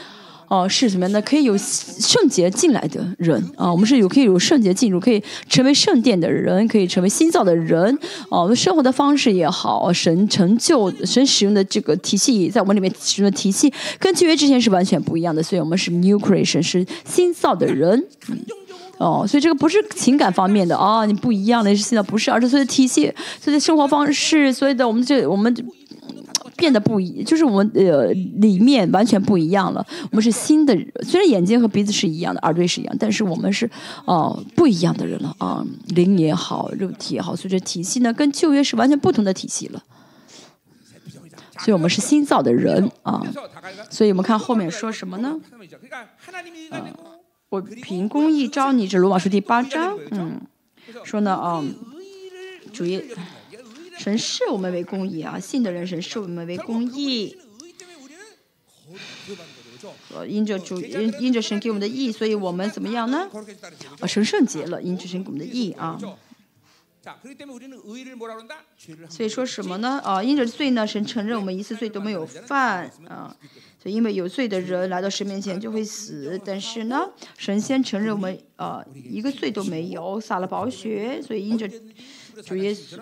[0.46, 1.20] 呃是什么样的？
[1.22, 7.98] 可以有圣洁进来的人啊，我们是有可以有圣洁进入，可以成为圣殿的人，可以成为新造的人
[8.30, 8.42] 哦。
[8.42, 15.42] 我们生活的方式也好，神成就神使用的这个体系，在我们里面使用的体系跟旧约之前是完全不一样的。
[15.42, 18.06] 所以我们是 new creation，是新造的人。
[18.98, 21.74] 哦，所以这个不是情感方面的啊，你不一样的。
[21.74, 25.52] 是现在不是，而是所以体系，所以生活方式，所以的我们就我们
[26.56, 29.84] 变得不一，就是我们呃里面完全不一样了。
[30.10, 33.68] 我们是新的，虽然眼睛和鼻子是一样的，耳朵是一样，但是我们是
[34.04, 39.82] 哦不一样的人了啊，灵也好，肉体也好，所以这体系呢跟旧约是完全不同的体系了。
[41.58, 43.20] 所以我们是新造的人啊，
[43.90, 45.36] 所以我们看后面说什么呢？
[46.70, 47.11] 啊。
[47.52, 50.40] 我凭公义招你，这罗马书第八章，嗯，
[51.04, 51.62] 说呢啊，
[52.72, 53.04] 主耶，
[53.98, 57.36] 神视我们为公义啊，信的人神视我们为公义。
[60.14, 63.28] 呃，因着主因因着神给我们的义，所以我们怎么样呢？
[64.00, 66.00] 啊，神圣洁了，因着神给我们的义啊。
[69.10, 70.00] 所以说什么呢？
[70.02, 73.36] 啊，因着罪呢，神承认我们一次罪都没有犯啊。
[73.82, 77.04] 所以因为有罪的人来到神面前就会死，但是呢，
[77.36, 81.68] 神先承认我们呃一个罪都没有，撒了宝血，所以因着
[82.46, 83.00] 主耶稣，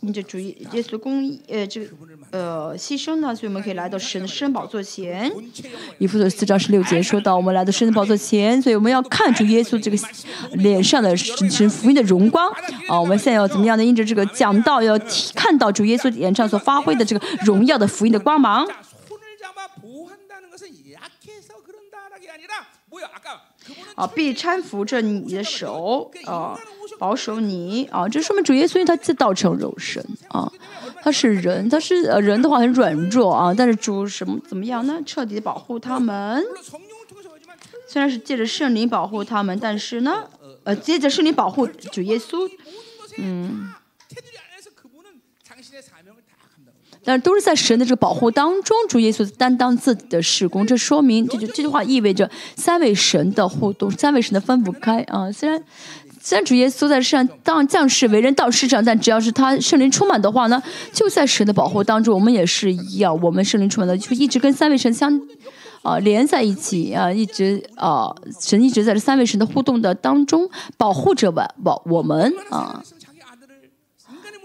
[0.00, 1.88] 因着主耶耶稣公义呃这个
[2.30, 5.32] 呃牺牲呢，所以我们可以来到神的圣宝座前。
[5.98, 9.98] 以弗所四章十六节说到，我们来到神的宝座前，所以我们要看主耶稣这个
[10.52, 12.48] 脸上的神福音的荣光
[12.88, 13.00] 啊！
[13.00, 13.84] 我们现在要怎么样呢？
[13.84, 14.96] 因着这个讲道，要
[15.34, 18.64] 看到主耶稣脸上所发挥的这个荣耀的福音的光芒。
[23.94, 26.58] 啊，必搀扶着你的手，啊，
[26.98, 30.50] 保守你，啊，这说明主耶稣他自道成肉身，啊，
[31.02, 35.00] 他是人，他是呃人的话很软弱啊，但是主什么怎么样呢？
[35.04, 36.42] 彻底保护他们，
[37.86, 40.24] 虽然是借着圣灵保护他们，但是呢，
[40.64, 42.48] 呃，借着圣灵保护主耶稣，
[43.18, 43.72] 嗯。
[47.08, 55.32] 但都是在神的这个保护当中，主耶稣担当自己的事工，这说明这就这句话意味着三位神的互动，三位神的分不开啊。
[55.32, 55.58] 虽然
[56.20, 60.62] 虽然主耶稣在世上当将士为人到世上，但只要是他圣灵充满的话呢，
[60.92, 65.18] 就在神的保护当中，我们也是一样，我们圣灵充满的就一直跟三位神相。
[65.80, 72.82] 啊，连在一起啊，一直啊，神一直在这三位神的互动的当中保护着我，我我们啊，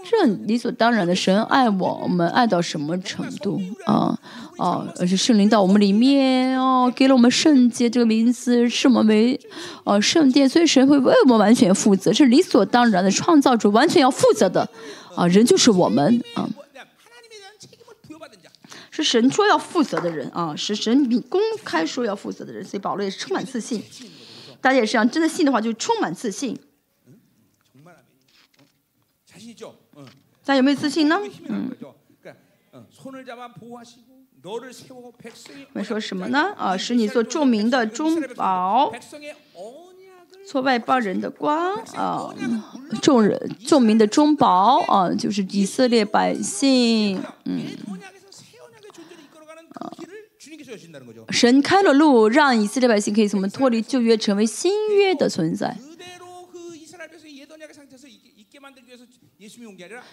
[0.04, 4.18] 这理所当然的，神爱我们爱到什么程度啊？
[4.58, 9.40] 哦、啊，而且圣灵到我们里面哦，给了我们圣洁这个名字，是我们为
[9.84, 14.68] 呃、圣殿，所以神会为我们完全负责，是理所当然的，创造主完全要负责的
[15.16, 16.48] 啊，人就是我们啊。
[18.90, 23.82] 是神说要负责的人啊，是神明公开说要负责的人，所以保罗也是充满自信。
[24.60, 26.56] 大家也是这样，真的信的话就充满自信。
[30.44, 31.18] 咱有没有自信呢？
[31.48, 31.70] 嗯。
[33.02, 33.10] 我
[35.72, 36.52] 们说什么呢？
[36.56, 38.92] 啊，使你做著名的中保，
[40.46, 42.34] 做外邦人的光啊，
[43.00, 47.22] 众人著名的中保啊，就是以色列百姓。
[47.46, 47.64] 嗯。
[49.72, 49.90] 啊。
[51.30, 55.78] 神开了路，让以色列百姓可以从我们脱离旧约，成为新约的存在。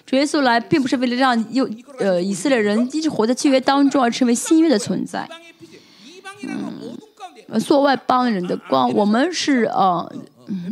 [0.06, 1.69] 主耶稣来并不是为了让又
[1.99, 5.28] 呃以色列人一直活在契约当中，而成为新约的存在。
[6.44, 10.11] 嗯，做外邦人的光，我们是呃，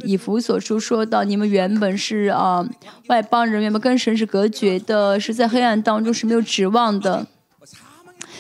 [0.03, 2.67] 以弗所书说到，你们原本是呃
[3.07, 7.27] 外邦人，原本跟神是隔绝的，是在黑暗当中是没有指望的。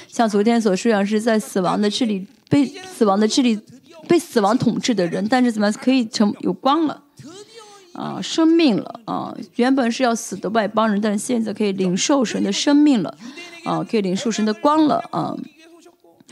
[0.07, 3.61] 像昨天所说一样，是在死亡的治理被死亡的治理
[4.07, 7.03] 被死亡统治的人，但是怎么可以成有光了？
[7.93, 13.17] 啊，生命了，啊，原本是要死的外邦人，但是现在可以领受神的生命了，
[13.65, 15.03] 啊，可以领受神的光了。
[15.11, 15.35] 啊。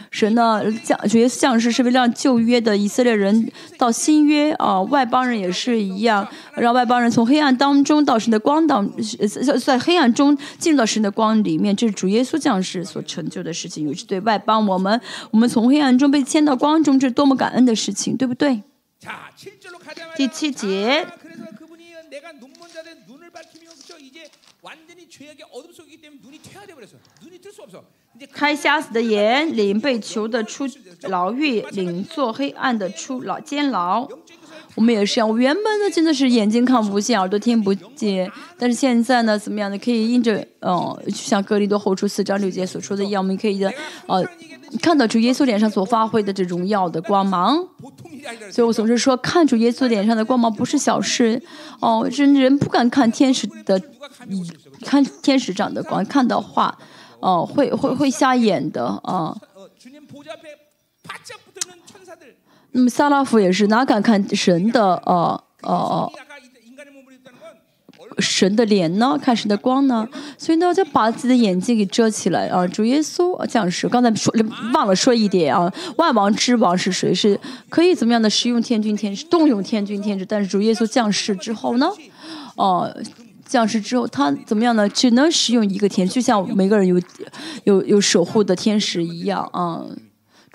[0.10, 6.26] 神呢，降，主耶稣降世是为了让旧约的以色列人到新约，啊，外邦人也是一样，
[6.56, 8.90] 让外邦人从黑暗当中到神的光当，
[9.20, 15.02] 呃，在黑暗中进入到神的光里面，这是主耶稣降世所成就的事情，尤其对外邦，我们
[15.32, 18.62] 我们从黑暗中被牵到光中，这是多么感恩的事情，对不对？
[20.16, 21.08] 第七节，
[28.34, 30.66] 开瞎子的眼，领被囚的出
[31.04, 34.10] 牢狱，领坐黑暗的出牢监牢。
[34.74, 40.46] 我们也是啊，我原本呢真的是眼睛看不见，耳朵听不见，但是现在呢怎么样呢可以印着？
[40.62, 43.72] 嗯，像格里多后出四张六杰所说的一样，我们可以的，
[44.08, 44.28] 哦。
[44.82, 47.58] 看得出耶稣脸上所发挥的这种耀的光芒。
[48.52, 51.42] 所以我总是说看出耶稣脸上的光芒不是小事。
[51.80, 53.82] 哦人人不敢看天使的
[54.84, 56.78] 看天使长的光看的话
[57.20, 59.36] 哦会会会瞎眼的啊
[62.72, 66.12] 那么萨拉夫也是哪敢看神的哦哦哦。
[68.20, 69.18] 神的脸呢？
[69.22, 70.08] 看神的光呢？
[70.38, 72.66] 所以呢，就把自己的眼睛给遮起来啊！
[72.68, 74.34] 主耶稣降世，刚才说
[74.74, 77.14] 忘了说一点啊，万王之王是谁？
[77.14, 77.40] 是
[77.70, 80.26] 可以怎么样的使用天君天使，动用天君天使？
[80.26, 81.90] 但是主耶稣降世之后呢，
[82.56, 82.92] 哦、
[83.46, 84.90] 降世之后，他怎么样呢？
[84.90, 87.00] 只能使用一个天，就像每个人有
[87.66, 89.84] 有有守护的天使一样啊。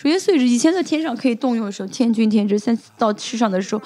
[0.03, 3.81] 主耶稣以前在天上可以动用的时候，天君天职；三到世上的时候，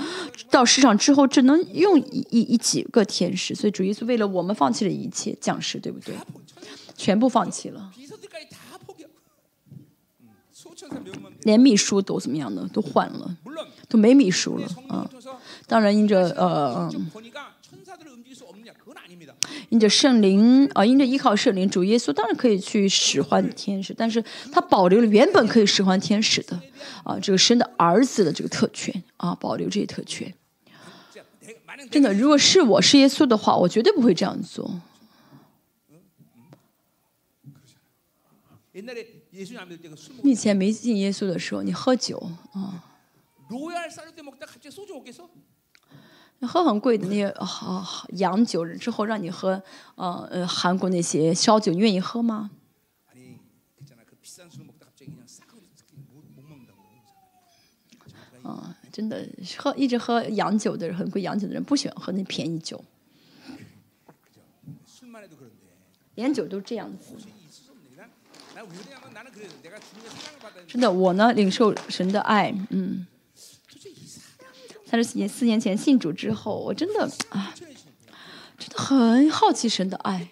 [0.51, 3.55] 到世上之后只能用一一,一几个天使。
[3.55, 6.15] 所以主耶稣为了我们放弃了一切将士，对不对？
[6.97, 7.93] 全部放弃了，
[11.43, 13.37] 连秘书都怎么样的都换了，
[13.87, 15.07] 都没秘书了啊。
[15.67, 17.11] 当然，因着呃嗯。
[19.69, 24.23] 因着圣灵啊，因着依靠圣灵主耶稣，当然可以去使唤天使，但是
[24.53, 26.61] 他保留了原本可以使唤天使的
[27.05, 30.33] 啊，这个神的儿子的这个特权啊，保留这些特权。
[31.91, 34.81] 真的，如果是我是耶稣的话，我绝对不会这样做。
[40.23, 42.85] 以前没信耶稣的时候，你喝酒啊。
[46.43, 49.63] 喝很贵的那些好洋酒之后，让你喝，
[49.95, 52.51] 呃呃韩国那些烧酒，你愿意喝吗？
[58.43, 59.27] 啊，真的，
[59.59, 62.85] 喝一直喝洋酒的人，很贵洋酒的人不喜欢喝那便宜酒。
[66.15, 67.15] 连酒都这样子。
[70.69, 73.07] 真的，我呢，领受神的爱，嗯。
[74.89, 77.53] 三十四年四年前信主之后，我真的啊，
[78.57, 80.29] 真的很好奇神的爱，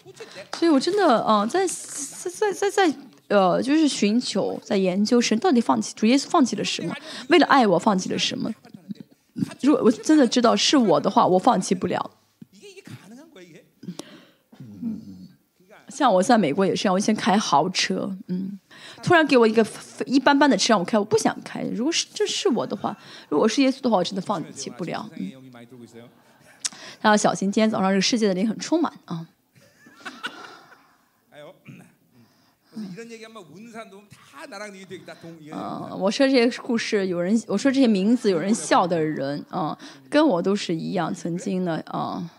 [0.59, 2.95] 所以我真的啊，在在在在在
[3.29, 6.95] 呃，就是寻求在研究神到底放弃主耶稣放弃了什么，
[7.29, 8.53] 为了爱我放弃了什么。
[9.61, 12.11] 如果我真的知道是我的话，我放弃不了。
[15.89, 18.59] 像我在美国也是，我先开豪车，嗯。
[19.05, 19.65] 突然给我一个
[20.07, 21.61] 一般般的车让我开，我不想开。
[21.75, 22.97] 如果是这是我的话，
[23.29, 25.07] 如果是耶稣的话，我真的放弃不了。
[25.17, 25.31] 嗯，
[27.03, 29.29] 大家小心，今天早上这个世界的灵很充满啊。
[35.53, 39.79] 啊，我说这些故事，有人我说这些名字，有人笑的人啊，
[40.09, 42.31] 跟我都是一样，曾经呢啊，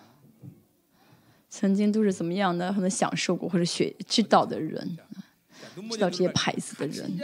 [1.47, 4.97] 曾经都是怎么样的，可能享受过或者学知道的人。
[5.91, 7.19] 知道这些牌子的人，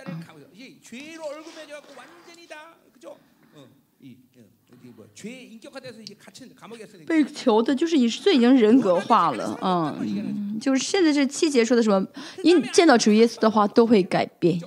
[7.05, 12.05] 被囚的就是你，罪已经人格化了，嗯，就是现在是七节说的什么，
[12.43, 14.59] 因见到主耶稣的话都会改变，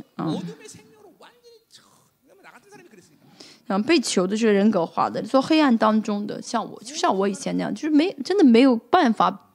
[3.67, 9.51] 嗯，被囚的就是人格化的，做黑暗当中的，像我，就像我以前那样，就是没真的没有办法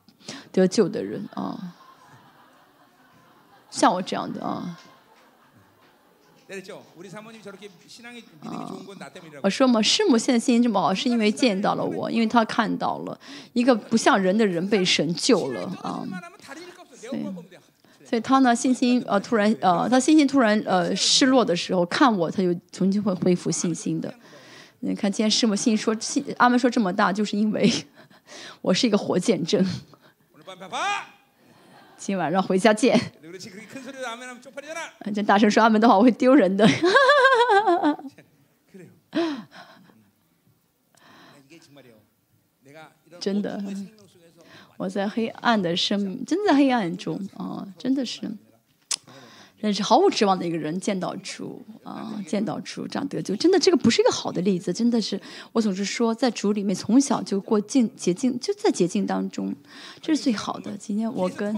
[0.52, 1.76] 得救的人啊。
[3.70, 4.80] 像我这样的啊。
[8.42, 8.74] 啊，
[9.44, 13.20] 我说嘛，师母现在心情这么好，是因为见到了我，因为他看到了
[13.54, 16.04] 一个不像人的人被神救了啊。
[17.00, 17.24] 对。
[18.04, 24.12] 所以他呢，信心呃突然呃，他信心突然呃失落的时候，看我他就重新会恢复信心的。
[24.80, 27.72] 你看，今天师母信说信阿门说这么大，就是因为
[28.64, 29.64] 我是一个活见证。
[32.00, 32.98] 今晚上回家见。
[35.14, 36.68] 这大声说阿门的话我会丢人的
[43.20, 43.62] 真的
[44.78, 48.22] 我在黑暗的生真的黑暗中啊真的是
[49.62, 55.20] 但是毫无指望的一个人见到主啊，见到主这样得救，真的这个不是一个好的例子，真的是
[55.52, 59.54] 我总是说，在主里面从小就过净洁净，就在洁净当中，
[60.02, 60.78] 这是最好的。
[60.78, 61.56] 今天我跟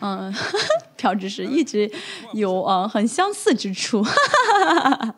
[0.00, 0.32] 嗯
[0.96, 1.90] 朴志是一直
[2.32, 5.14] 有啊、很相似之处，哈哈哈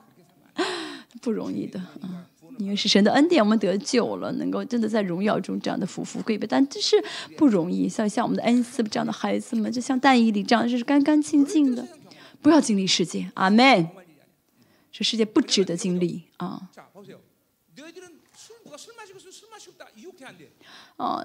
[0.55, 0.65] 哈
[1.21, 2.25] 不容易的，嗯。
[2.59, 7.03] 因为是神的恩典，我们得救了，能够真的在荣耀中这样的福富贵贵，但这是
[7.37, 7.89] 不容易。
[7.89, 11.87] 像像我们的恩赐这样的孩子们，就像戴伊里这样，就是干干净净的，
[12.43, 13.31] 不要经历世界。
[13.35, 13.89] 阿门。
[14.91, 16.69] 这世界不值得经历啊。
[20.97, 21.25] 啊，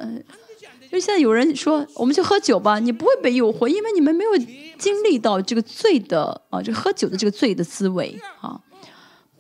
[0.92, 4.38] 就现在有人说，我们去喝酒吧，你不会被诱惑，因为你们没有
[4.78, 8.62] 经历到这个醉的啊，这喝酒的这个醉的滋味啊。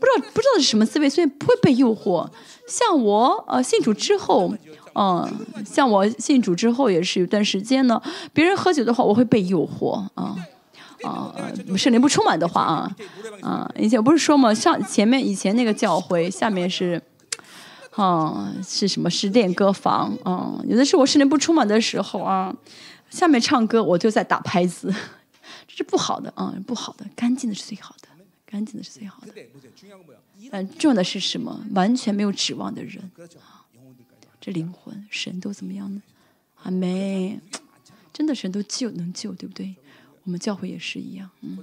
[0.03, 2.27] 不知道不知道是什么滋味所以不会被诱惑。
[2.67, 4.53] 像我呃信主之后
[4.95, 5.25] 嗯
[5.65, 8.01] 像我信主之后也是有段时间呢
[8.33, 10.35] 别人喝酒的话我会被诱惑啊
[11.03, 12.91] 啊呃圣灵不充满的话啊
[13.41, 17.01] 啊以前不是说嘛像前面以前那个教会下面是
[17.91, 22.53] 啊是什么失恋歌房嗯有的是我圣灵不充满的时候啊
[23.09, 24.93] 下面唱歌我就在打拍子
[25.65, 28.12] 这是不好的啊不好的干净的是最好的。
[28.53, 29.33] 安静的是最好的。
[30.77, 31.65] 重要的是什么？
[31.73, 33.11] 完全没有指望的人。
[34.39, 36.01] 这灵魂神都怎么样呢？
[36.55, 37.39] 还没
[38.13, 39.75] 真的神都救能救对不对？
[40.23, 41.57] 我们教会也是一样嗯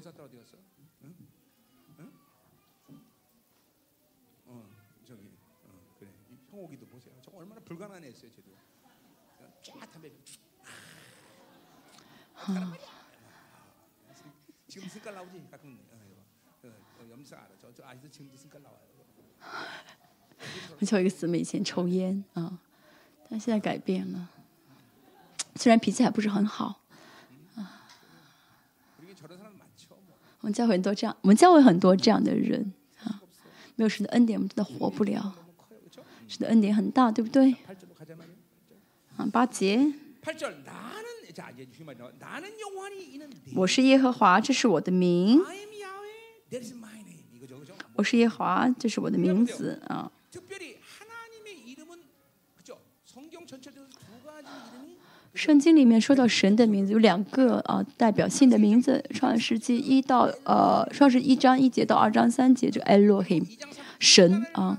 [20.78, 22.58] 我叫一个姊妹以前抽烟啊，
[23.28, 24.28] 但现在改变了，
[25.56, 26.80] 虽然脾气还不是很好
[27.56, 27.86] 啊。
[30.40, 32.72] 我们教会很多这样，我们教会很多这样的人
[33.04, 33.20] 啊，
[33.76, 35.34] 没有神的恩典，我们真的活不了。
[36.26, 37.54] 神的恩典很大，对不对？
[39.16, 39.92] 啊，八节。
[43.54, 45.40] 我是耶和华，这是我的名。
[47.96, 50.10] 我是叶华，这是我的名字啊。
[55.32, 63.44] 圣经里面说到神的名字有两个啊，代表性的名字，创世纪一到呃，创世一章一节到二章三节，就埃洛 him
[63.98, 64.78] 神啊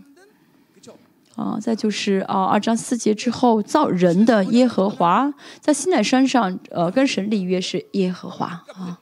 [1.35, 8.99] 啊，再就是啊，二章四节之后造人的耶和华，在西奈山上呃跟神立约是耶和华啊，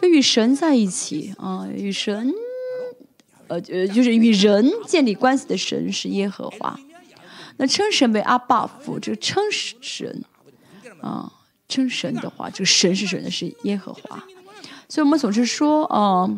[0.00, 2.32] 就与神在一起啊，与神。
[3.68, 6.78] 呃，就是与人建立关系的神是耶和华。
[7.56, 10.24] 那称神为阿巴父，就称神。
[11.00, 11.30] 啊，
[11.68, 13.30] 称神的话，就神是谁呢？
[13.30, 14.24] 是耶和华。
[14.88, 16.28] 所以我们总是说，啊，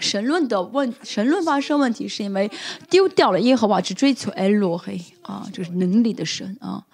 [0.00, 2.50] 神论的问，神论发生问题是因为
[2.88, 6.56] 丢掉了耶和华，只追求哎，罗黑，啊，就是能力的神。
[6.60, 6.84] 啊，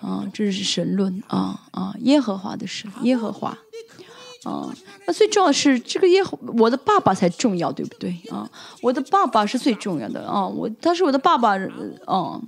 [0.00, 1.22] 啊，这是神论。
[1.28, 3.56] 啊，啊，耶和华的神，耶和华。
[4.44, 4.72] 啊，
[5.06, 8.14] 那最重要是这个耶和我的爸爸才重要，对不对？
[8.30, 8.48] 啊，
[8.80, 12.42] 我的爸爸是最重要的啊，我，他是我的爸爸，嗯，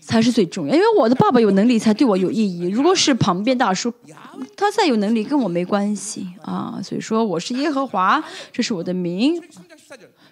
[0.00, 2.68] 才是最重要，因为我的爸爸有能力，才对我有意义。
[2.68, 3.92] 如果是旁边大叔，
[4.56, 6.80] 他再有能力，跟我没关系啊。
[6.82, 8.22] 所以说，我是耶和华，
[8.52, 9.40] 这是我的名。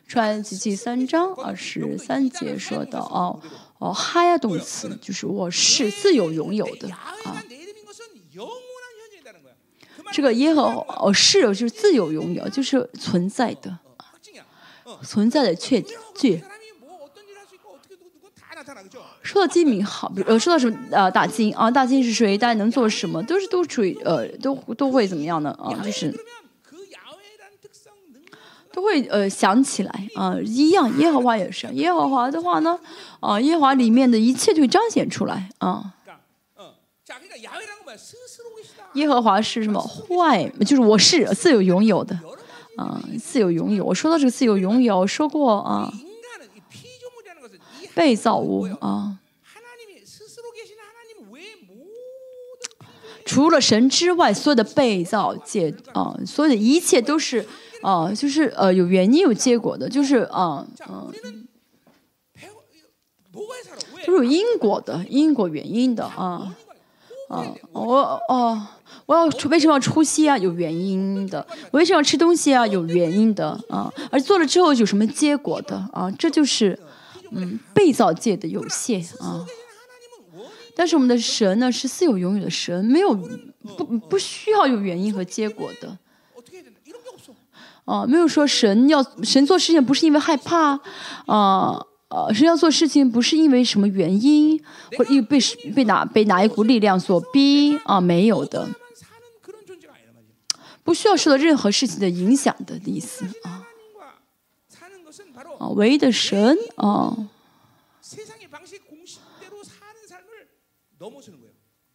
[0.09, 3.39] 传七七三章二十三节说到，哦
[3.79, 7.13] 哦，嗨呀，动词就是我是自有拥有的啊。
[10.13, 13.79] 这个耶和哦是友就是自有拥有就是存在的
[15.03, 15.83] 存在的确
[16.15, 16.43] 据。
[19.23, 23.23] 说到金敏好比如说到什么呃大金啊大金是谁大家能做什么？
[23.23, 25.51] 都是都处于呃都都会怎么样呢？
[25.59, 26.13] 啊就是
[28.73, 31.67] 都会呃想起来啊一样耶和华也是。
[31.75, 32.79] 耶和华的话呢
[33.21, 35.95] 啊耶华里面的一切就彰显出来啊。
[36.57, 36.73] 嗯
[38.95, 40.49] 耶和华是什么坏？
[40.65, 42.19] 就是我是自有拥有的，
[42.77, 43.85] 啊，自有拥有。
[43.85, 45.93] 我说到这个“自有拥有”，说过啊，
[47.95, 49.19] 被造物啊，
[53.25, 57.47] 除了神之外，所有的被造界啊，所有的一切都是
[57.83, 61.13] 啊，就是呃，有原因有结果的，就是啊，嗯，
[64.07, 66.57] 都是有因果的，因果原因的啊。
[67.29, 68.67] 啊，我哦，
[69.07, 70.37] 我要出，为什么要出息啊？
[70.39, 71.47] 有原因的。
[71.71, 72.67] 我为什么要吃东西啊？
[72.67, 73.93] 有原因的啊。
[74.11, 76.11] 而做了之后有什么结果的啊？
[76.19, 76.79] 这就是
[77.31, 79.45] 嗯，被造界的有限啊。
[80.75, 83.13] 但是我们的神呢，是自有永远的神，没有
[83.77, 85.99] 不不需要有原因和结果的。
[87.85, 90.81] 哦，没有说神要神做事情，不是因为害怕
[91.27, 91.85] 啊。
[92.09, 94.59] 呃，是要做事情，不是因为什么原因，
[94.97, 95.39] 或被
[95.75, 98.01] 被哪被哪一股力量所逼啊？
[98.01, 98.67] 没有的，
[100.83, 103.67] 不需要受到任何事情的影响的意思啊。
[105.59, 107.15] 啊，唯一的神啊，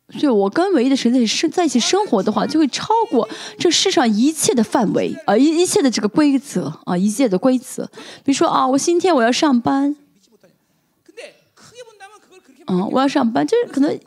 [0.09, 3.27] 所以我跟唯一的神在生在一起生活的话，就会超过
[3.57, 7.89] 这世上一切的范围啊，一一切的这个规则啊，一切的规则。
[8.23, 9.95] 比如说啊，我今天我要上班。
[12.67, 13.99] 嗯，我要上班，就是可能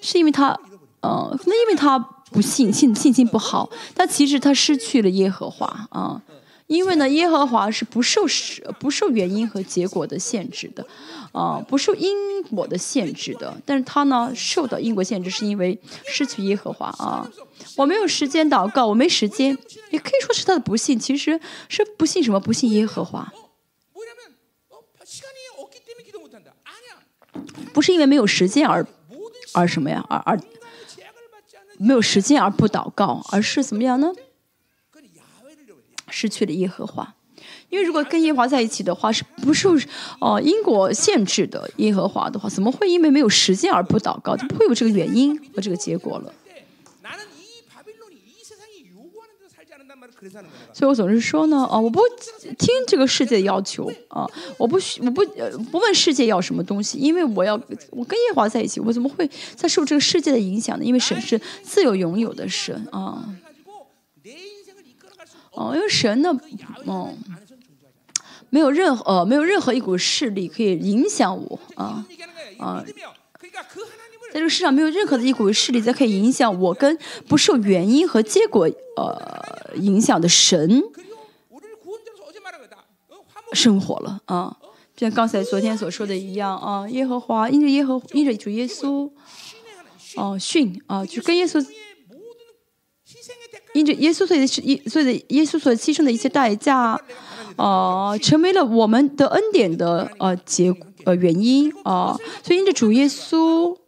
[0.00, 0.58] 是因为他，
[1.02, 6.20] 嗯，可能因为他不信信信心不好，但其实他失去了耶和华啊。
[6.66, 10.84] 因为呢，耶和华是不受时不受原因和结果的限制的，
[11.30, 13.54] 啊、不受因果的限制的。
[13.66, 17.30] 但是他呢，受到因果限制，是因为失去耶和华啊。
[17.76, 19.56] 我没有时间祷告，我没时间，
[19.90, 22.40] 也可以说是他的不信，其实是不信什么？
[22.40, 23.30] 不信耶和华，
[27.74, 28.86] 不是因为没有时间而，
[29.52, 30.02] 而什么呀？
[30.08, 30.40] 而而
[31.76, 34.12] 没有时间而不祷告，而是怎么样呢？
[36.08, 37.14] 失去了耶和华，
[37.68, 39.74] 因为如果跟耶和华在一起的话，是不受
[40.20, 41.68] 哦因果限制的。
[41.78, 44.36] 耶和华的话，怎么会因为没有时间而不祷告？
[44.36, 46.32] 就不会有这个原因和这个结果了。
[50.72, 52.00] 所以我总是说呢啊我不
[52.58, 54.26] 听这个世界的要求啊
[54.56, 57.54] 我不需我不呃不问世界要什么东西因为我要
[57.90, 60.84] 我跟叶华在一起我怎么会在受这个世界的影响呢？
[60.84, 63.24] 因为神是自有拥有的神啊。
[65.52, 66.36] 哦因为神呢
[66.84, 67.14] 哦
[68.50, 72.04] 没有任何呃没有任何一股势力可以影响我啊
[72.58, 72.84] 啊。
[74.34, 76.98] 在这个世上没有任何的一股势力在可以影响我跟
[77.28, 80.82] 不受原因和结果呃影响的神
[83.52, 84.56] 生活了啊！
[84.96, 89.08] 就像刚才昨天所说的一样啊，耶和华因着耶和因着主耶稣
[90.16, 91.64] 哦训啊，就跟耶稣
[93.74, 94.44] 因着耶稣所的
[94.88, 97.00] 所的耶稣所牺牲的一些代价
[97.54, 100.74] 啊，成为了我们的恩典的呃结
[101.04, 103.78] 呃原因啊，所以因着主耶稣。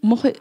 [0.00, 0.34] 我们会，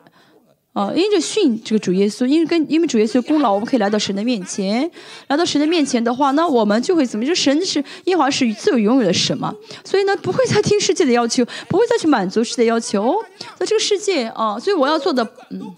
[0.73, 4.89] 啊，因着信这个主耶稣，因为跟因为主耶稣功劳，我们可以来到神的面前。
[5.27, 7.25] 来到神的面前的话，那我们就会怎么？
[7.25, 9.53] 就神是耶和华是自由拥有的神嘛，
[9.83, 13.15] 所以呢，不会再听世界的要求，不会再去满足世界的要求。
[13.59, 15.73] 那这个世界啊，所以我要做的，嗯。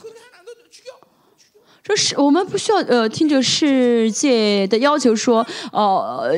[1.82, 6.32] 就是我们不需要呃听这个世界的要求说，呃，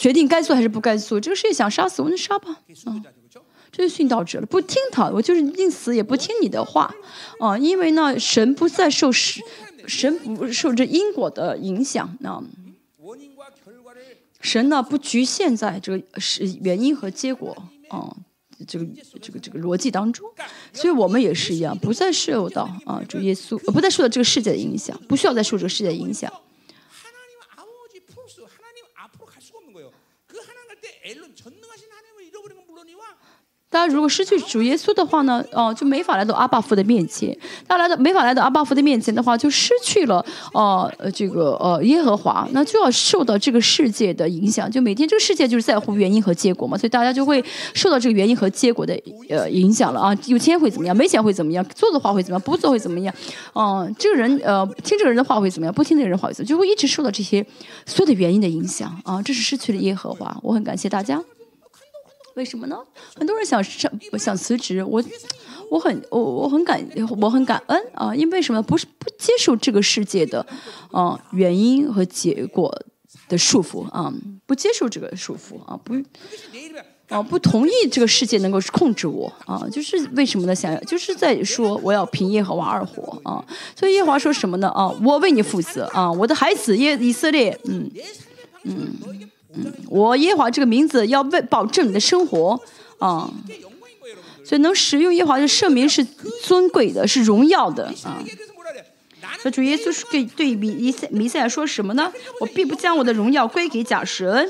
[0.00, 1.20] 决定该做还是不该做。
[1.20, 2.48] 这个世界想杀死我们就杀吧，
[2.86, 3.04] 嗯、
[3.76, 6.90] 就是殉道者了不听他我就是宁死也不听你的话。
[7.38, 9.42] 啊因为呢神不再受世
[9.86, 12.42] 神不受这因果的影响那
[14.40, 17.54] 神呢不局限在这个是原因和结果
[17.88, 18.16] 啊
[18.66, 18.86] 这个
[19.20, 20.26] 这个这个逻辑当中。
[20.72, 26.32] 所以我们也是一样不再受到啊主耶稣不再受到这个世界的影响不需要再受这个世界的影响。
[33.68, 37.36] 大家如果失去主耶稣的话呢，哦、就没法来到阿爸父的面前。
[37.66, 40.24] 大家来到没法来到阿爸父的面前的话，就失去了
[40.54, 44.70] 呃呃这个呃耶和华，那就要受到这个世界的影响。
[44.70, 47.44] 就每天这个世界就是在乎原因和结果嘛，所以大家就会
[47.74, 48.96] 受到这个原因和结果的
[49.28, 50.16] 呃影响了啊。
[50.26, 50.96] 有钱会怎么样？
[50.96, 51.64] 没钱会怎么样？
[51.74, 52.42] 做的话会怎么样？
[52.42, 53.12] 不做会怎么样？
[53.54, 55.74] 嗯、这个人呃听这个人的话会怎么样？
[55.74, 56.48] 不听这个人话会怎么样？
[56.48, 57.44] 就会一直受到这些
[57.84, 59.20] 所有的原因的影响啊。
[59.20, 60.34] 这是失去了耶和华。
[60.42, 61.20] 我很感谢大家。
[62.36, 62.76] 为什么呢？
[63.18, 64.84] 很多人想上，想辞职。
[64.84, 65.02] 我
[65.70, 66.86] 我很我我很感
[67.20, 68.62] 我很感恩啊，因为什么？
[68.62, 70.46] 不是不接受这个世界的
[70.92, 72.70] 啊原因和结果
[73.28, 74.12] 的束缚啊，
[74.44, 75.94] 不接受这个束缚啊，不
[77.08, 79.66] 啊，不同意这个世界能够控制我啊。
[79.72, 80.54] 就是为什么呢？
[80.54, 83.42] 想要就是在说我要凭耶和华而活啊。
[83.74, 84.68] 所以耶和华说什么呢？
[84.68, 86.12] 啊，我为你负责啊。
[86.12, 87.90] 我的孩子耶以色列嗯
[88.64, 88.94] 嗯。
[89.88, 92.60] 我耶华这个名字要为保证你的生活
[92.98, 93.30] 啊。
[94.44, 96.04] 所以能使用耶华的圣名是
[96.44, 98.22] 尊贵的是荣耀的啊。
[99.42, 102.12] 那主耶稣是对对比弥赛弥赛说什么呢？
[102.40, 104.48] 我并不将我的荣耀归给假神。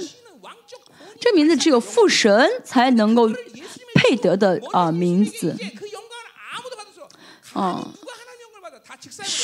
[1.18, 3.30] 这名字只有父神才能够
[3.94, 5.56] 配得的啊名字。
[7.54, 7.88] 啊。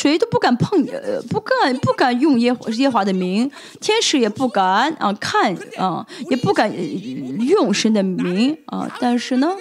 [0.03, 3.49] 谁都不敢碰，呃，不敢不敢用耶耶华的名，
[3.81, 6.69] 天使也不敢啊看啊，也不敢
[7.47, 8.91] 用神的名啊。
[8.99, 9.57] 但是呢，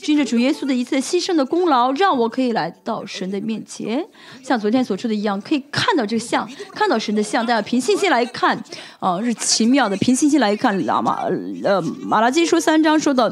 [0.00, 4.02] 凭着主耶稣的一次牺牲的功劳，让我可以来到神的面前，
[4.42, 7.44] 像昨天所说的一样，可以看到这个像，看到神的像。
[7.44, 8.58] 大家凭信心来看，
[9.00, 9.94] 啊，是奇妙的。
[9.98, 11.24] 凭信心来看，马马
[11.62, 13.30] 呃马拉基书三章说到，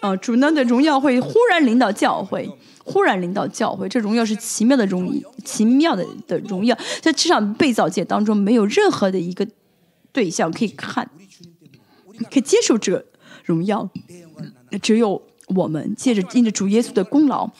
[0.00, 2.48] 啊，主呢的荣耀会忽然领导教会，
[2.84, 3.88] 忽然领导教会。
[3.88, 5.12] 这荣耀是奇妙的荣，
[5.44, 9.46] 奇妙的的荣耀，在这场被造界当中没有任何的一个
[10.12, 11.08] 对象可以看，
[12.30, 13.04] 可以接受这个
[13.44, 13.88] 荣耀，
[14.80, 17.50] 只有我们借着因着主耶稣的功劳，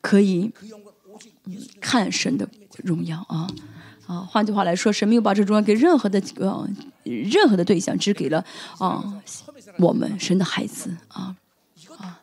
[0.00, 0.50] 可以
[1.80, 2.48] 看神的
[2.82, 3.48] 荣耀啊！
[4.06, 6.68] 啊，换句话来说，神没有把这荣耀给任何的呃
[7.04, 8.44] 任何的对象，只给了
[8.78, 9.20] 啊。
[9.78, 11.36] 我们生的孩子啊
[11.98, 12.20] 啊。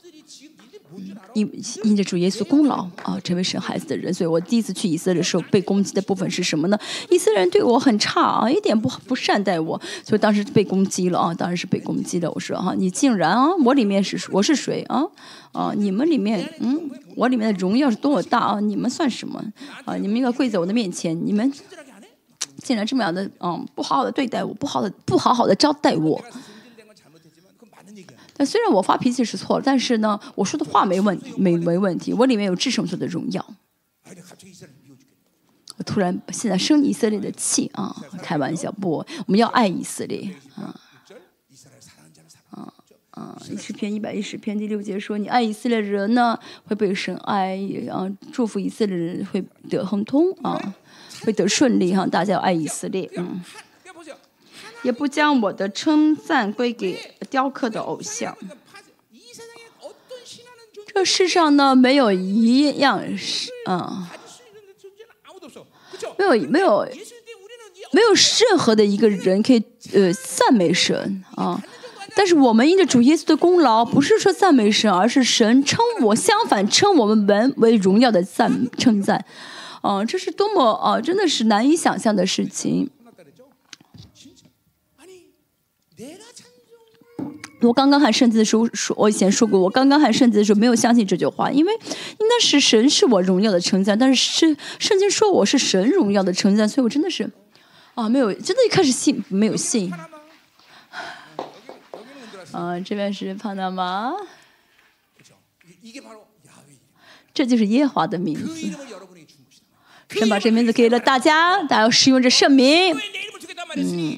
[1.34, 1.52] 因
[1.84, 6.80] 因着主耶稣功劳啊成为生孩子的人所以我第一次去以色列的时候被攻击的部分是什么呢？
[7.10, 15.04] 以色列人对我很差啊一点不不善待我所以当时被攻击了啊当时是被攻击的我说啊你竟然啊我里面是我是谁啊？
[15.52, 19.44] 啊你们里面嗯我里面的荣耀是多么大啊你们算什么？
[19.84, 21.52] 啊你们应该跪在我的面前你们
[22.60, 26.24] 竟然这么样的嗯不好好的对待我不好的不好好的招待我。
[28.38, 33.46] 但虽然我发脾气是错了，但是呢，我说的话没问没没问题，我里面有至圣者的荣耀。
[35.78, 37.94] 我突然现在生以色列的气啊！
[38.22, 40.74] 开玩笑，不，我们要爱以色列啊
[42.52, 42.74] 啊
[43.12, 43.42] 啊！
[43.58, 47.60] 十篇一百一十篇第六节说：“你爱以色列人呢，会被神爱
[47.92, 50.76] 啊，祝福以色列人会得亨通啊，
[51.26, 53.42] 会得顺利哈！”大家要爱以色列，嗯。
[54.86, 58.38] 也不将我的称赞归给雕刻的偶像。
[60.94, 64.08] 这世上呢没有一样是嗯。
[66.20, 66.88] 没有没有
[67.92, 69.64] 没有任何的一个人可以
[69.94, 71.60] 呃赞美神啊。
[72.16, 79.26] 但是我们因着主耶稣的功劳不是说赞美神而是神称我相反称我们门为荣耀的赞称赞。
[79.82, 82.92] 啊这是多么啊真的是难以想象的事情。
[87.66, 97.30] 我刚刚还圣子的时候说，我以前说过，我刚刚还圣子的时候没有相信这句话，因为应该是神是我荣耀的称赞，但是圣圣经说我是神荣耀的称赞，所以我真的是
[97.96, 99.92] 啊，没有真的一开始信没有信。
[102.52, 104.14] 啊，这边是帕纳玛。
[107.34, 108.70] 这就是耶华的名字。
[110.10, 112.96] 神把这名字给了大家，大家要使用这圣名。
[113.76, 114.18] 嗯。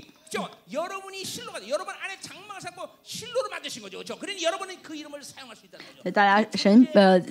[6.12, 7.22] 大家神呃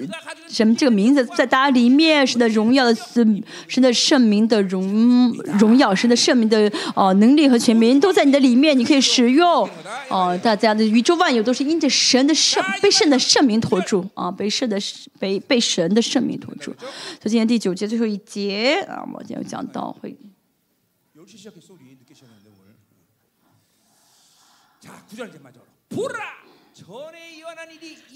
[0.49, 9.69] 神这个名字在大家里面，神的荣耀的神神的圣名的荣荣耀，神的圣名的呃能力和权柄都在你的里面，你可以使用。
[10.09, 14.79] 哦、大家的宇宙万有都是因着神的圣被圣的圣名托住啊，被圣的
[15.19, 16.73] 被被神的圣名托住。
[16.75, 20.17] 所以今天第九节最后一节啊，我今天有讲到会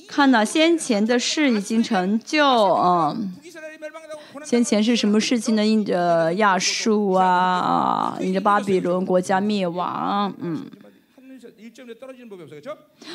[0.08, 3.32] 看到先前的事已经成就，嗯，
[4.44, 5.64] 先前是什么事情呢？
[5.64, 10.68] 印着亚述啊，印着巴比伦国家灭亡，嗯。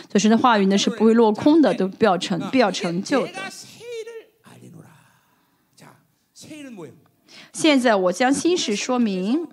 [0.10, 3.34] 就是那话语呢是不会落空的，都必要成必要成就的。
[7.54, 9.48] 现在我将心事说明。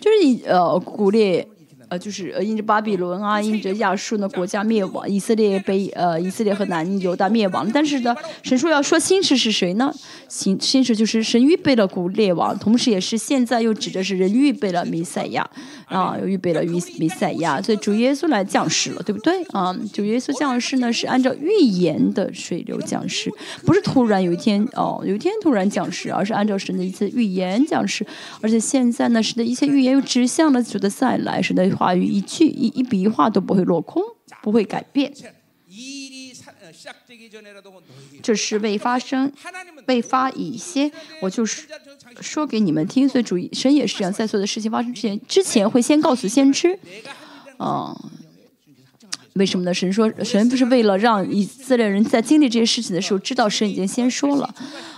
[0.00, 1.46] 就是以呃古列，
[1.88, 7.70] 呃就是呃因着巴比伦啊，因着亚述呢国家灭亡，以色列被呃以色列和南犹大灭亡。
[7.72, 9.92] 但是呢，神说要说新世是谁呢？
[10.28, 15.48] 新新世就是神预备了古列王，同时也是现在又指的是人预备了弥赛亚。
[15.86, 19.74] 啊，又预备了弥弥赛亚，所以主耶稣来降世了，对不对啊？
[19.92, 23.30] 主耶稣降世呢是按照预言的水流降世，
[23.64, 28.06] 不是突然有一天哦，有一天突然降世，而是按照神的一次预言降世，
[28.40, 34.02] 而且现在呢，神的一切预言又指向了主的再来，神的话语一句一一笔一画都不会落空，
[34.42, 35.12] 不会改变。
[38.22, 39.32] 这是未发生，
[39.86, 40.90] 未发已先。
[41.20, 41.66] 我就是
[42.20, 46.78] 说给你们听，所以主神也是这样，在做的事情发生之前，之前会先告诉先知。
[47.58, 47.94] 嗯，
[49.34, 49.72] 为什么呢？
[49.72, 54.54] 神说，神不是为了让以色列人在经历这些事情的时候知道神已经先说了。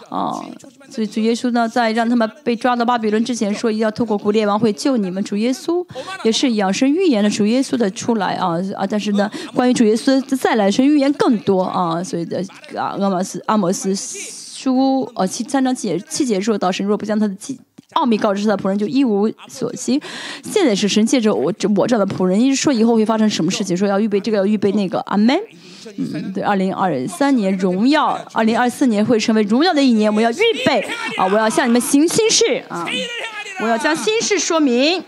[0.08, 0.40] 啊、
[0.88, 5.22] 所以主耶稣呢，在让他们被抓到巴比伦之前说，一定要透过古列王会救你们。
[5.24, 5.84] 主耶稣
[6.22, 8.86] 也是养生，预言了主耶稣的出来啊啊！
[8.86, 12.40] 但是呢，关于主耶稣再来，神预言更多啊，所以的
[12.76, 13.94] 啊，阿摩斯阿摩斯
[14.66, 17.56] 诸哦，七三章七节，七节说到，神若不将他的机
[17.92, 20.00] 奥秘告知他的仆人，就一无所知。
[20.42, 24.98] 现在是神借着我，这我这样的仆人，一直说以后会发生什么事情，说要预备这个，要预备那个。
[25.02, 25.38] 阿门。
[25.96, 30.80] 嗯，对，二零二三年荣耀，二零二四年会成为荣耀的一年，我们要预备
[31.16, 31.26] 啊！
[31.26, 32.84] 我要向你们行心事啊！
[33.60, 35.04] 我要将心事说明。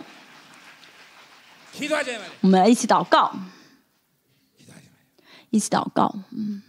[2.43, 3.33] 我们来一起祷告，
[5.51, 6.63] 一起祷告，嗯。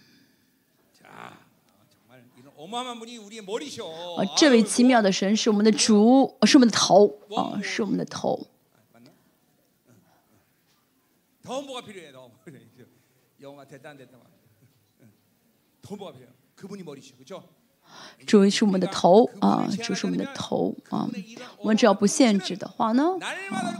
[4.18, 7.08] 啊，这位奇妙的神是我们的主，是我们的头。
[7.36, 8.48] 啊，是我们的头。
[18.28, 19.26] 主是我们的头。
[19.40, 20.76] 啊，主是我们的头。
[20.90, 21.10] 啊，
[21.58, 23.74] 我们只要不限制的话呢，啊、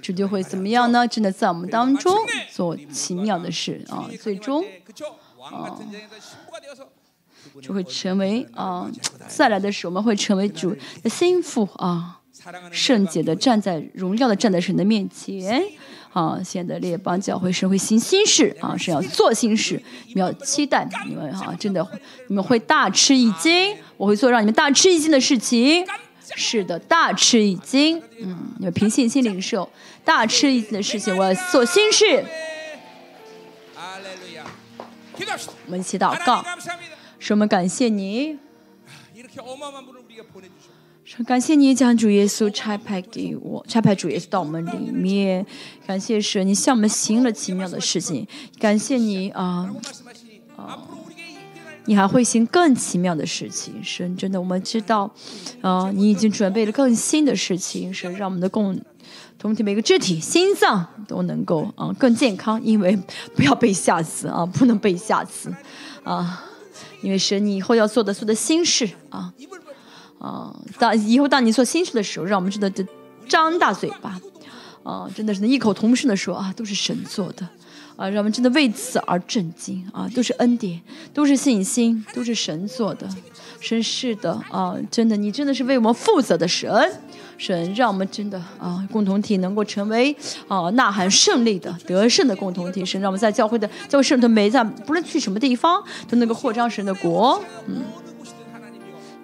[0.00, 1.08] 主就会怎么样呢？
[1.08, 2.16] 真的在我们当中
[2.52, 3.84] 做奇妙的事。
[3.90, 4.64] 啊，最终
[5.40, 5.76] 啊。
[7.62, 8.90] 就会成为啊，
[9.28, 12.20] 再来的时候我们会成为主的心腹啊，
[12.70, 15.62] 圣洁的站在荣耀的站在神的面前
[16.12, 16.40] 啊。
[16.44, 21.86] 现在列邦教会神会行新事啊，是要做新事，你们要期待你们哈，真的
[22.28, 25.86] 你们会大吃一惊，我会做让你们大吃一惊的事情。
[26.36, 29.68] 是的，大吃一惊，嗯，你们凭信心领受
[30.04, 32.24] 大吃一惊的事情，我要做新事。
[35.66, 36.44] 我们一起祷告。
[37.24, 38.36] 神，我们感谢你，
[41.24, 45.46] 感谢你将主耶稣差派给我，差派主耶稣到我们里面。
[45.86, 48.28] 感谢神，你向我们行了奇妙的事情。
[48.58, 49.72] 感谢你啊，
[50.54, 50.78] 啊，
[51.86, 53.82] 你还会行更奇妙的事情。
[53.82, 55.10] 神，真的，我们知道
[55.62, 57.94] 啊，你已经准备了更新的事情。
[57.94, 58.78] 神，让我们的共
[59.38, 62.94] 同体每个肢体、心脏都能够啊更健康，因为
[63.34, 65.50] 不要被吓死啊，不能被吓死
[66.02, 66.50] 啊。
[67.04, 69.30] 因为神，你以后要做的所有的心事啊，
[70.18, 72.82] 啊，当以后当你做心事的时候，让我们知道这
[73.28, 74.18] 张大嘴巴，
[74.82, 77.46] 啊，真的是异口同声的说啊，都是神做的，
[77.96, 80.80] 啊，让我们真的为此而震惊啊，都是恩典，
[81.12, 83.06] 都是信心，都是神做的，
[83.60, 86.70] 神是的啊，真的，你真的是为我们负责的神。
[87.36, 90.14] 神让我们真的啊，共同体能够成为
[90.48, 92.84] 啊，呐喊胜利的、得胜的共同体。
[92.84, 97.82] 神让我们在教会的、教会圣徒每在不论去什么地方都能够扩张神的国，嗯，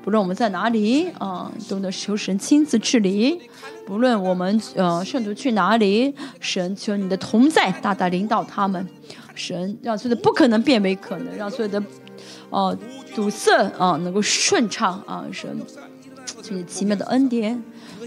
[0.03, 3.39] 不论我们在哪里啊，都能求神亲自治理；
[3.87, 8.87] 不论我们呃圣徒去哪里，神求你的同在大大领导他们。
[9.35, 11.83] 神让所有的不可能变为可能，让所有的
[12.51, 12.77] 啊
[13.15, 15.25] 堵塞啊能够顺畅啊。
[15.33, 15.59] 神
[16.43, 17.63] 这你奇妙的恩典。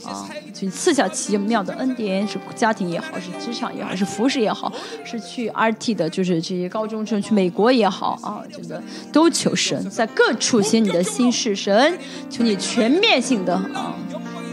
[0.05, 4.71] 啊，求你赐下奇妙的恩典，是家庭也好，是职场也好，是服饰也好，
[5.03, 8.81] 是去 RT 的，就是这些高中生去美国也好啊，真的
[9.11, 11.97] 都求神在各处写你的心事，神
[12.29, 13.95] 求你全面性的啊，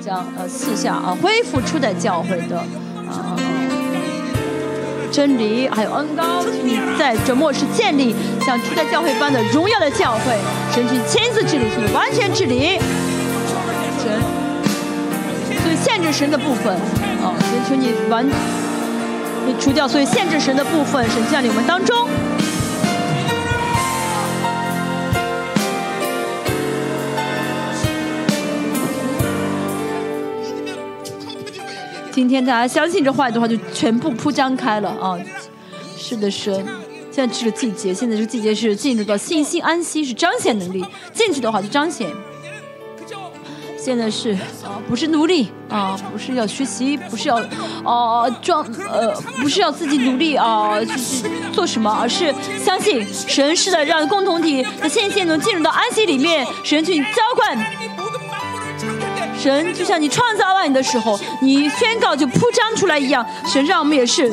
[0.04, 3.36] 将呃赐下啊恢复初代教会的啊。
[5.12, 10.38] 真理还有恩高，求你在这末世建立像初代教会般的荣耀的教会，
[10.72, 12.78] 神去亲自治理，去完全治理，
[14.00, 14.22] 神
[15.82, 16.74] 限制神的部分，
[17.22, 17.34] 啊，
[17.66, 18.26] 求求你完，
[19.46, 22.08] 你除掉所有限制神的部分，神降临我们当中。
[32.12, 35.18] 今天大家相信这话的话，就全部铺张开了啊！
[35.96, 36.54] 是的，神，
[37.10, 40.84] 现在这个季节，现在这个季节是进入到信心安息，是彰显能力。
[41.14, 42.06] 进去的话，就彰显。
[43.82, 44.32] 现在是
[44.62, 47.36] 啊，不是努力啊，不是要学习，不是要
[47.82, 57.58] 啊装呃，不是要自己努力啊，就是做什么，而是相信神是的，让共同体的线线能进入到安息里面，神去浇灌。
[59.38, 64.30] 神就像你创造万你的时候，你宣告就铺张出来一样，神让我们也是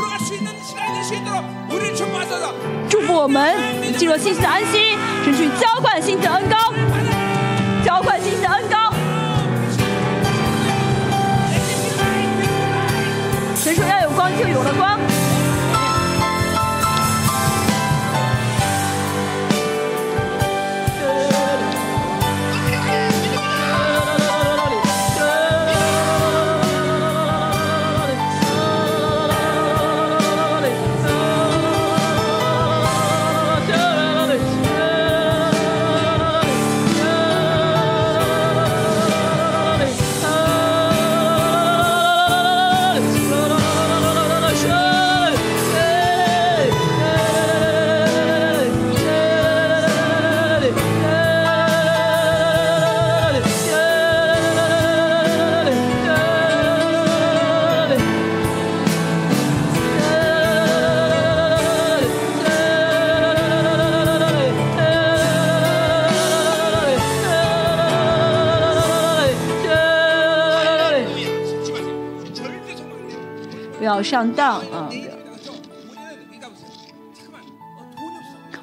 [2.89, 3.55] 祝福我们
[3.97, 6.73] 进入信心的安息，神去浇灌信心的恩高，
[7.85, 8.76] 浇灌信心的恩高。
[13.67, 15.16] 神说要有光，就有了光。
[74.09, 74.89] 上当啊！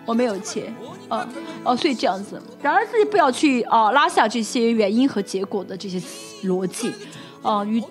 [0.07, 0.75] 我没有钱，
[1.09, 1.27] 哦
[1.65, 2.41] 哦，所以这样子。
[2.63, 6.01] 然而自己不要去啊拉下这些原因和结果的这些
[6.45, 6.93] 逻辑，
[7.43, 7.83] 啊，宇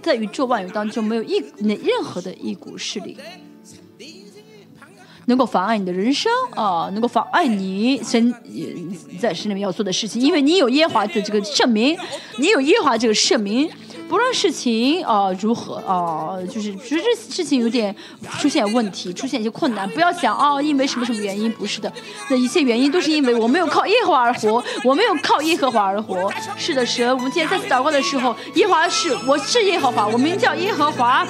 [0.00, 3.16] 在宇宙万有当中没有一那任何的一股势力
[5.26, 8.34] 能够妨碍你的人生啊，能够妨碍你神
[9.20, 11.96] 在神里面要做的事情，因为你有耶华的这个圣名，
[12.38, 13.70] 你有耶华这个圣名。
[14.12, 17.96] 不论事情啊如何啊，就是觉得事情有点
[18.38, 21.90] 出现问题，出现一些困难，不要想啊，因为什么什么原因，不是的，
[22.28, 26.30] 那一切原因都是因为我没有靠耶和华而活，我没有靠耶和华而活。
[26.58, 31.26] 是的，神，我们今天再次祷告的时候，耶和华是我是耶和华，我名叫耶和华，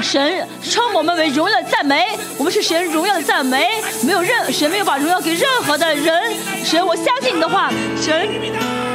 [0.00, 2.06] 神称我们为荣耀的赞美，
[2.38, 6.32] 我们是神荣耀的赞美，没有任神没有把荣耀给任何的人，
[6.64, 8.85] 神，我相信你的话，神。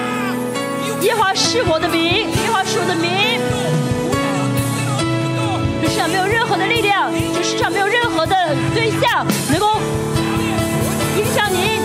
[1.01, 3.09] 耶华是我的名，耶华是我的名。
[5.81, 9.81] 这世上没有任何的力量，这世上没有任何的对象能够
[11.17, 11.81] 影响你。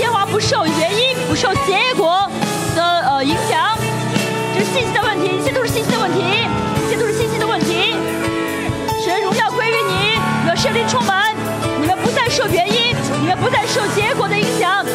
[0.00, 2.30] 耶华不受原因，不受结果
[2.76, 3.76] 的呃影响。
[4.54, 6.20] 这是信息的问题，一切都是信息的问题，
[6.86, 7.96] 一切都是信息的问题。
[9.04, 11.34] 神荣耀归于你，你们圣灵充满，
[11.80, 14.86] 你们不再受原因，你们不再受结果的影响。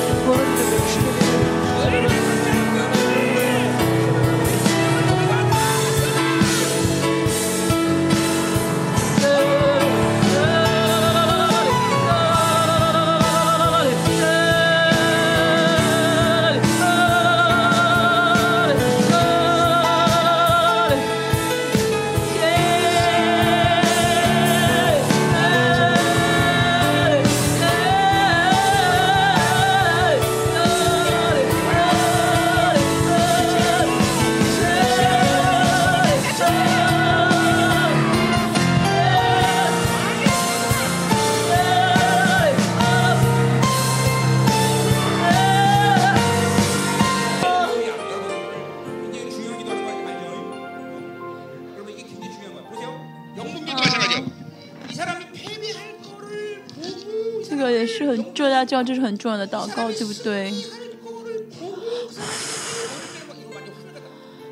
[58.65, 60.53] 这样这是很重要的祷告，对不对？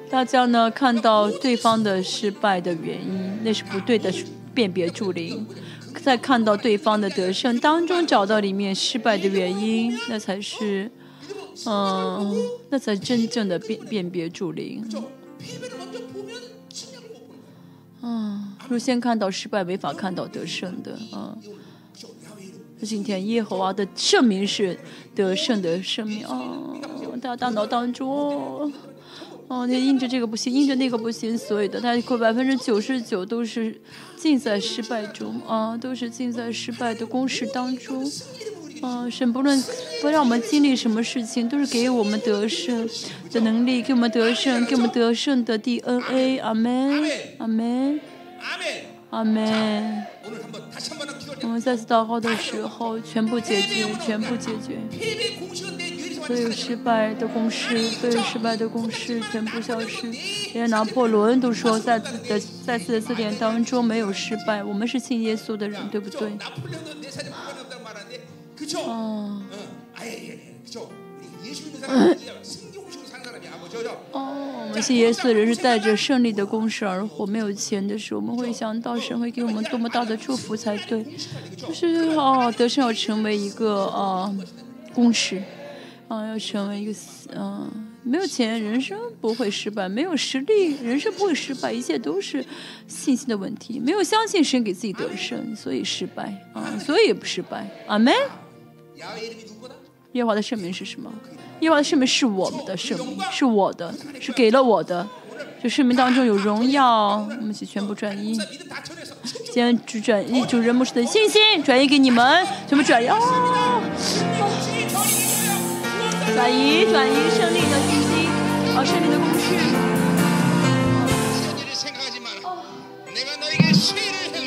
[0.10, 4.12] 大家呢看到对方的失败的原因，那是不对的
[4.56, 5.46] 辨别助灵；
[6.04, 10.90] 在看到对方的得胜当中，找到里面失败的原因，那才是，
[11.68, 12.36] 嗯，
[12.72, 14.84] 那才真正的辨辨别助灵。
[18.02, 21.38] 嗯，若先看到失败，没法看到得胜的，嗯。
[22.82, 24.78] 今天耶和华的圣名是
[25.14, 26.80] 得胜的圣名哦，
[27.22, 28.72] 大大脑当中
[29.48, 33.76] 哦，你印着这个不行，印着那个不行，所有的他百分之九十九都是
[34.18, 38.10] 尽在失败中啊，都是尽在失败的公式当中。
[38.82, 39.62] 嗯，神不论
[40.02, 42.88] 不让我们经历什么事情，都是给我们得胜
[43.30, 46.38] 的能力，给我们得胜，给我们得胜的 DNA。
[46.38, 47.04] 阿门，
[47.40, 48.00] 阿门，
[49.10, 50.06] 阿门。
[51.42, 54.78] 我们再次祷告的时候，全部解决，全部解决。
[56.26, 60.14] 所有失败的公式，所有失败的公式全部消失。
[60.54, 64.64] 连拿破仑都说，在自己的在自己的字典当中没有失败。
[64.64, 66.38] 我们是信耶稣的人，对不对？
[68.88, 69.44] 嗯。
[71.88, 72.18] 嗯
[74.12, 77.26] 哦，我们信耶稣的人是带着胜利的公式而活。
[77.26, 81.06] 没有钱的时候，我们会想到神会给我们多么大的祝福才对。
[81.56, 81.88] 就是
[82.18, 84.38] 哦，得胜要成为一个呃
[84.94, 85.42] 公式，
[86.08, 86.94] 啊、要成为一个
[87.36, 91.72] 嗯、没有钱，人生不会失败；没有实力，人生不会失败。
[91.72, 92.44] 一切都是
[92.88, 93.80] 信心的问题。
[93.80, 97.70] 没有相信神给自己得胜，所以失败啊、所以也不失败。
[97.88, 98.14] 阿门。
[100.14, 101.12] 耶和华的圣名是什么？
[101.60, 105.08] 耶和华的圣名是我们的圣名，是我的，是给了我的。
[105.62, 108.40] 就圣名当中有荣耀，我们一起全部转移。
[109.54, 113.18] 今天主转移主人牧师的信心，转移给你们，全部转移哦、
[116.34, 118.30] 转移转移胜利的信心，
[118.76, 119.46] 哦、胜利的工具。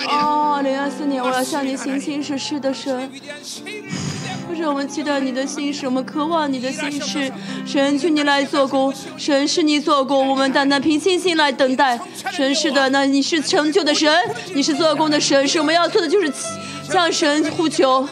[0.09, 3.10] 哦，零二四年，我要向你行行是是的神。
[4.68, 7.32] 我们期待你的心事，我们渴望你的心事。
[7.66, 8.93] 神，求你来做工。
[9.16, 11.98] 神是你做工，我们单单凭信心来等待。
[12.30, 14.12] 神是的，那你是成就的神，
[14.55, 15.47] 你是做工的神。
[15.47, 16.32] 是我们要做的就是
[16.82, 18.09] 向神呼求。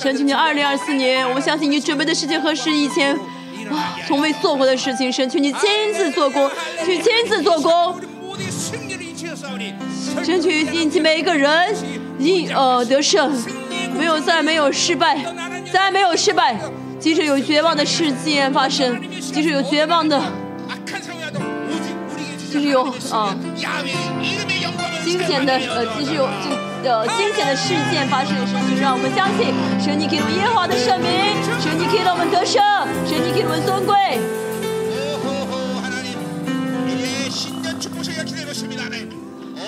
[0.00, 3.14] 神，求你二零二四年，我们相信你准备的事情和是以前
[3.70, 5.12] 啊从未做过的事情。
[5.12, 5.60] 神，求你亲
[5.94, 6.50] 自做工，
[6.84, 8.00] 去亲自做工。
[10.24, 11.74] 争取引起每一个人。
[12.18, 13.32] 一呃得胜，
[13.96, 15.24] 没有再没有失败，
[15.72, 16.56] 再没有失败，
[16.98, 20.20] 即使有绝望的事件发生，即使有绝望的，
[22.50, 22.82] 即使有
[23.12, 23.36] 啊
[25.04, 26.28] 惊险的呃，即使有
[26.82, 31.08] 这呃惊险的事件发生也是，让我们相信神，你给我们耶和华的圣名，
[31.60, 32.60] 神，你给了我们得胜，
[33.06, 33.94] 神，你给我们尊贵。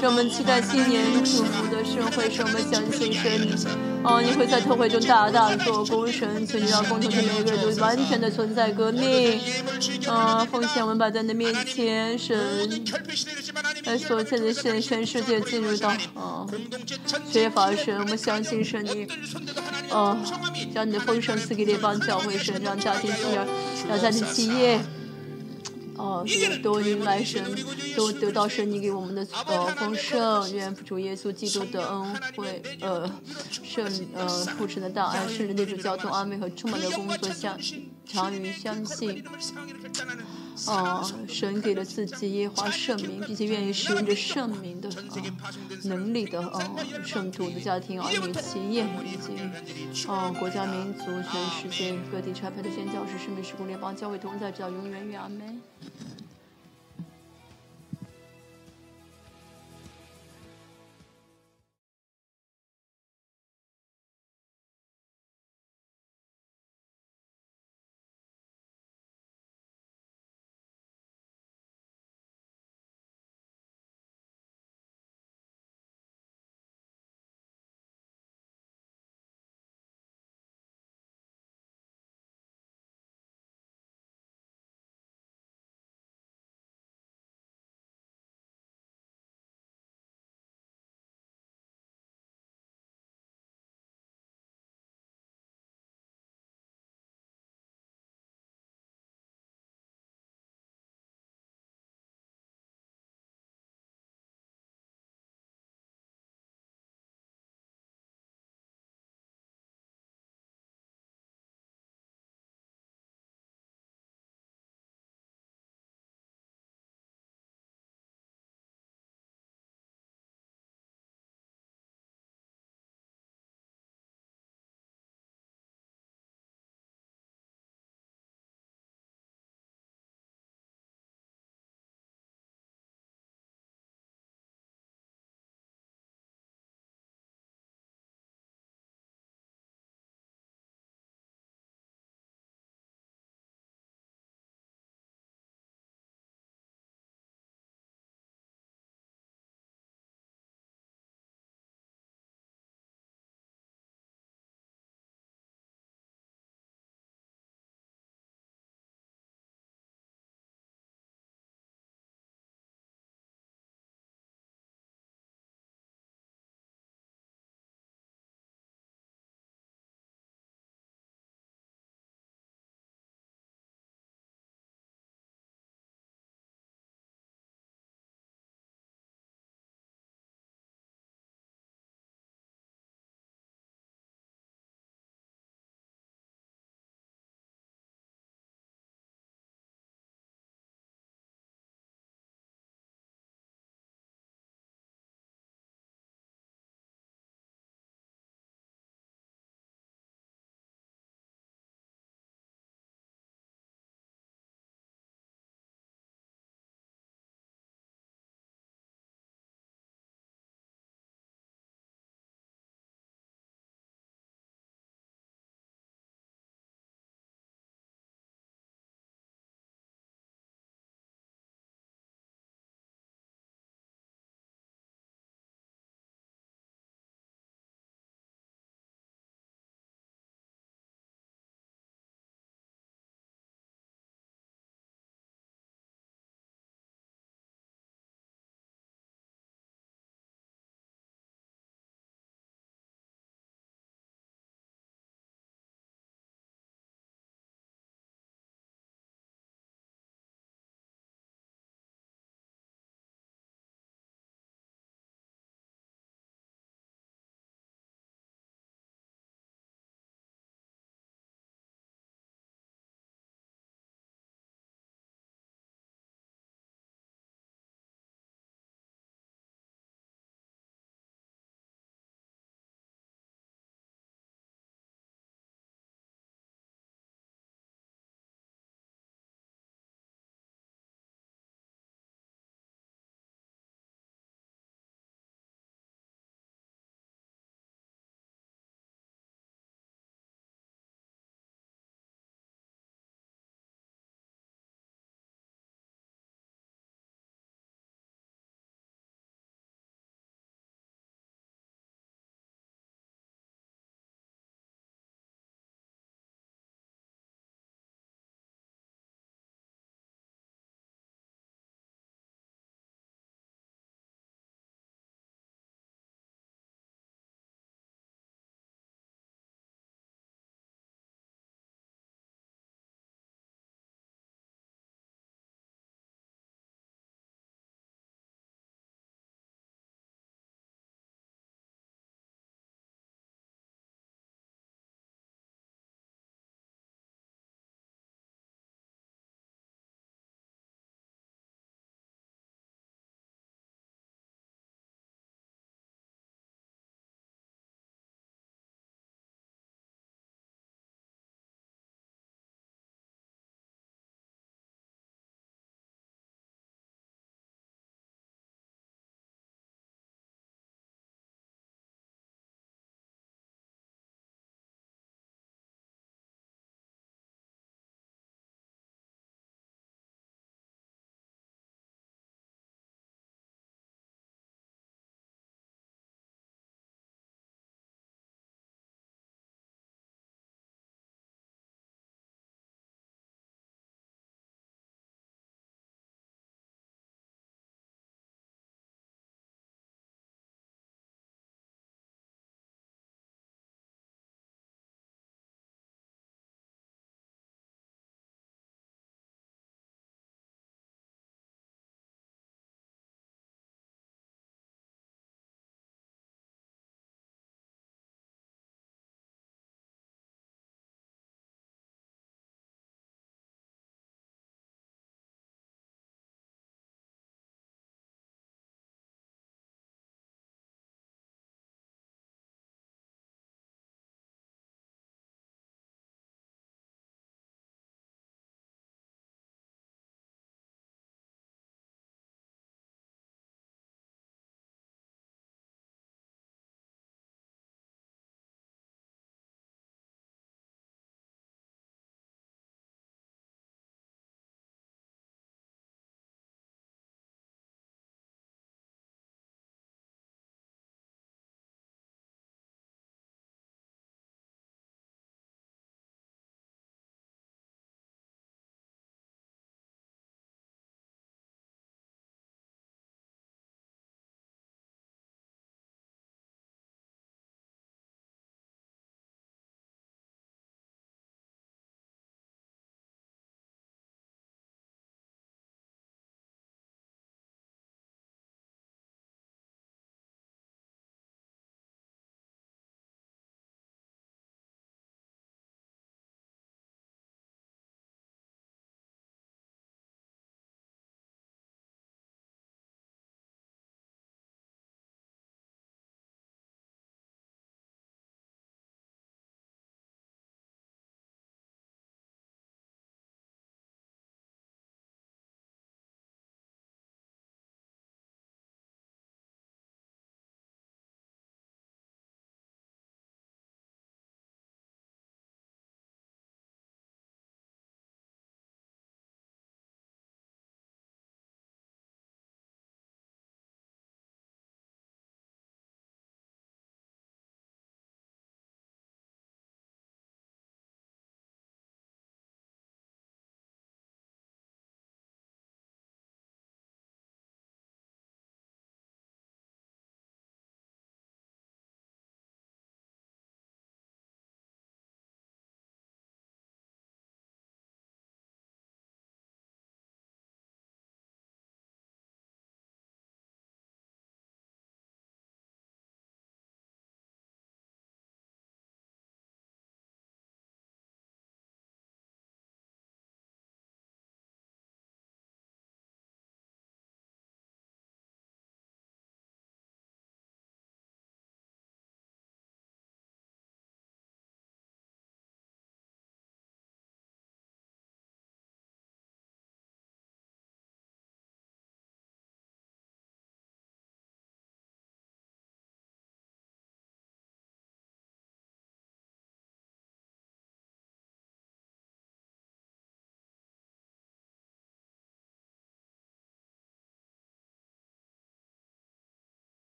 [0.00, 3.70] 让我们期待新年祝福的盛会，使我们相信神。
[4.02, 8.70] 啊，你会在特会中大大的做功神，请经让共同的每个人都完全的存在。
[8.72, 9.38] 革命
[10.08, 12.18] 啊，奉献我们摆在你的面前。
[12.18, 12.82] 神，
[13.84, 16.46] 在，所见的现全世界进入到啊，
[17.30, 18.00] 缺乏神。
[18.10, 18.82] 我相信神。
[18.82, 19.06] 你
[19.90, 20.16] 啊，
[20.74, 23.46] 将你的丰盛赐给列邦教会神，让家庭需要，
[23.86, 24.80] 让家庭企业。
[26.00, 26.24] 哦，
[26.62, 27.44] 多云来神，
[27.94, 33.06] 多得到神你给我们的呃丰盛，愿付出耶稣基督的恩惠，呃，
[33.62, 37.58] 圣，呃，父神的大爱，甚至那种交通安慰和充满的工作，相
[38.06, 39.22] 长于相信。
[41.26, 45.22] 神给了自己耶华圣名，并且愿意使用这圣名的呃
[45.84, 55.60] 能力的呃圣徒的家庭，儿女企业以及呃国家民族，全世界各地，拆派的宣教士，圣杯十公联邦，教会同在，直到永远与阿门。